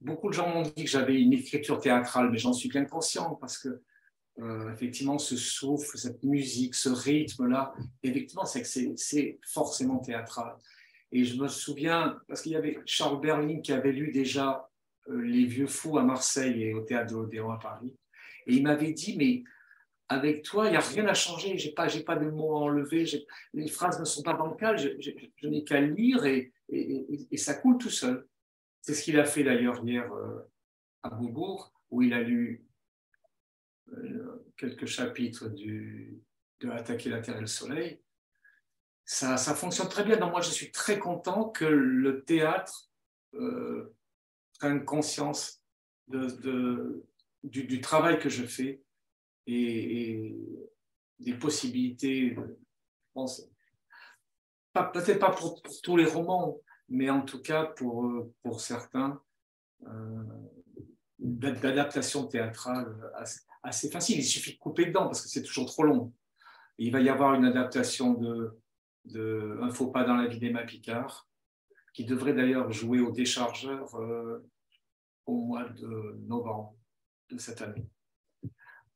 [0.00, 3.36] beaucoup de gens m'ont dit que j'avais une écriture théâtrale, mais j'en suis bien conscient
[3.36, 3.82] parce que
[4.40, 7.72] euh, effectivement, ce souffle, cette musique, ce rythme-là,
[8.02, 10.56] effectivement, c'est forcément théâtral.
[11.14, 14.68] Et je me souviens, parce qu'il y avait Charles Berling qui avait lu déjà
[15.08, 17.94] euh, Les Vieux Fous à Marseille et au Théâtre de l'Odéon à Paris.
[18.48, 19.44] Et il m'avait dit, mais
[20.08, 22.60] avec toi, il n'y a rien à changer, je n'ai pas, pas de mots à
[22.62, 23.04] enlever,
[23.54, 27.78] les phrases ne sont pas bancales, je, je, n'ai qu'à lire et, et, ça coule
[27.78, 28.26] tout seul.
[28.80, 30.40] C'est ce qu'il a fait d'ailleurs hier euh,
[31.04, 32.66] à Beaubourg, où il a lu
[33.92, 36.20] euh, quelques chapitres du,
[36.60, 38.00] de Attaquer la Terre et le Soleil,
[39.04, 40.18] ça, fonctionne très bien.
[40.18, 42.90] Moi, je suis très content que le théâtre
[43.34, 43.94] euh,
[44.58, 45.62] prenne conscience
[46.08, 48.82] du, travail que je fais
[49.46, 50.34] et,
[51.18, 52.36] des possibilités.
[54.72, 56.58] Peut-être pas pour, tous les romans,
[56.88, 59.20] mais en tout cas pour, certains,
[59.86, 60.22] euh,
[61.18, 63.12] d'adaptation théâtrale
[63.62, 64.18] assez facile.
[64.18, 66.12] Il suffit de couper dedans parce que c'est toujours trop long.
[66.78, 68.58] il va y avoir une adaptation de,
[69.04, 71.28] de Un faux pas dans la vie d'Emma Picard,
[71.92, 74.44] qui devrait d'ailleurs jouer au déchargeur euh,
[75.26, 76.76] au mois de novembre
[77.30, 77.86] de cette année.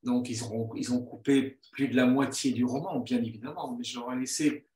[0.03, 3.85] Donc, ils, auront, ils ont coupé plus de la moitié du roman, bien évidemment, mais
[3.85, 4.67] je leur ai laissé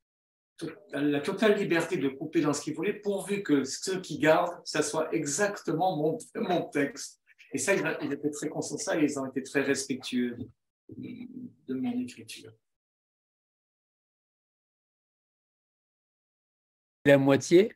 [0.93, 4.83] la totale liberté de couper dans ce qu'ils voulaient, pourvu que ce qu'ils gardent, ça
[4.83, 7.21] soit exactement mon, mon texte.
[7.53, 10.37] Et ça, ils étaient très conscients ils ont été très respectueux
[10.97, 12.53] de mon écriture.
[17.05, 17.75] La moitié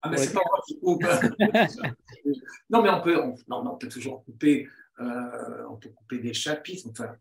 [0.00, 1.02] ah, mais c'est pas moi qui coupe.
[2.70, 3.16] non, mais on peut,
[3.48, 4.68] non, on peut toujours couper,
[5.00, 7.16] euh, on peut couper des chapitres, enfin,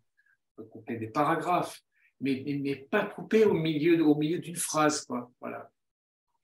[0.57, 1.81] on peut couper des paragraphes,
[2.21, 5.31] mais, mais, pas couper au milieu, au milieu d'une phrase, quoi.
[5.41, 5.71] Voilà.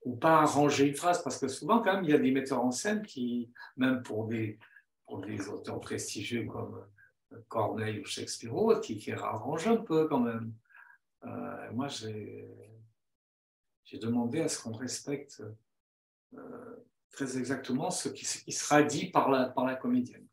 [0.06, 2.66] Ou pas arranger une phrase, parce que souvent, quand même, il y a des metteurs
[2.66, 4.58] en scène qui, même pour des,
[5.06, 6.84] pour des auteurs prestigieux comme
[7.32, 10.52] euh, Corneille ou Shakespeare qui, qui arrangent un peu quand même.
[11.26, 12.48] Euh, moi, j'ai
[13.98, 15.44] demandé à ce qu'on respecte
[16.34, 16.76] euh,
[17.11, 20.28] très exactement ce qui, sera dit par la, comédienne.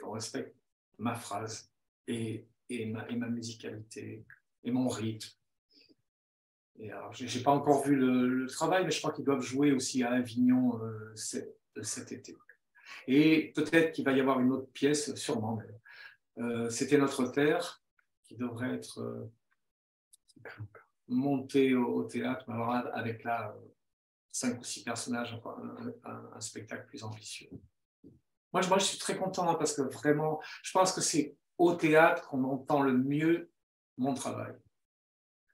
[0.00, 0.56] Qu'on respecte
[0.98, 1.70] ma phrase
[2.08, 4.24] et, ma, musicalité
[4.64, 5.30] et mon rythme.
[6.82, 10.02] Alors, je n'ai pas encore vu le, travail, mais je crois qu'ils doivent jouer aussi
[10.02, 10.80] à Avignon
[11.14, 12.36] cet été.
[13.06, 15.60] Et peut-être qu'il va y avoir une autre pièce, sûrement.
[16.38, 17.82] Euh, C'était notre terre
[18.24, 19.30] qui devrait être euh,
[21.08, 23.68] montée au, théâtre, mais alors avec là euh,
[24.30, 25.38] cinq ou six personnages,
[26.04, 27.48] un, spectacle plus ambitieux.
[28.52, 32.28] Moi je, suis très content hein, parce que vraiment, je pense que c'est au théâtre
[32.28, 33.50] qu'on entend le mieux
[33.98, 34.54] mon travail.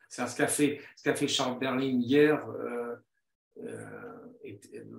[0.09, 2.49] C'est ce qu'a fait, ce fait Charles Berling hier.
[2.49, 2.97] Euh,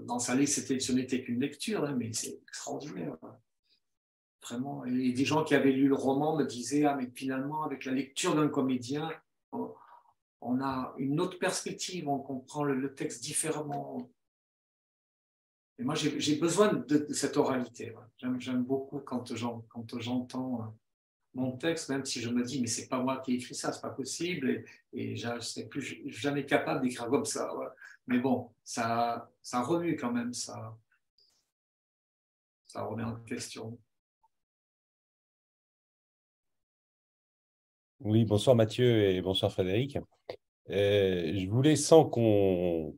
[0.05, 3.17] dans sa liste, ce n'était qu'une lecture, hein, mais c'est extraordinaire.
[4.41, 4.85] Vraiment.
[4.85, 7.91] Et des gens qui avaient lu le roman me disaient Ah, mais finalement, avec la
[7.91, 9.09] lecture d'un comédien,
[10.41, 14.09] on, a une autre perspective, on comprend le, texte différemment.
[15.77, 17.95] Et moi, j'ai besoin de, cette oralité.
[18.17, 19.33] J'aime beaucoup quand
[19.99, 20.73] j'entends
[21.33, 23.71] mon texte, même si je me dis, mais c'est pas moi qui ai écrit ça,
[23.71, 27.49] c'est pas possible, et, je ne serais plus jamais capable d'écrire comme ça.
[28.07, 30.77] Mais bon, ça, ça remue quand même, ça,
[32.67, 33.77] ça remet en question.
[38.01, 39.97] Oui, bonsoir Mathieu et bonsoir Frédéric.
[40.69, 42.93] Euh, je voulais, sans qu'on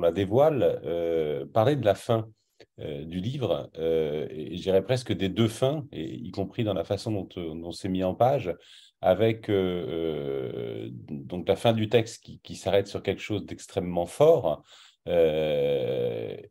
[0.00, 2.26] la dévoile, euh, parler de la fin
[2.80, 7.28] euh, du livre, et j'irais presque des deux fins, y compris dans la façon dont,
[7.54, 8.54] dont c'est mis en page,
[9.02, 14.62] avec donc la fin du texte qui, s'arrête sur quelque chose d'extrêmement fort
[15.06, 16.48] et,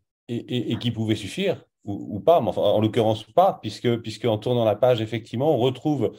[0.79, 5.55] qui pouvait suffire, ou, pas, en l'occurrence pas, puisque, puisque en tournant la page, effectivement,
[5.55, 6.15] on retrouve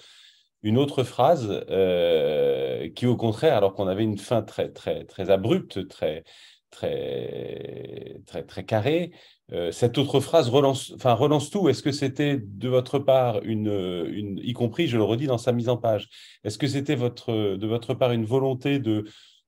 [0.67, 5.31] une autre phrase euh, qui, au contraire, alors qu'on avait une fin très, très, très
[5.31, 6.25] abrupte, très,
[6.71, 9.13] très, très, très carrée,
[9.53, 11.69] euh, cette autre phrase relance, enfin, relance tout.
[11.69, 15.53] Est-ce que c'était de votre part une, une, y compris, je le redis dans sa
[15.53, 16.09] mise en page,
[16.43, 19.05] est-ce que c'était votre, de votre part une volonté de,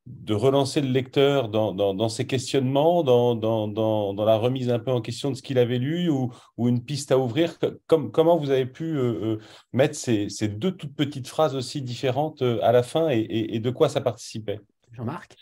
[0.09, 5.01] de relancer le lecteur dans, dans, ses questionnements, dans, dans, la remise un peu en
[5.01, 7.59] question de ce qu'il avait lu ou, ou une piste à ouvrir?
[7.87, 9.39] Comme, Comment vous avez pu euh, euh,
[9.73, 13.61] mettre ces, ces, deux toutes petites phrases aussi différentes euh, à la fin et, et,
[13.61, 14.61] de quoi ça participait?
[14.93, 15.37] Jean-Marc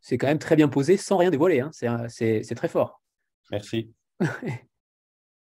[0.00, 1.60] C'est quand même très bien posé sans rien dévoiler.
[1.60, 1.70] Hein.
[1.72, 3.02] C'est très fort.
[3.50, 3.92] Merci.
[4.20, 4.26] oui,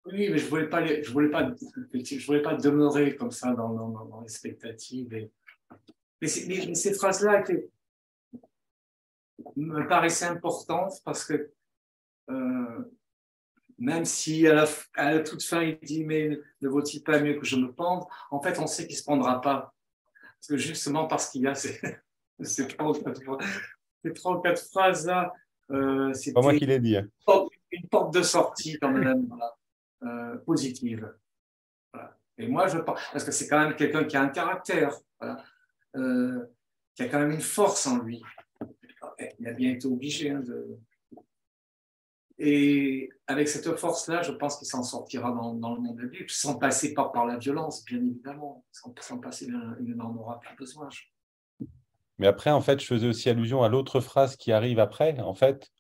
[0.06, 1.49] mais je ne voulais, pas, je voulais, pas,
[1.94, 5.14] je voulais pas demeurer comme ça dans, dans, les expectatives.
[5.14, 5.32] Et...
[6.22, 7.70] Mais, mais ces phrases-là étaient
[9.56, 11.52] me paraissait importante parce que
[12.30, 12.92] euh,
[13.78, 14.66] même si à
[14.96, 18.42] la, toute fin il dit mais ne vaut-il pas mieux que je me pende, en
[18.42, 19.74] fait on sait qu'il ne se pendra pas.
[20.40, 21.80] Parce que justement parce qu'il y a ces,
[22.78, 22.92] trois
[24.36, 25.34] ou quatre phrases-là,
[25.72, 26.98] euh, c'est pas moi qui l'ai dit.
[26.98, 27.08] Hein.
[27.72, 29.30] Une porte de sortie quand même
[30.04, 31.14] euh, positive.
[32.40, 37.04] Et moi je pense, parce que c'est quand même quelqu'un qui a un caractère, qui
[37.04, 38.24] a quand même une force en lui
[39.39, 40.80] il a bien été obligé hein, de...
[42.39, 46.94] Et avec cette force-là, je pense qu'il s'en sortira dans, le monde de sans passer
[46.94, 48.64] par, la violence, bien évidemment.
[48.72, 49.48] Sans, passer,
[49.80, 50.88] il n'en aura plus besoin.
[52.19, 55.34] Mais après, en fait, je faisais aussi allusion à l'autre phrase qui arrive après, en
[55.34, 55.72] fait,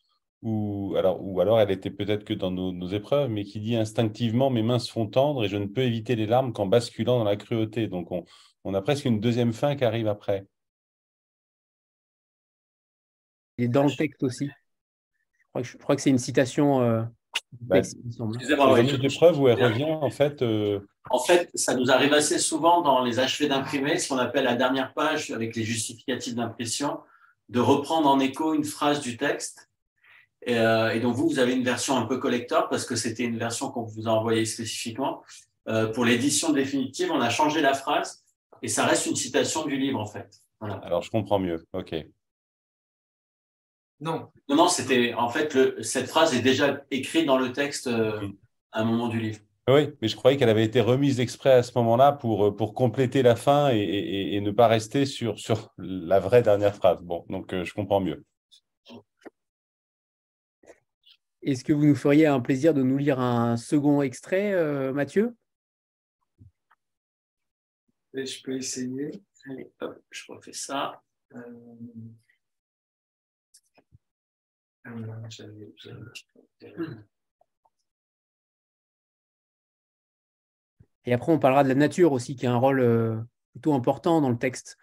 [0.41, 4.49] ou alors, ou alors elle était peut-être que dans nos, épreuves, mais qui dit instinctivement
[4.49, 7.23] mes mains se font tendre et je ne peux éviter les larmes qu'en basculant dans
[7.23, 7.87] la cruauté.
[7.87, 8.23] Donc on,
[8.63, 10.45] on a presque une deuxième fin qui arrive après.
[13.57, 14.49] Et dans le texte aussi.
[15.59, 16.81] Je crois que, c'est une citation.
[16.81, 17.01] Euh,
[17.61, 20.41] bah, Excusez-moi, une preuve où elle revient en fait.
[20.41, 20.79] Euh,
[21.09, 24.55] en fait, ça nous arrive assez souvent dans les achevés d'imprimer, ce qu'on appelle la
[24.55, 26.99] dernière page avec les justificatifs d'impression,
[27.49, 29.69] de reprendre en écho une phrase du texte.
[30.45, 33.37] Et, euh, donc vous, vous avez une version un peu collector parce que c'était une
[33.37, 35.23] version qu'on vous a envoyée spécifiquement.
[35.67, 38.23] Euh, pour l'édition définitive, on a changé la phrase
[38.61, 40.41] et ça reste une citation du livre en fait.
[40.61, 41.65] Alors je comprends mieux.
[41.73, 41.95] Ok.
[43.99, 44.31] Non.
[44.47, 48.27] Non, non, c'était en fait cette phrase est déjà écrite dans le texte euh,
[48.71, 49.39] à un moment du livre.
[49.67, 52.73] Oui, mais je croyais qu'elle avait été remise exprès à ce moment-là pour, euh, pour
[52.73, 57.01] compléter la fin et, ne pas rester sur, sur la vraie dernière phrase.
[57.01, 58.23] Bon, donc euh, je comprends mieux.
[61.41, 65.35] Est-ce que vous nous feriez un plaisir de nous lire un second extrait, Mathieu?
[68.13, 69.11] Je peux essayer.
[69.49, 71.01] Allez, hop, je refais ça.
[81.05, 83.17] Et après, on parlera de la nature aussi, qui a un rôle euh,
[83.53, 84.77] plutôt important dans le texte,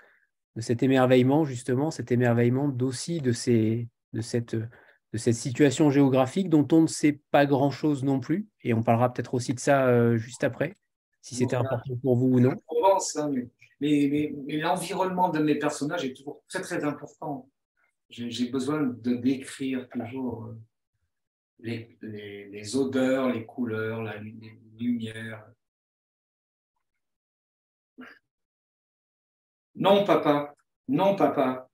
[0.57, 6.49] de cet émerveillement, justement, cet émerveillement aussi de, ces, de, cette, de cette situation géographique
[6.49, 8.47] dont on ne sait pas grand-chose non plus.
[8.63, 10.75] Et on parlera peut-être aussi de ça euh, juste après,
[11.21, 12.55] si c'était important pour vous ou non.
[13.17, 13.31] Hein,
[13.81, 17.51] mais l'environnement de mes personnages est toujours très, très important
[18.11, 20.55] j'ai besoin de décrire toujours euh,
[21.59, 25.47] les, odeurs, les couleurs, la, les lumières.
[29.75, 30.55] Non, papa,
[30.89, 31.69] non, papa.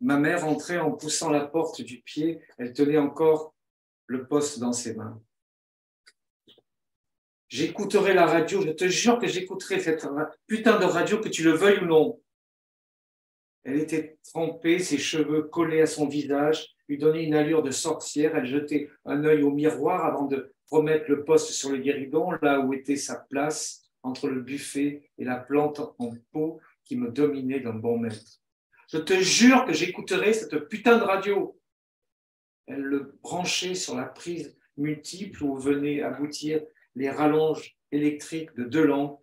[0.00, 3.54] Ma mère entrait en poussant la porte du pied, elle tenait encore
[4.06, 5.20] le poste dans ses mains.
[7.48, 10.06] J'écouterai la radio, je te jure que j'écouterai cette
[10.46, 12.22] putain de radio, que tu le veuilles ou non.
[13.64, 18.36] Elle était trempée, ses cheveux collés à son visage lui donnaient une allure de sorcière.
[18.36, 22.60] Elle jetait un œil au miroir avant de remettre le poste sur le guéridon, là
[22.60, 27.60] où était sa place, entre le buffet et la plante en pot qui me dominait
[27.60, 28.40] d'un bon maître.
[28.92, 31.56] Je te jure que j'écouterai cette putain de radio.
[32.66, 36.60] Elle le branchait sur la prise multiple où venaient aboutir
[36.96, 39.22] les rallonges électriques de deux lampes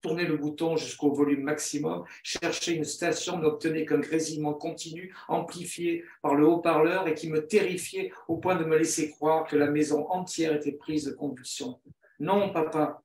[0.00, 6.34] tournez le bouton jusqu'au volume maximum, cherchez une station, n'obtenez qu'un grésillement continu, amplifié par
[6.34, 10.08] le haut-parleur et qui me terrifiait au point de me laisser croire que la maison
[10.10, 11.80] entière était prise de convulsion.
[12.20, 13.02] Non, papa.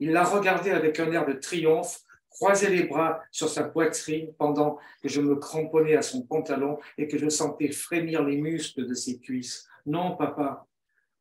[0.00, 2.00] Il la regardait avec un air de triomphe,
[2.30, 7.08] croisait les bras sur sa poitrine pendant que je me cramponnais à son pantalon et
[7.08, 9.66] que je sentais frémir les muscles de ses cuisses.
[9.86, 10.66] Non, papa.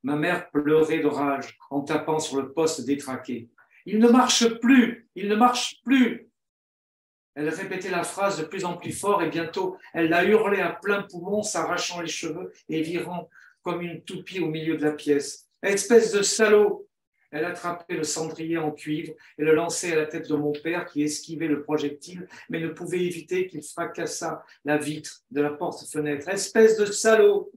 [0.03, 3.49] Ma mère pleurait de rage en tapant sur le poste détraqué.
[3.89, 6.30] Il ne marche plus, il ne marche plus.
[7.35, 10.72] Elle répétait la phrase de plus en plus fort et bientôt elle l'a hurlé à
[10.72, 13.30] plein poumon, s'arrachant les cheveux et virant
[13.61, 15.47] comme une toupie au milieu de la pièce.
[15.64, 16.89] Espèce de salaud
[17.31, 20.85] Elle attrapait le cendrier en cuivre et le lançait à la tête de mon père
[20.85, 26.27] qui esquivait le projectile, mais ne pouvait éviter qu'il fracassât la vitre de la porte-fenêtre.
[26.27, 27.53] Espèce de salaud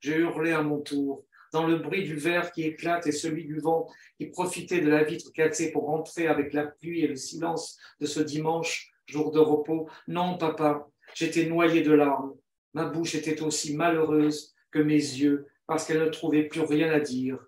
[0.00, 3.60] J'ai hurlé à mon tour dans le bruit du verre qui éclate et celui du
[3.60, 7.78] vent qui profitait de la vitre cassée pour entrer avec la pluie et le silence
[8.00, 9.88] de ce dimanche, jour de repos.
[10.08, 12.34] Non, papa, j'étais noyé de larmes.
[12.72, 16.98] Ma bouche était aussi malheureuse que mes yeux, parce qu'elle ne trouvait plus rien à
[16.98, 17.38] dire.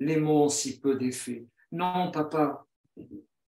[0.00, 1.46] Les mots ont si peu d'effet.
[1.72, 2.66] Non, papa.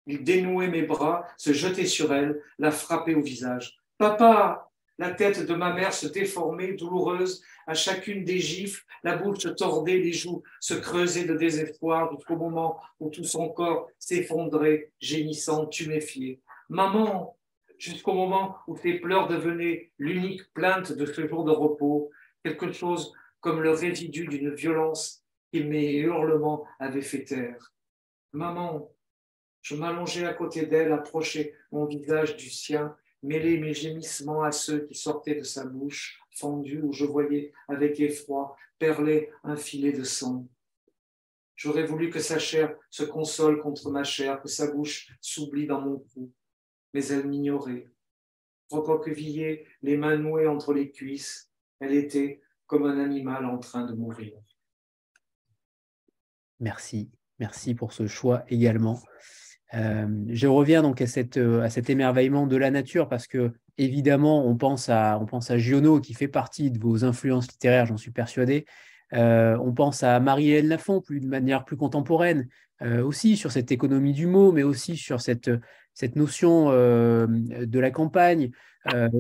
[0.08, 3.78] Il dénouait mes bras, se jetait sur elle, la frappait au visage.
[4.00, 4.71] Papa,
[5.02, 9.98] la tête de ma mère se déformait, douloureuse, à chacune des gifles, la bouche tordait,
[9.98, 16.40] les joues se creusaient de désespoir jusqu'au moment où tout son corps s'effondrait, gémissant, tuméfié.
[16.70, 17.36] Maman,
[17.80, 22.12] jusqu'au moment où tes pleurs devenaient l'unique plainte de ce jour de repos,
[22.44, 27.74] quelque chose comme le résidu d'une violence qui mes hurlements avaient fait taire.
[28.34, 28.92] Maman,
[29.64, 34.86] je m'allongeais à côté d'elle, approchais mon visage du sien mêler mes gémissements à ceux
[34.86, 40.04] qui sortaient de sa bouche fendue où je voyais avec effroi perler un filet de
[40.04, 40.48] sang.
[41.56, 45.82] J'aurais voulu que sa chair se console contre ma chair, que sa bouche s'oublie dans
[45.82, 46.32] mon cou,
[46.94, 47.88] mais elle m'ignorait.
[48.72, 53.94] Recroquevillée, les mains nouées entre les cuisses, elle était comme un animal en train de
[53.94, 54.34] mourir.
[56.60, 59.00] Merci, merci pour ce choix également.
[59.74, 64.58] Euh, je reviens donc euh, à, cet émerveillement de la nature parce que évidemment on
[64.58, 68.12] pense à, on pense à Giono qui fait partie de vos influences littéraires, j'en suis
[68.12, 68.66] persuadé.
[69.14, 72.48] Euh, on pense à Marie-Hélène Lafont plus, de manière plus contemporaine
[73.04, 75.52] aussi sur cette économie du mot, mais aussi sur cette,
[75.94, 78.50] cette notion de la campagne,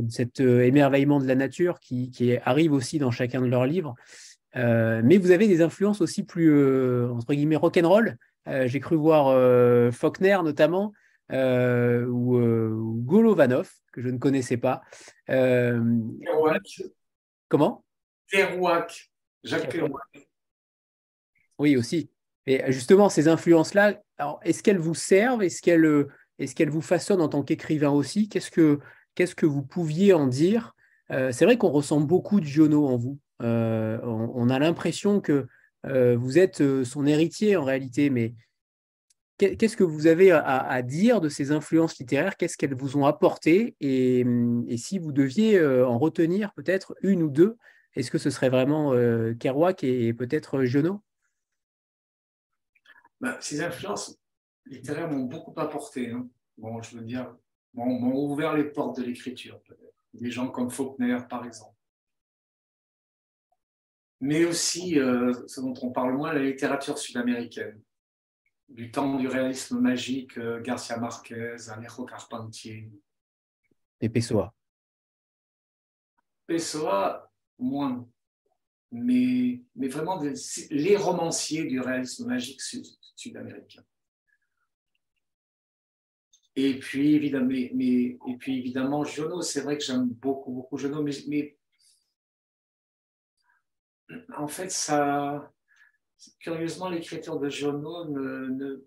[0.10, 2.12] cet émerveillement de la nature qui,
[2.44, 3.94] arrive aussi dans chacun de leurs livres.
[4.56, 6.52] mais vous avez des influences aussi plus
[7.12, 8.18] entre guillemets rock'n'roll
[8.48, 10.94] j'ai cru voir euh, Faulkner notamment,
[11.32, 14.82] euh, ou, Golovanov, que je ne connaissais pas.
[17.48, 17.84] Comment?
[18.30, 19.12] Kerouac.
[19.44, 20.28] Jacques Kerouac.
[21.60, 22.10] Oui, aussi.
[22.48, 24.02] Et justement, ces influences-là,
[24.44, 25.44] est-ce qu'elles vous servent?
[25.44, 26.08] Est-ce qu'elles
[26.40, 28.30] est qu'elles vous façonnent en tant qu'écrivain aussi?
[28.30, 28.80] Qu'est-ce que
[29.16, 30.76] qu'est-ce que vous pouviez en dire?
[31.10, 33.20] C'est vrai qu'on ressent beaucoup de Giono en vous.
[33.42, 35.48] on, a l'impression que
[35.86, 38.34] euh, vous êtes euh, son héritier en réalité, mais
[39.38, 42.38] qu'est-ce que vous avez à, dire de ces influences littéraires?
[42.38, 43.76] Qu'est-ce qu'elles vous ont apporté?
[43.80, 44.24] Et,
[44.78, 47.58] si vous deviez euh, en retenir peut-être une ou deux,
[47.96, 48.94] est-ce que ce serait vraiment
[49.40, 51.02] Kerouac et, peut-être Giono
[53.20, 54.16] bah, Ces influences
[54.68, 56.12] littéraires m'ont beaucoup apporté.
[56.12, 56.30] Hein.
[56.60, 57.36] Bon, je veux dire,
[57.74, 59.60] m'ont ouvert les portes de l'écriture,
[60.14, 61.71] Des gens comme Faulkner, par exemple
[64.22, 67.82] mais aussi, euh, ce dont on parle moins, la littérature sud-américaine.
[68.70, 72.90] Du temps du réalisme magique, euh, Garcia Marquez, Alejo Carpentier.
[74.00, 74.54] Et Pessoa
[76.46, 78.08] Pessoa, moins.
[78.92, 80.22] Mais, mais vraiment
[80.70, 82.62] les romanciers du réalisme magique
[83.16, 83.84] sud-américain.
[86.58, 91.02] et puis évidemment, mais, et puis évidemment, Giono, c'est vrai que j'aime beaucoup, beaucoup Giono,
[91.02, 91.58] mais, mais
[94.38, 95.52] en fait, ça,
[96.40, 98.82] curieusement, l'écriture de Giono ne,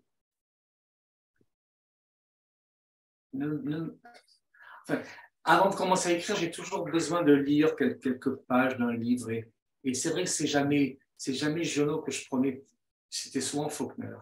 [5.43, 9.31] avant de commencer à écrire, j'ai toujours besoin de lire quelques pages d'un livre.
[9.31, 12.63] Et, c'est vrai que c'est jamais, jamais Giono que je prenais,
[13.11, 14.17] c'était souvent Faulkner.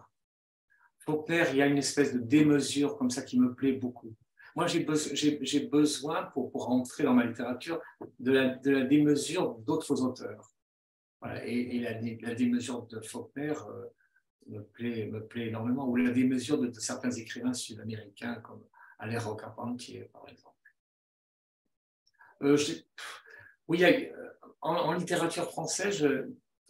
[0.99, 4.13] Faulkner, il y a une espèce de démesure comme ça qui me plaît beaucoup.
[4.55, 4.81] Moi, j'ai
[5.67, 7.81] besoin, pour, pour rentrer dans ma littérature,
[8.19, 10.52] de la, de la démesure d'autres auteurs
[11.45, 13.85] et, la, démesure de Faulkner euh,
[14.47, 18.63] me, plaît, me plaît énormément, ou la démesure de, certains écrivains sud-américains comme
[18.99, 20.55] Alejo Carpentier, par exemple.
[22.41, 22.57] Euh,
[23.67, 26.05] oui, euh, en, littérature française,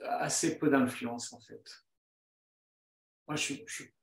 [0.03, 1.63] assez peu d'influence, en fait.
[3.27, 3.93] Moi, je suis,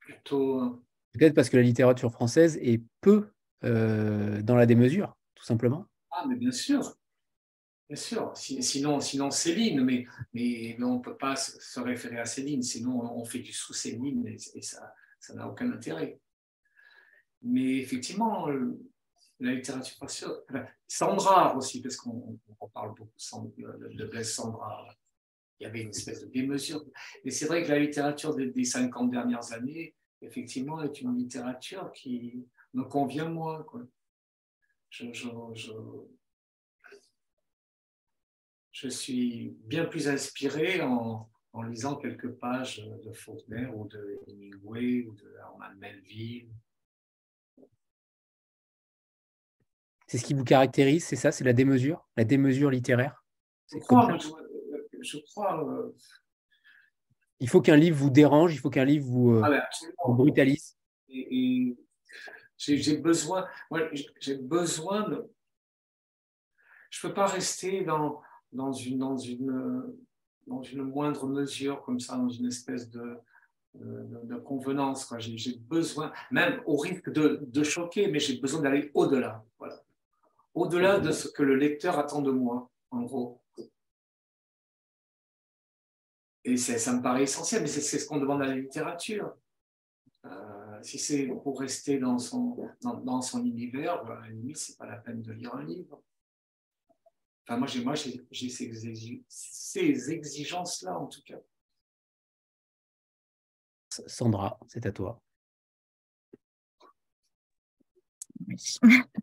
[0.00, 3.30] plutôt Peut-être parce que la littérature française est peu
[3.62, 5.86] dans la démesure, tout simplement.
[6.10, 6.96] Ah, mais bien sûr.
[7.90, 8.32] Bien sûr.
[8.36, 13.24] Sinon, sinon Céline, mais, mais, on ne peut pas se référer à Céline, sinon on
[13.24, 16.20] fait du sous-Céline et, ça n'a aucun intérêt.
[17.42, 18.46] Mais effectivement,
[19.40, 20.30] la littérature française,
[20.86, 22.38] Sandra aussi, parce qu'on
[22.72, 23.10] parle beaucoup
[23.56, 24.86] de Blaise Sandra,
[25.58, 26.84] il y avait une espèce de démesure.
[27.24, 31.90] Mais c'est vrai que la littérature des, des 50 dernières années, effectivement, est une littérature
[31.90, 33.66] qui me convient moins.
[34.90, 35.72] Je
[38.88, 41.28] suis bien plus inspiré en,
[41.68, 46.48] lisant quelques pages de Faulkner ou de Hemingway ou de Herman Melville.
[50.06, 53.22] C'est ce qui vous caractérise, c'est ça C'est la démesure La démesure littéraire?
[53.72, 54.16] Je crois.
[55.02, 55.94] Je, crois euh,
[57.38, 60.76] Il faut qu'un livre vous dérange, il faut qu'un livre vous, euh, ah brutalise.
[62.56, 63.46] j'ai besoin,
[64.20, 65.30] j'ai besoin de.
[66.90, 68.20] Je ne peux pas rester dans,
[68.52, 69.94] dans une, dans une,
[70.46, 73.16] dans une moindre mesure, comme ça, dans une espèce de,
[73.74, 75.12] de, convenance.
[75.18, 79.44] J'ai besoin, même au risque de, de choquer, mais j'ai besoin d'aller au-delà.
[79.58, 79.82] Voilà.
[80.54, 83.40] Au-delà de ce que le lecteur attend de moi, en gros.
[86.44, 89.34] Et ça me paraît essentiel, mais c'est ce qu'on demande à la littérature.
[90.24, 94.72] Euh, si c'est pour rester dans son, dans, dans son univers, à la limite, ce
[94.72, 96.02] n'est pas la peine de lire un livre
[97.48, 101.38] moi, j'ai, moi, j'ai, ces, exigences-là, en tout cas.
[104.06, 105.20] Sandra, c'est à toi.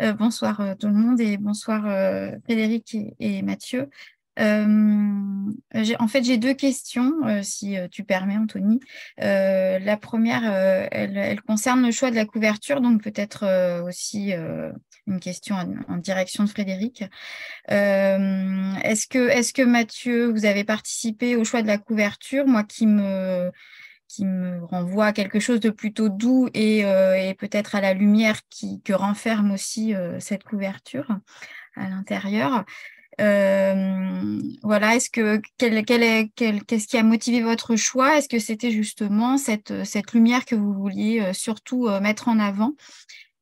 [0.00, 3.90] Euh, bonsoir euh, tout le monde et bonsoir euh, Frédéric et Mathieu.
[4.38, 8.80] Euh, en fait, j'ai deux questions, euh, si euh, tu permets, Anthony.
[9.18, 10.44] la première,
[10.90, 14.32] elle, concerne le choix de la couverture, donc peut-être aussi
[15.06, 15.56] une question
[15.88, 17.04] en, direction de Frédéric.
[17.68, 22.46] est-ce que, est que Mathieu, vous avez participé au choix de la couverture?
[22.46, 23.50] Moi qui me
[24.08, 28.40] qui me renvoie à quelque chose de plutôt doux et, et peut-être à la lumière
[28.50, 31.08] qui, que renferme aussi cette couverture
[31.76, 32.64] à l'intérieur.
[33.20, 38.16] Euh, voilà, est-ce que qu'est-ce qui a motivé votre choix?
[38.16, 42.38] Est-ce que c'était justement cette, cette lumière que vous vouliez euh, surtout euh, mettre en
[42.38, 42.74] avant?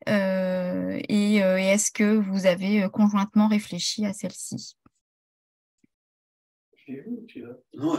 [0.07, 4.77] Et, est-ce que vous avez conjointement réfléchi à celle-ci?
[7.75, 7.97] Non,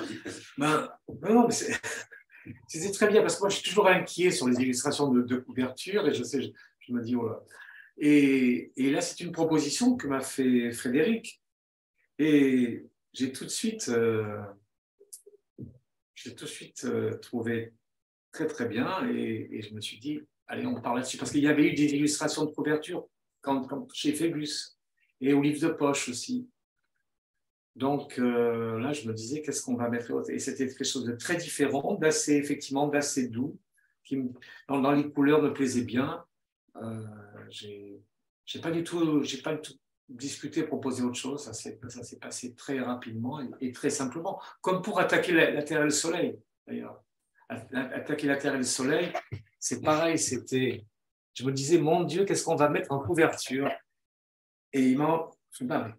[0.57, 0.89] ben,
[1.23, 1.55] non, mais
[2.67, 6.05] c'était très bien parce que moi je suis toujours inquiet sur les illustrations de, couverture
[6.07, 7.39] et je sais, je, me dis oh là.
[7.97, 11.40] Et, et là, c'est une proposition que m'a fait Frédéric.
[12.23, 14.43] Et j'ai tout de suite, euh,
[15.57, 17.73] tout de suite euh, trouvé
[18.31, 21.17] très très bien et, je me suis dit, allez, on parle là-dessus.
[21.17, 23.07] Parce qu'il y avait eu des illustrations de couverture
[23.41, 24.77] quand, chez Phébus
[25.19, 26.47] et au livre de poche aussi.
[27.75, 31.13] Donc euh, là, je me disais, qu'est-ce qu'on va mettre Et c'était quelque chose de
[31.13, 33.59] très différent, d'assez, effectivement, d'assez doux,
[34.03, 34.21] qui,
[34.67, 36.23] dans, les couleurs, me plaisait bien.
[37.49, 37.99] j'ai
[38.61, 39.80] pas du tout, j'ai pas du tout
[40.11, 41.79] discuter, proposer autre chose, ça s'est
[42.19, 44.41] passé très rapidement et, très simplement.
[44.61, 47.01] Comme pour attaquer la, Terre et le Soleil, d'ailleurs.
[47.49, 49.11] Attaquer la Terre et le Soleil,
[49.59, 50.85] c'est pareil, c'était...
[51.33, 53.69] Je me disais, mon Dieu, qu'est-ce qu'on va mettre en couverture?
[54.73, 55.29] Et il m'a...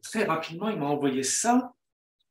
[0.02, 1.74] Très rapidement, il m'a envoyé ça.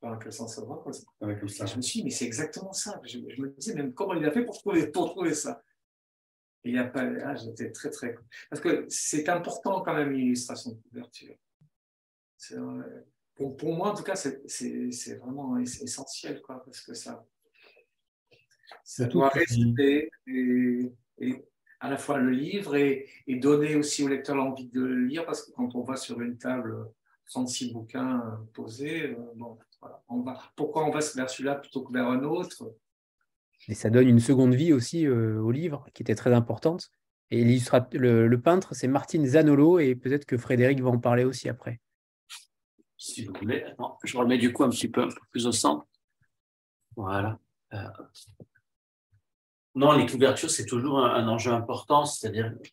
[0.02, 0.84] Dans quel sens ça va
[1.22, 3.00] Je me suis dit, mais c'est exactement ça.
[3.06, 5.62] Je, me disais, même comment il a fait pour trouver, pour trouver ça
[6.64, 8.16] il n'y a pas, ah, j'étais très très
[8.50, 11.36] parce que c'est important quand même l'illustration de couverture.
[13.36, 17.26] Pour, pour, moi, en tout cas, c'est vraiment essentiel, quoi, parce que ça,
[18.84, 20.92] ça doit rester et,
[21.80, 25.26] à la fois le livre et, et, donner aussi au lecteur l'envie de le lire,
[25.26, 26.76] parce que quand on voit sur une table
[27.28, 31.94] 36 bouquins posés, euh, bon, voilà, on va, pourquoi on va vers celui-là plutôt que
[31.94, 32.76] vers un autre?
[33.68, 36.92] Et ça donne une seconde vie aussi euh, au livre, qui était très importante.
[37.30, 41.50] Et le, le peintre, c'est Martine Zanolo, et peut-être que Frédéric va en parler aussi
[41.50, 41.80] après
[43.02, 43.66] si vous voulez.
[44.04, 45.86] je remets du coup un petit peu, plus au centre.
[46.96, 47.40] Voilà.
[47.74, 47.88] Euh,
[49.74, 52.68] non, les couvertures, c'est toujours un, enjeu important, c'est-à-dire, il ne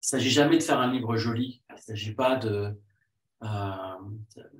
[0.00, 1.62] s'agit jamais de faire un livre joli.
[1.70, 2.76] Il ne s'agit pas de.
[3.44, 3.72] Euh,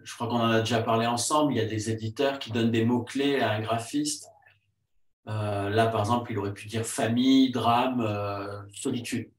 [0.05, 1.53] je crois qu'on en a déjà parlé ensemble.
[1.53, 4.29] Il y a des éditeurs qui donnent des mots-clés à un graphiste.
[5.27, 8.07] Euh, là, par exemple, il aurait pu dire famille, drame,
[8.73, 9.31] solitude.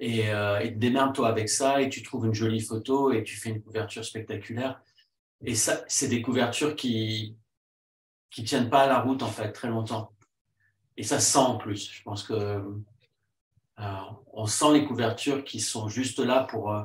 [0.00, 3.50] Et, euh, et démerde-toi avec ça et tu trouves une jolie photo et tu fais
[3.50, 4.80] une couverture spectaculaire.
[5.44, 7.36] Et ça, c'est des couvertures qui
[8.30, 10.12] qui tiennent pas à la route en fait très longtemps.
[10.98, 11.90] et ça sent en plus.
[11.90, 14.00] Je pense que euh,
[14.32, 16.84] on sent les couvertures qui sont juste là pour, euh,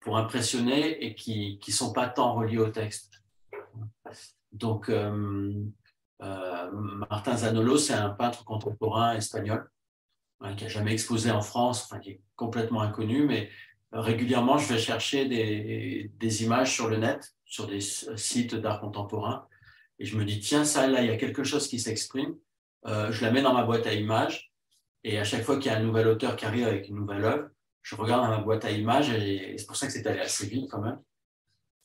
[0.00, 3.22] pour impressionner et qui ne sont pas tant reliées au texte.
[4.52, 4.90] Donc,
[6.20, 9.68] Martin Zanolo, c'est un peintre contemporain espagnol
[10.40, 13.50] hein, qui n'a jamais exposé en France, enfin, qui est complètement inconnu, mais
[13.92, 19.46] régulièrement, je vais chercher des, images sur le net, sur des sites d'art contemporain,
[19.98, 22.36] et je me dis, tiens, ça, là, il y a quelque chose qui s'exprime.
[22.86, 24.52] Euh, je la mets dans ma boîte à images,
[25.04, 27.24] et à chaque fois qu'il y a un nouvel auteur qui arrive avec une nouvelle
[27.24, 27.48] œuvre,
[27.82, 30.46] je regarde dans ma boîte à images, et, c'est pour ça que c'est allé assez
[30.46, 31.00] vite quand même.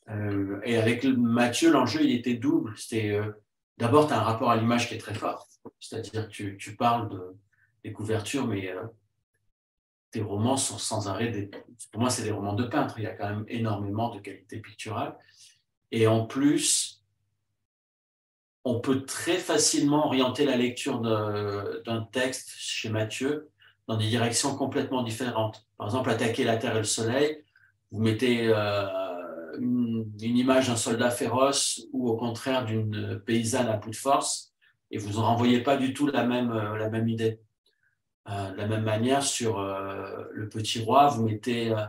[0.09, 2.73] Euh, et avec Mathieu, l'enjeu, il était double.
[2.75, 3.31] C'était euh,
[3.77, 5.47] d'abord, tu as un rapport à l'image qui est très fort,
[5.79, 7.37] c'est-à-dire que tu, parles de,
[7.83, 8.73] des couvertures, mais
[10.11, 11.49] tes romans sont sans arrêt des...
[11.91, 12.95] Pour moi, c'est des romans de peintre.
[12.97, 15.17] Il y a quand même énormément de qualité picturale.
[15.91, 17.03] Et en plus,
[18.63, 23.49] on peut très facilement orienter la lecture d'un texte chez Mathieu
[23.87, 25.65] dans des directions complètement différentes.
[25.77, 27.43] Par exemple, attaquer la terre et le soleil,
[27.91, 28.85] vous mettez euh,
[29.59, 34.53] une, image d'un soldat féroce ou au contraire d'une paysanne à bout de force,
[34.91, 37.39] et vous n'en renvoyez pas du tout la même, euh, la même idée.
[38.30, 41.85] Euh, de la même manière, sur euh, Le Petit Roi, vous mettez euh,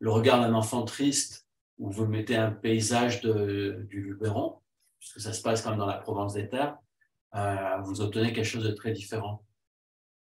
[0.00, 1.46] le regard d'un enfant triste
[1.78, 4.58] ou vous mettez un paysage du Luberon,
[4.98, 6.76] puisque ça se passe comme dans la Provence des Terres,
[7.84, 9.46] vous obtenez quelque chose de très différent.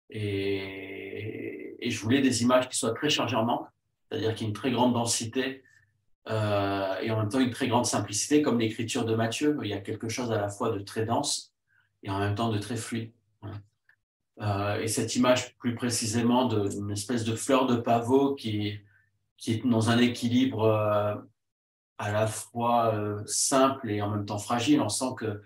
[0.10, 3.70] Et, je voulais des images qui soient très chargées en encre,
[4.08, 5.62] c'est-à-dire qu'il y ait une très grande densité
[6.26, 9.58] et en même temps une très grande simplicité, comme l'écriture de Matthieu.
[9.62, 11.54] Il y a quelque chose à la fois de très dense
[12.04, 13.12] et en même temps de très fluide.
[14.42, 18.80] Euh, et cette image plus précisément d'une espèce de fleur de pavot qui,
[19.38, 21.16] qui est dans un équilibre euh,
[22.00, 24.82] à la fois euh, simple et en même temps fragile.
[24.82, 25.44] On sent que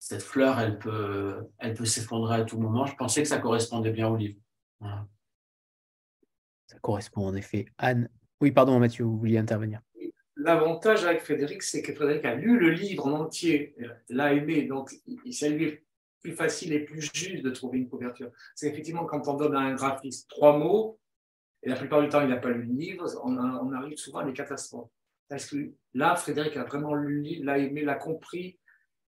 [0.00, 2.86] cette fleur, elle peut, elle peut s'effondrer à tout moment.
[2.86, 4.40] Je pensais que ça correspondait bien au livre.
[6.66, 7.66] Ça correspond en effet.
[7.78, 8.08] Anne,
[8.40, 9.80] oui, pardon Mathieu, vous vouliez intervenir.
[10.36, 13.74] L'avantage avec Frédéric, c'est que Frédéric a lu le livre en entier,
[14.08, 14.92] l'a aimé, donc
[15.30, 15.80] ça lui
[16.28, 18.30] plus facile et plus juste de trouver une couverture.
[18.54, 20.98] C'est effectivement quand on donne à un graphiste trois mots,
[21.62, 24.24] et la plupart du temps il n'a pas lu le livre, on, arrive souvent à
[24.24, 24.90] des catastrophes.
[25.28, 28.58] Parce que là, Frédéric a vraiment lu le livre, l'a aimé, l'a compris,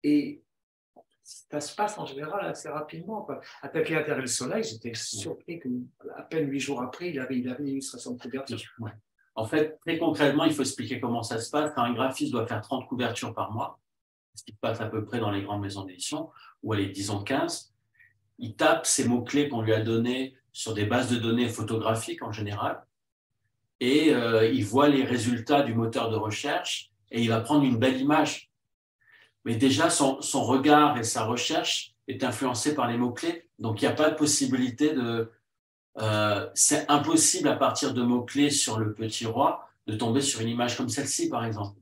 [0.04, 0.42] et
[1.24, 3.22] ça se passe en général assez rapidement.
[3.22, 3.42] Quoi.
[3.62, 7.38] Attaquer à terre et le soleil, j'étais surpris qu'à peine huit jours après, il avait,
[7.38, 8.60] il avait une illustration de couverture.
[9.36, 11.72] En fait, très concrètement, il faut expliquer comment ça se passe.
[11.76, 13.80] Quand un graphiste doit faire 30 couvertures par mois,
[14.36, 16.30] ce qui passe à peu près dans les grandes maisons d'édition,
[16.64, 17.74] ou allez, disons 15,
[18.40, 22.32] il tape ces mots-clés qu'on lui a donnés sur des bases de données photographiques en
[22.32, 22.84] général,
[23.80, 27.78] et euh, il voit les résultats du moteur de recherche, et il va prendre une
[27.78, 28.52] belle image.
[29.46, 33.86] Mais déjà, son, son regard et sa recherche est influencé par les mots-clés, donc il
[33.86, 35.32] n'y a pas de possibilité de...
[35.98, 40.50] Euh, c'est impossible à partir de mots-clés sur le petit roi de tomber sur une
[40.50, 41.80] image comme celle-ci, par exemple.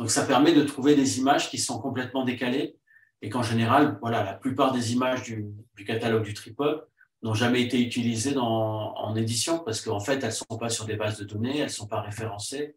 [0.00, 2.76] Donc ça permet de trouver des images qui sont complètement décalées
[3.22, 5.46] et qu'en général, voilà, la plupart des images du,
[5.86, 6.88] catalogue du tripod
[7.22, 10.96] n'ont jamais été utilisées en édition parce qu'en fait, elles ne sont pas sur des
[10.96, 12.74] bases de données, elles ne sont pas référencées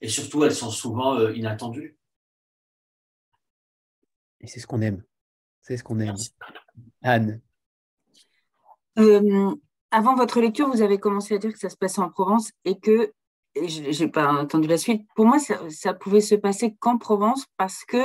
[0.00, 1.96] et surtout, elles sont souvent euh, inattendues.
[4.40, 5.02] Et c'est ce qu'on aime.
[5.62, 6.14] C'est ce qu'on aime.
[7.02, 7.40] Anne.
[8.98, 9.56] Euh,
[9.90, 12.78] avant votre lecture, vous avez commencé à dire que ça se passe en Provence et
[12.78, 13.12] que
[13.56, 15.06] je n'ai pas entendu la suite.
[15.14, 17.98] Pour moi, ça, ça pouvait se passer qu'en Provence parce que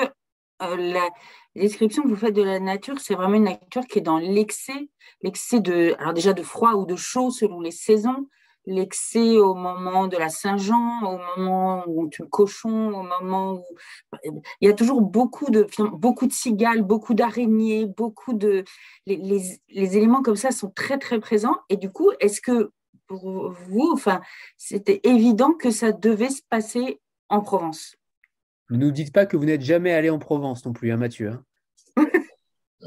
[0.62, 1.10] euh, la
[1.56, 4.90] description que vous faites de la nature, c'est vraiment une nature qui est dans l'excès,
[5.22, 8.28] l'excès de, alors déjà de froid ou de chaud selon les saisons,
[8.66, 13.54] l'excès au moment de la Saint-Jean, au moment où on tue le cochon, au moment
[13.54, 13.66] où
[14.24, 18.64] il y a toujours beaucoup de, beaucoup de cigales, beaucoup d'araignées, beaucoup de,
[19.06, 19.18] les,
[19.70, 21.58] les, éléments comme ça sont très très présents.
[21.70, 22.72] Et du coup, est-ce que
[23.10, 24.22] pour vous, enfin,
[24.56, 27.98] c'était évident que ça devait se passer en Provence.
[28.70, 31.32] Ne nous dites pas que vous n'êtes jamais allé en Provence non plus, hein, Mathieu.
[31.98, 32.08] Hein.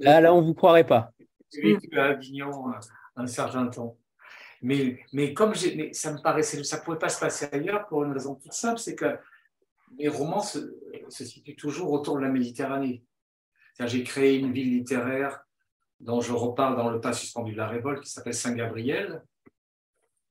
[0.00, 1.12] là, là, on ne vous croirait pas.
[1.52, 2.78] J'ai vécu à Avignon euh,
[3.16, 3.98] un certain temps.
[4.62, 8.12] Mais, mais comme ça me paraissait, ça ne pouvait pas se passer ailleurs pour une
[8.12, 9.18] raison toute simple, c'est que
[9.98, 10.58] mes romans se,
[11.10, 13.04] se situent toujours autour de la Méditerranée.
[13.80, 15.44] J'ai créé une ville littéraire
[16.02, 19.22] dont je reparle dans le pas suspendu de la révolte, qui s'appelle Saint-Gabriel.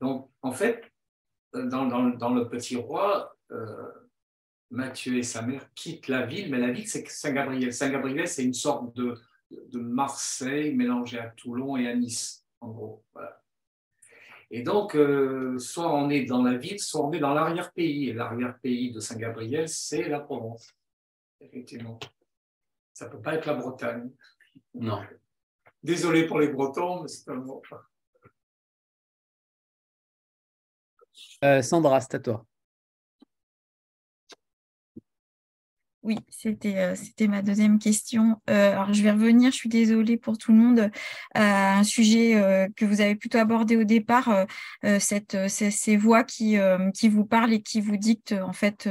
[0.01, 0.83] Donc, en fait,
[1.53, 3.91] dans, Le Petit Roi, euh,
[4.69, 7.73] Mathieu et sa mère quittent la ville, mais la ville, c'est Saint-Gabriel.
[7.73, 9.17] Saint-Gabriel, c'est une sorte de,
[9.49, 13.03] de, Marseille mélangée à Toulon et à Nice, en gros.
[14.49, 18.09] Et donc, euh, soit on est dans la ville, soit on est dans l'arrière-pays.
[18.09, 20.73] Et l'arrière-pays de Saint-Gabriel, c'est la Provence,
[21.39, 21.97] effectivement.
[22.93, 24.11] Ça ne peut pas être la Bretagne.
[24.73, 25.01] Non.
[25.83, 27.61] Désolé pour les Bretons, mais c'est un mot.
[31.43, 32.45] Euh, Sandra, c'est à toi.
[36.03, 38.41] Oui, c'était euh, c'était ma deuxième question.
[38.49, 40.89] Euh, alors, je vais revenir, je suis désolée pour tout le monde,
[41.35, 44.47] à un sujet que vous avez plutôt abordé au départ,
[44.99, 46.57] cette, ces, voix qui,
[46.95, 48.89] qui vous parlent et qui vous dictent en fait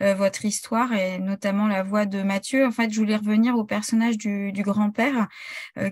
[0.00, 2.66] votre histoire, et notamment la voix de Mathieu.
[2.66, 5.28] En fait, je voulais revenir au personnage du, du grand-père,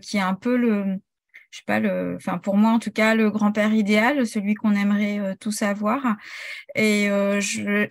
[0.02, 1.00] qui est un peu le,
[1.50, 4.74] je sais pas, le, enfin pour moi en tout cas, le grand-père idéal, celui qu'on
[4.74, 6.16] aimerait euh, tous avoir.
[6.74, 7.40] Et euh,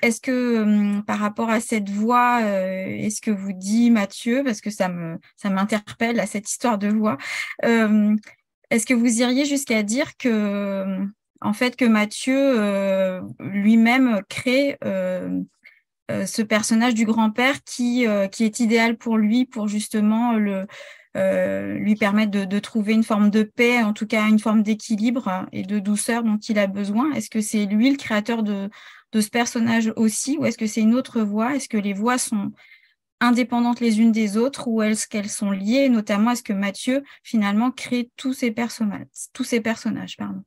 [0.01, 4.61] est-ce que hum, par rapport à cette voix, euh, est-ce que vous dit Mathieu, parce
[4.61, 7.17] que ça me ça m'interpelle à cette histoire de voix,
[8.69, 10.85] est-ce que vous iriez jusqu'à dire que
[11.41, 19.17] en fait que Mathieu lui-même crée ce personnage du grand-père qui, qui est idéal pour
[19.17, 20.67] lui, pour justement le,
[21.17, 25.63] lui permettre de, trouver une forme de paix, en tout cas une forme d'équilibre et
[25.63, 27.11] de douceur dont il a besoin.
[27.13, 28.69] Est-ce que c'est lui le créateur de,
[29.13, 31.55] ce personnage aussi, ou est-ce que c'est une autre voix?
[31.55, 32.51] Est-ce que les voix sont
[33.19, 35.89] indépendantes les unes des autres, ou est-ce qu'elles sont liées?
[35.89, 40.43] Notamment, est-ce que Mathieu finalement crée tous ces personnages, tous ces personnages, pardon?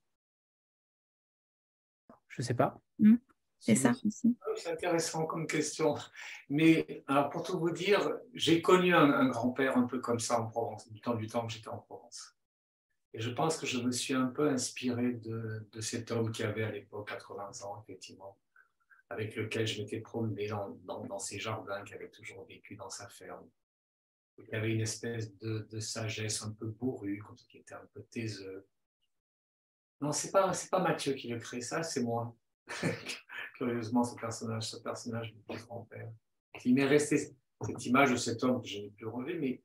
[2.28, 2.78] Je sais pas.
[3.00, 3.16] Hmm.
[3.60, 4.36] C'est ça aussi.
[4.40, 5.94] Ah c'est intéressant comme question.
[6.48, 10.46] Mais alors pour tout vous dire, j'ai connu un, grand-père un peu comme ça en
[10.46, 12.36] Provence, du temps du temps que j'étais en Provence.
[13.12, 16.42] Et je pense que je me suis un peu inspiré de, de cet homme qui
[16.42, 18.38] avait à l'époque 80 ans, effectivement,
[19.10, 22.88] avec lequel je m'étais promené dans, dans, dans, ses jardins, qui avait toujours vécu dans
[22.88, 23.46] sa ferme.
[24.38, 28.66] Il avait une espèce de, de sagesse un peu bourrue, qui était un peu taiseux.
[30.00, 32.34] Non, c'est pas, c'est pas Mathieu qui le crée, ça, c'est moi.
[33.56, 36.10] curieusement, ce personnage, ce personnage du grand-père.
[36.64, 39.62] Il m'est resté cette image de cet homme que je n'ai plus revu, mais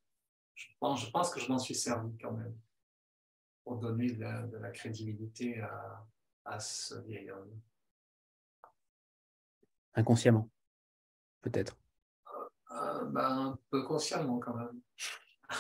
[0.54, 2.56] je pense, je pense que je m'en suis servi quand même
[3.64, 6.06] pour donner de la, crédibilité à,
[6.46, 7.60] à, ce vieil homme.
[9.96, 10.50] Inconsciemment,
[11.42, 11.78] peut-être.
[12.72, 14.82] Euh, ben, un peu consciemment quand même.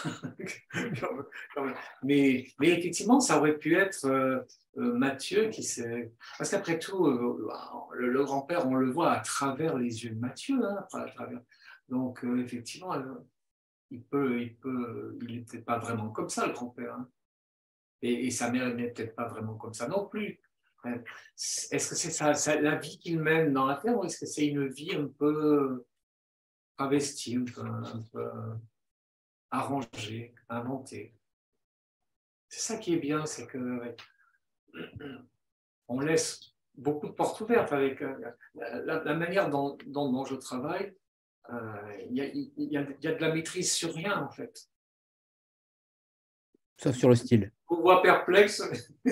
[2.03, 4.39] mais, mais, effectivement, ça aurait pu être euh,
[4.77, 6.13] euh, Mathieu qui s'est.
[6.37, 7.49] Parce qu'après tout, euh,
[7.93, 10.63] le, grand-père, on le voit à travers les yeux de Mathieu.
[10.63, 10.85] Hein.
[11.89, 12.95] Donc, effectivement,
[13.91, 16.95] il peut, il peut, il n'était pas vraiment comme ça, le grand-père.
[16.95, 17.09] Hein.
[18.01, 20.39] Et, sa mère n'est peut-être pas vraiment comme ça non plus.
[21.71, 24.45] Est-ce que c'est ça, la vie qu'il mène dans la terre ou est-ce que c'est
[24.45, 25.83] une vie un peu
[26.77, 28.29] travestie, un peu
[29.51, 31.13] arranger, inventer.
[32.49, 33.95] C'est ça qui est bien, c'est que
[35.87, 38.13] on laisse beaucoup de portes ouvertes avec euh,
[38.55, 39.77] la, manière dont,
[40.25, 40.93] je travaille.
[41.51, 42.17] Euh, il
[42.57, 44.69] y, a, de la maîtrise sur rien en fait.
[46.77, 47.51] Sauf sur le style.
[47.69, 48.61] On voit perplexe.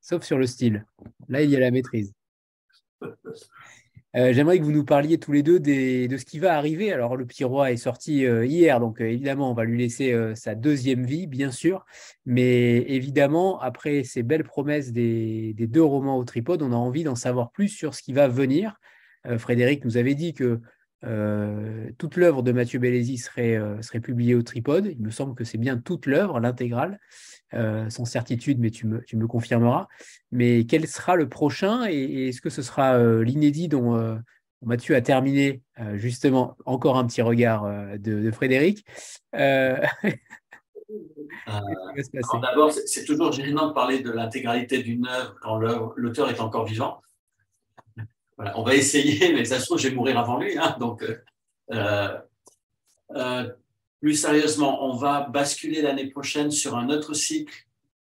[0.00, 0.86] Sauf sur le style.
[1.28, 2.12] Là, il y a la maîtrise.
[4.14, 6.92] Euh, j'aimerais que vous nous parliez tous les deux de ce qui va arriver.
[6.92, 10.14] Alors, le petit roi est sorti euh, hier, donc euh, évidemment, on va lui laisser
[10.34, 11.86] sa deuxième vie, bien sûr.
[12.26, 17.14] Mais évidemment, après ces belles promesses des, deux romans au tripode, on a envie d'en
[17.14, 18.78] savoir plus sur ce qui va venir.
[19.38, 20.60] Frédéric nous avait dit que
[21.98, 24.86] toute l'œuvre de Mathieu Bellesi serait, serait publiée au tripode.
[24.86, 26.98] Il me semble que c'est bien toute l'œuvre, l'intégrale.
[27.54, 29.86] Euh, sans certitude, mais tu me, tu me, confirmeras.
[30.30, 34.16] Mais quel sera le prochain et, est-ce que ce sera euh, l'inédit dont euh,
[34.62, 35.60] Mathieu a terminé
[35.94, 37.68] justement encore un petit regard
[37.98, 38.86] de, Frédéric
[39.32, 39.82] D'abord,
[42.86, 45.58] c'est toujours gênant de parler de l'intégralité d'une œuvre quand
[45.96, 47.02] l'auteur est encore vivant.
[48.38, 50.56] On va essayer, mais ça se trouve, je vais mourir avant lui.
[50.58, 51.04] Hein, donc,
[54.02, 57.68] plus sérieusement, on va basculer l'année prochaine sur un autre cycle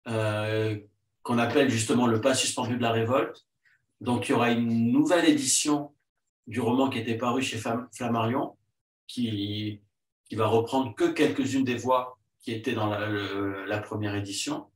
[0.06, 0.78] euh,
[1.22, 3.46] qu'on appelle justement le pas suspendu de la révolte.
[4.02, 5.94] Donc, il y aura une nouvelle édition
[6.46, 7.58] du roman qui était paru chez
[7.92, 8.56] Flammarion,
[9.06, 9.80] qui,
[10.28, 14.66] qui va reprendre que quelques-unes des voix qui étaient dans la, première édition.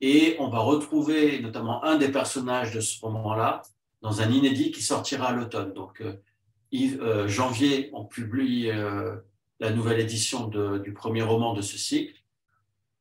[0.00, 3.62] Et on va retrouver notamment un des personnages de ce roman-là
[4.02, 5.72] dans un inédit qui sortira à l'automne.
[5.72, 6.16] Donc, euh,
[6.74, 8.70] euh, janvier, on publie
[9.60, 12.22] la nouvelle édition du premier roman de ce cycle.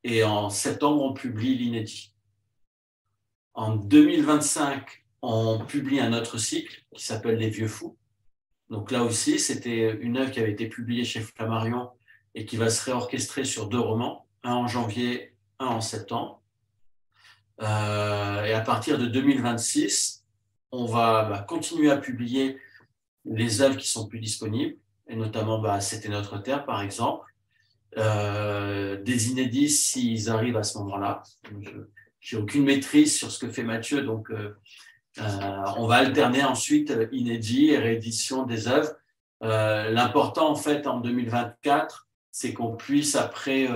[0.03, 2.14] Et en septembre, on publie l'inédit.
[3.53, 7.98] En 2025, on publie un autre cycle qui s'appelle Les Vieux Fous.
[8.69, 11.90] Donc là aussi, c'était une œuvre qui avait été publiée chez Flammarion
[12.36, 16.41] et qui va se réorchestrer sur deux romans, un en janvier, un en septembre.
[17.61, 20.20] Euh, et à partir de 2026,
[20.72, 22.57] on va bah, continuer à publier
[23.26, 24.77] les œuvres qui sont plus disponibles
[25.07, 27.26] et notamment bah, C'était notre terre, par exemple.
[27.98, 31.23] Euh, des inédits s'ils arrivent à ce moment-là.
[32.19, 34.56] Je n'ai aucune maîtrise sur ce que fait Mathieu, donc euh,
[35.19, 38.93] euh, on va alterner ensuite inédits et réédition des œuvres.
[39.41, 43.68] L'important, en fait, en 2024, c'est qu'on puisse, après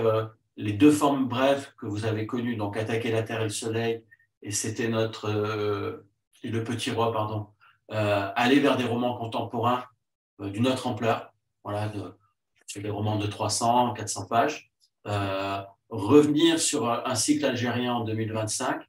[0.56, 4.04] les deux formes brèves que vous avez connues, donc Attaquer la Terre et le Soleil,
[4.42, 6.04] et c'était notre.
[6.50, 7.48] Le Petit Roi, pardon,
[7.88, 9.84] aller vers des romans contemporains
[10.40, 11.32] d'une autre ampleur.
[11.64, 12.14] Voilà, de,
[12.80, 14.70] des romans de 300, 400 pages.
[15.06, 18.82] Euh, revenir sur un cycle algérien en 2025,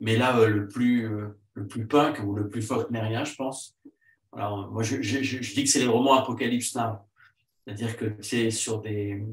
[0.00, 3.74] mais là, euh, le, plus, euh, le plus punk ou le plus faulknerien, je pense.
[4.32, 6.98] Alors, moi, je, je, dis que c'est les romans Apocalypse Now.
[7.64, 9.24] C'est-à-dire que c'est sur des,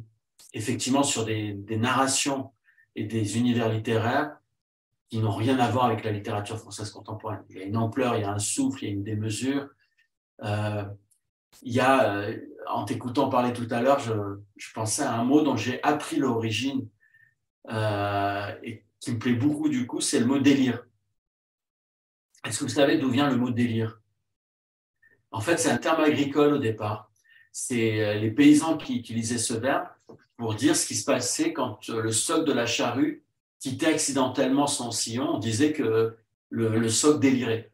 [0.53, 2.52] effectivement, sur des, des, narrations
[2.95, 4.38] et des univers littéraires
[5.12, 7.44] qui n'ont rien à voir avec la littérature française contemporaine.
[7.50, 9.68] Il y a une ampleur, il y a un souffle, il y a une démesure.
[10.42, 10.86] Euh,
[11.64, 15.42] il y a, euh, en t'écoutant parler tout à l'heure, je, pensais à un mot
[15.42, 16.88] dont j'ai appris l'origine
[17.70, 20.82] euh, et qui me plaît beaucoup du coup, c'est le mot délire.
[22.46, 24.00] Est-ce que vous savez d'où vient le mot délire?
[25.32, 27.12] En fait, c'est un terme agricole au départ.
[27.52, 29.88] C'est les paysans qui utilisaient ce verbe
[30.38, 33.26] pour dire ce qui se passait quand le soc de la charrue
[33.62, 35.36] quittait accidentellement son sillon.
[35.36, 36.18] On disait que
[36.50, 37.72] le, soc délirait.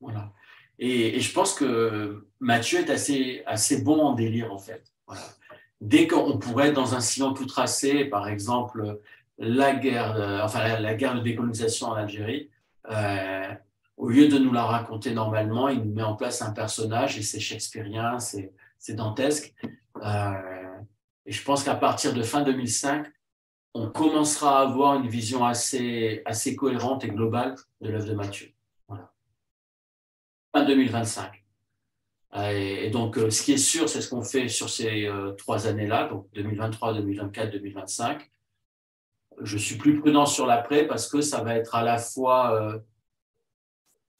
[0.00, 0.32] Voilà.
[0.78, 4.84] Et, je pense que Mathieu est assez, assez bon en délire, en fait.
[5.80, 9.00] Dès qu'on pourrait être dans un sillon tout tracé, par exemple,
[9.38, 12.50] la guerre, enfin, la, guerre de décolonisation en Algérie,
[12.90, 13.54] euh,
[13.96, 17.22] au lieu de nous la raconter normalement, il nous met en place un personnage et
[17.22, 19.54] c'est shakespearien, c'est dantesque.
[20.02, 20.78] Euh,
[21.26, 23.06] et je pense qu'à partir de fin 2005,
[23.74, 28.54] on commencera à avoir une vision assez, assez cohérente et globale de l'œuvre de Mathieu.
[30.62, 31.44] 2025.
[32.36, 35.32] Euh, et, donc, euh, ce qui est sûr, c'est ce qu'on fait sur ces euh,
[35.32, 38.30] trois années-là, donc 2023, 2024, 2025.
[39.40, 42.80] Je suis plus prudent sur l'après parce que ça va être à la fois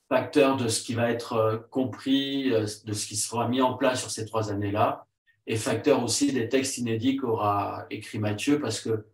[0.09, 4.11] facteur de ce qui va être compris, de ce qui sera mis en place sur
[4.11, 5.07] ces trois années-là,
[5.47, 9.07] et facteur aussi des textes inédits qu'aura écrit Mathieu, parce que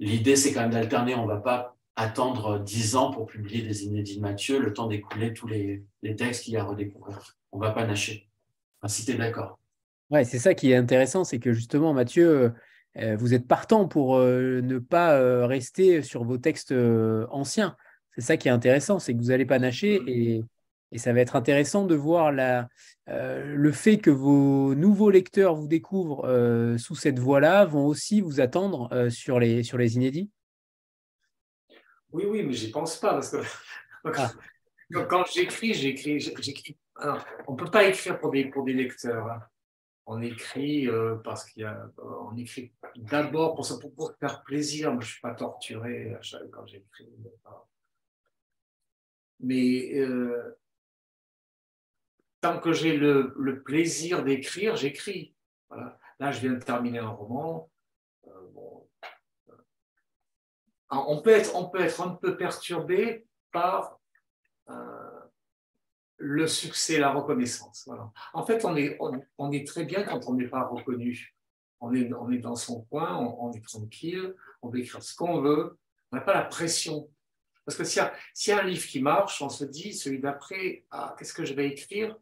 [0.00, 1.14] l'idée, c'est quand même d'alterner.
[1.14, 4.86] On ne va pas attendre dix ans pour publier des inédits de Mathieu, le temps
[4.86, 5.84] d'écouler tous les,
[6.16, 7.36] textes qu'il y a à redécouvrir.
[7.52, 8.28] On ne va pas nacher.
[8.86, 9.58] si tu es d'accord.
[10.10, 12.52] Ouais, c'est ça qui est intéressant, c'est que justement, Mathieu,
[12.98, 16.74] euh, vous êtes partant pour euh, ne pas euh, rester sur vos textes
[17.30, 17.76] anciens.
[18.14, 20.44] C'est ça qui est intéressant, c'est que vous n'allez pas nacher et,
[20.92, 22.68] et, ça va être intéressant de voir la,
[23.06, 29.08] le fait que vos nouveaux lecteurs vous découvrent sous cette voie-là vont aussi vous attendre
[29.10, 30.30] sur, les, sur les inédits.
[32.12, 33.38] Oui, oui, mais j'y pense pas parce que
[34.04, 34.30] ah.
[35.08, 36.76] quand, j'écris, j'écris, j'écris.
[37.46, 39.26] on peut pas écrire pour des pour des lecteurs.
[39.26, 39.42] Hein.
[40.04, 44.92] On écrit euh, parce qu'il y a, on écrit d'abord pour, pour, pour, faire plaisir.
[44.92, 46.14] Moi, je suis pas torturé
[46.50, 47.08] quand j'écris.
[49.40, 50.58] Mais euh,
[52.42, 55.34] tant que j'ai le, plaisir d'écrire, j'écris.
[55.70, 55.98] Voilà.
[56.18, 57.70] Là, je viens de terminer un roman.
[58.26, 58.86] Euh, bon,
[60.90, 63.98] on peut être, on peut être un peu perturbé par
[64.68, 65.20] euh,
[66.16, 67.88] le succès, la reconnaissance.
[68.34, 68.98] En fait, on est,
[69.38, 71.34] on, est très bien quand on n'est pas reconnu.
[71.80, 75.40] On est, on est dans son coin, on, est tranquille, on peut écrire ce qu'on
[75.40, 75.78] veut,
[76.10, 77.08] on n'a pas la pression.
[77.64, 80.84] Parce que s'il y, y, a un livre qui marche, on se dit, celui d'après,
[80.90, 82.16] ah, qu'est-ce que je vais écrire?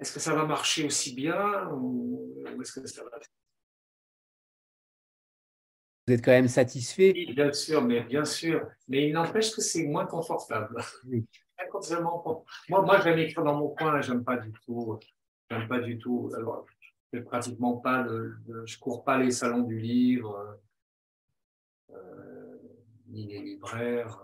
[0.00, 3.10] Est-ce que ça va marcher aussi bien ou est-ce que ça va
[6.06, 7.12] vous êtes quand même satisfait?
[7.14, 8.66] Oui, bien sûr, mais bien sûr.
[8.88, 10.76] Mais il n'empêche que c'est moins confortable.
[12.68, 14.98] Moi, moi j'aime écrire dans mon coin, j'aime pas du tout.
[15.50, 16.32] J'aime pas du tout.
[16.34, 16.66] Alors,
[17.12, 20.58] je fais pratiquement pas le, je cours pas les salons du livre,
[21.90, 22.56] euh,
[23.08, 24.20] ni les libraires.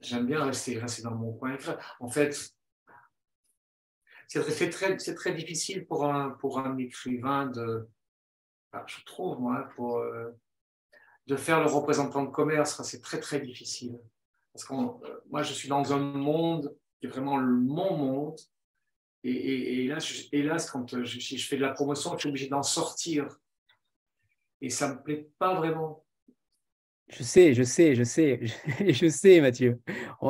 [0.00, 1.56] j'aime bien rester, rester dans mon coin.
[1.98, 2.54] En fait,
[4.30, 4.70] c'est
[5.14, 7.88] très, difficile pour un, pour un écrivain de,
[8.86, 10.30] je trouve, moi, euh,
[11.26, 13.98] de faire le représentant de commerce, c'est très, très difficile.
[14.52, 18.38] Parce que euh, moi, je suis dans un monde qui est vraiment le, mon monde.
[19.24, 19.98] Et, et, là,
[20.32, 23.26] hélas, quand euh, je, je fais de la promotion, je suis obligé d'en sortir.
[24.60, 26.04] Et ça ne me plaît pas vraiment.
[27.10, 28.40] Je sais, je sais, je sais,
[28.88, 29.80] je sais, Mathieu.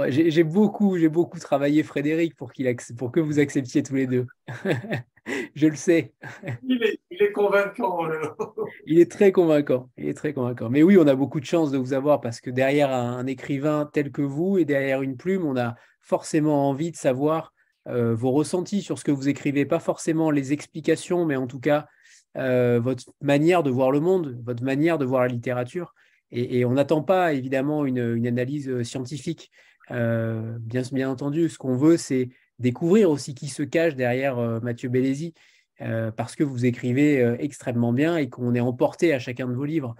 [0.08, 4.26] J'ai beaucoup, j'ai beaucoup travaillé Frédéric pour, qu'il pour que vous acceptiez tous les deux.
[5.54, 6.14] je le sais.
[6.62, 8.08] Il est, convaincant.
[8.86, 9.90] il est très convaincant.
[9.98, 10.70] Il est très convaincant.
[10.70, 13.88] Mais oui, on a beaucoup de chance de vous avoir parce que derrière un, écrivain
[13.92, 17.52] tel que vous et derrière une plume, on a forcément envie de savoir
[17.86, 21.86] vos ressentis sur ce que vous écrivez, pas forcément les explications, mais en tout cas
[22.34, 25.94] votre manière de voir le monde, votre manière de voir la littérature.
[26.32, 29.50] Et, on n'attend pas évidemment une, analyse scientifique.
[29.90, 32.28] bien, bien entendu, ce qu'on veut, c'est
[32.58, 35.34] découvrir aussi qui se cache derrière Mathieu Bellesi,
[35.78, 39.96] parce que vous écrivez extrêmement bien et qu'on est emporté à chacun de vos livres.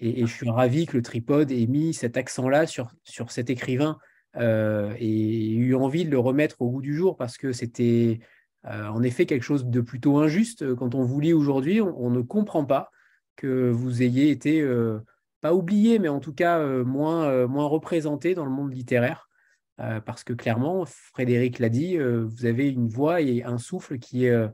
[0.00, 3.98] Et, je suis ravi que le tripode ait mis cet accent-là sur, sur cet écrivain
[4.36, 8.18] euh, et eu envie de le remettre au goût du jour parce que c'était
[8.66, 10.74] euh, en effet quelque chose de plutôt injuste.
[10.74, 12.90] Quand on vous lit aujourd'hui, on, ne comprend pas
[13.36, 14.98] que vous ayez été, euh,
[15.44, 19.28] pas oublié, mais en tout cas moins, moins représenté dans le monde littéraire.
[19.76, 24.48] parce que clairement, Frédéric l'a dit, vous avez une voix et un souffle qui est,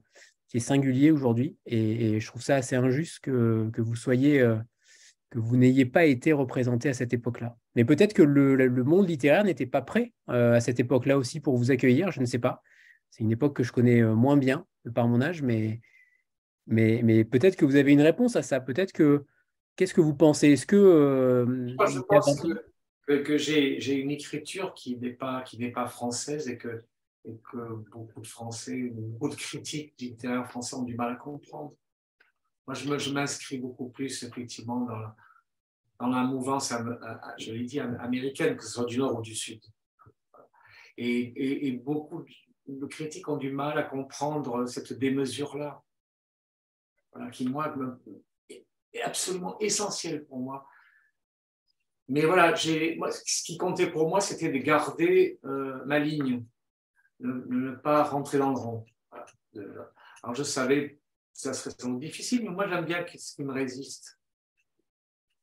[0.49, 1.57] qui est singulier aujourd'hui.
[1.65, 4.45] Et, je trouve ça assez injuste que, que vous soyez
[5.31, 7.57] que vous n'ayez pas été représenté à cette époque-là.
[7.77, 11.57] Mais peut-être que le, monde littéraire n'était pas prêt euh, à cette époque-là aussi pour
[11.57, 12.63] vous accueillir, je ne sais pas.
[13.11, 15.81] C'est une époque que je connais euh, moins bien par mon âge, mais,
[16.67, 18.61] mais, mais peut-être que vous avez une réponse à ça.
[18.61, 19.25] Peut-être que.
[19.81, 20.49] Qu'est-ce que vous pensez?
[20.49, 20.77] Est-ce que.
[20.77, 22.39] Euh, je pense
[23.07, 25.43] que, j'ai une écriture qui n'est pas,
[25.73, 26.85] pas française et que,
[27.25, 31.73] et que beaucoup de Français, beaucoup de critiques littéraires français ont du mal à comprendre.
[32.67, 35.17] Moi, je m'inscris beaucoup plus effectivement dans la,
[35.99, 36.75] dans la mouvance,
[37.39, 39.63] je l'ai dit, américaine, que ce soit du nord ou du sud.
[40.99, 42.23] Et, beaucoup
[42.69, 45.83] de critiques ont du mal à comprendre cette démesure-là,
[47.33, 47.75] qui, moi,
[48.93, 50.67] est absolument essentielle pour moi.
[52.09, 52.55] Mais voilà,
[52.97, 56.45] moi, ce qui comptait pour moi, c'était de garder euh, ma ligne,
[57.21, 58.85] ne, ne, pas rentrer dans le rond.
[60.23, 61.01] Alors, je savais
[61.33, 64.19] ça serait difficile, mais moi j'aime bien ce qui me résiste.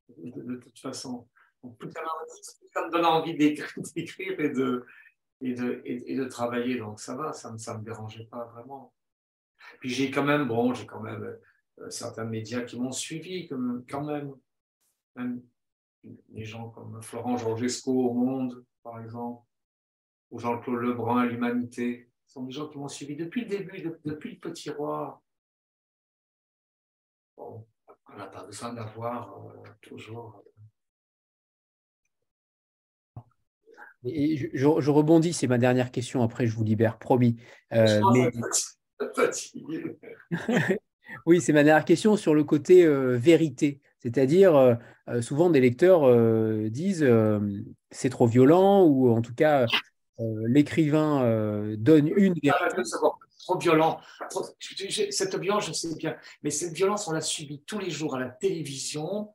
[0.10, 1.28] De, toute façon.
[1.62, 3.76] tout ça me donne envie d'écrire
[4.40, 4.86] et de,
[5.42, 8.94] et, de, et, de travailler, donc ça va, ça ne me, me dérangeait pas vraiment.
[9.80, 11.38] Puis j'ai quand même, bon, j'ai quand même
[11.90, 14.34] certains médias qui m'ont suivi, comme, quand même.
[15.16, 15.42] Même
[16.04, 19.44] des gens comme Florent Georgesco au Monde, par exemple,
[20.32, 22.10] ou Jean-Claude Lebrun à l'Humanité.
[22.28, 25.22] Ce sont des gens qui m'ont suivi depuis le début, depuis le Petit Roi,
[27.38, 27.66] on
[28.18, 30.44] n'a pas besoin d'avoir euh, toujours.
[33.18, 33.22] Euh,
[34.06, 37.38] et je, je, rebondis, c'est ma dernière question, après je vous libère, promis.
[37.74, 38.02] Euh,
[41.26, 43.82] oui, c'est ma dernière question sur le côté vérité.
[44.00, 44.78] C'est-à-dire,
[45.22, 47.08] souvent des lecteurs disent
[47.92, 49.66] c'est trop violent, ou en tout cas,
[50.20, 52.52] l'écrivain donne une vérité
[53.48, 54.00] trop violent.
[55.10, 58.20] cette violence, je sais bien, mais cette violence, on l'a subie tous les jours à
[58.20, 59.34] la télévision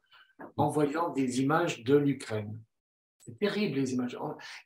[0.57, 2.59] en voyant des images de l'Ukraine.
[3.21, 4.19] C'est terrible les images.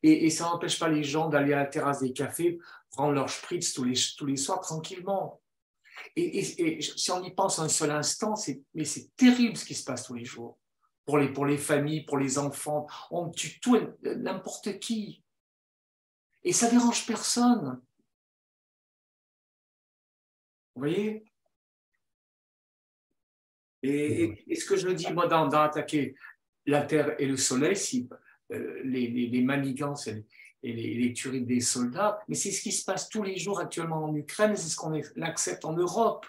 [0.02, 2.58] Et, ça n'empêche pas les gens d'aller à la terrasse des cafés,
[2.90, 5.40] prendre leur spritz tous les, tous les soirs tranquillement.
[6.14, 8.34] Et, si on y pense un seul instant,
[8.74, 10.58] mais c'est terrible ce qui se passe tous les jours.
[11.04, 15.22] Pour les, pour les familles, pour les enfants, on tue tout, n'importe qui.
[16.42, 17.80] Et ça dérange personne.
[20.74, 21.24] Vous voyez?
[23.82, 26.14] Et, ce que je dis, moi, dans, Attaquer
[26.66, 28.08] la Terre et le Soleil, si,
[28.52, 30.26] euh, les, les, manigances et,
[30.72, 34.14] les, tueries des soldats, mais c'est ce qui se passe tous les jours actuellement en
[34.14, 36.26] Ukraine, c'est ce qu'on accepte en Europe.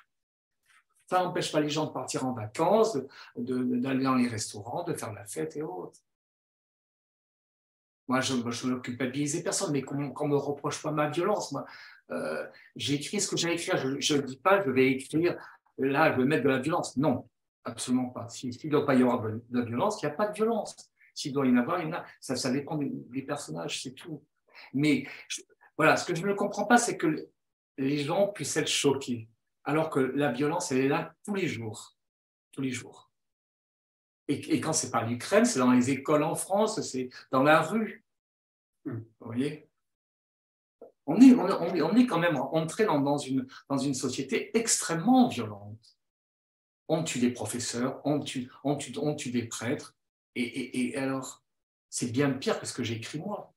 [1.07, 2.97] Ça n'empêche pas les gens de partir en vacances,
[3.35, 6.01] d'aller dans les restaurants, de faire la fête et autres.
[8.07, 11.51] Moi, je ne veux culpabiliser personne, mais qu'on ne me reproche pas ma violence.
[11.51, 11.65] Moi,
[12.11, 12.45] euh,
[12.76, 13.72] j'ai ce que j'ai écrit.
[13.99, 15.38] Je ne dis pas, je vais écrire,
[15.77, 16.95] là, je vais mettre de la violence.
[16.95, 17.27] Non,
[17.65, 18.30] absolument pas.
[18.30, 20.89] S'il ne doit pas y avoir de, violence, il n'y a pas de violence.
[21.18, 22.06] S'il doit y en avoir, il y en a.
[22.22, 24.23] Ça, ça dépend des, personnages, c'est tout.
[24.76, 25.07] Mais
[25.76, 27.27] voilà, ce que je ne comprends pas, c'est que
[27.80, 29.27] les gens puissent être choqués,
[29.64, 31.98] alors que la violence, elle est là tous les jours.
[32.52, 33.11] Tous les jours.
[34.27, 37.61] Et, et quand c'est pas l'Ukraine, c'est dans les écoles en France, c'est dans la
[37.61, 38.06] rue.
[38.85, 39.68] Vous voyez?
[41.07, 45.98] On est, on, est, quand même entré dans, une, dans une société extrêmement violente.
[46.89, 49.96] On tue des professeurs, on tue, on tue, on tue des prêtres.
[50.39, 51.43] Et, alors,
[51.89, 53.53] c'est bien pire que ce que j'ai écrit moi.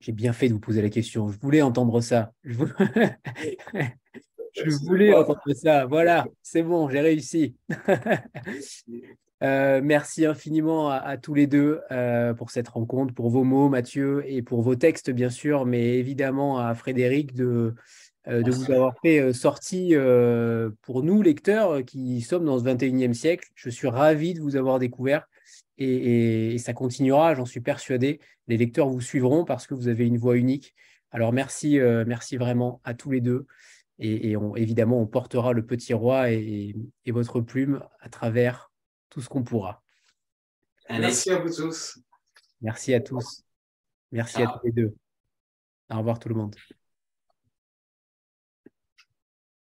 [0.00, 1.28] J'ai bien fait de vous poser la question.
[1.28, 2.32] Je voulais entendre ça.
[2.42, 2.56] Je,
[4.84, 5.86] voulais entendre ça.
[5.86, 7.56] Voilà, c'est bon, j'ai réussi.
[9.42, 14.22] Euh, merci infiniment à, tous les deux euh, pour cette rencontre, pour vos mots, Mathieu,
[14.24, 17.74] et pour vos textes, bien sûr, mais évidemment à Frédéric de, euh,
[18.28, 22.58] euh, de ah, vous avoir fait euh, sortie euh, pour nous, lecteurs, qui sommes dans
[22.58, 23.50] ce 21e siècle.
[23.54, 25.26] Je suis ravi de vous avoir découvert
[25.78, 28.20] et, ça continuera, j'en suis persuadé.
[28.46, 30.74] Les lecteurs vous suivront parce que vous avez une voix unique.
[31.10, 33.46] Alors merci, merci vraiment à tous les deux.
[33.98, 36.74] Et, évidemment, on portera le petit roi et,
[37.08, 38.70] votre plume à travers
[39.10, 39.82] tout ce qu'on pourra.
[40.88, 41.98] Ah, merci à vous tous.
[42.60, 43.42] Merci à tous.
[44.12, 44.94] Merci à tous les deux.
[45.90, 46.54] Au revoir tout le monde.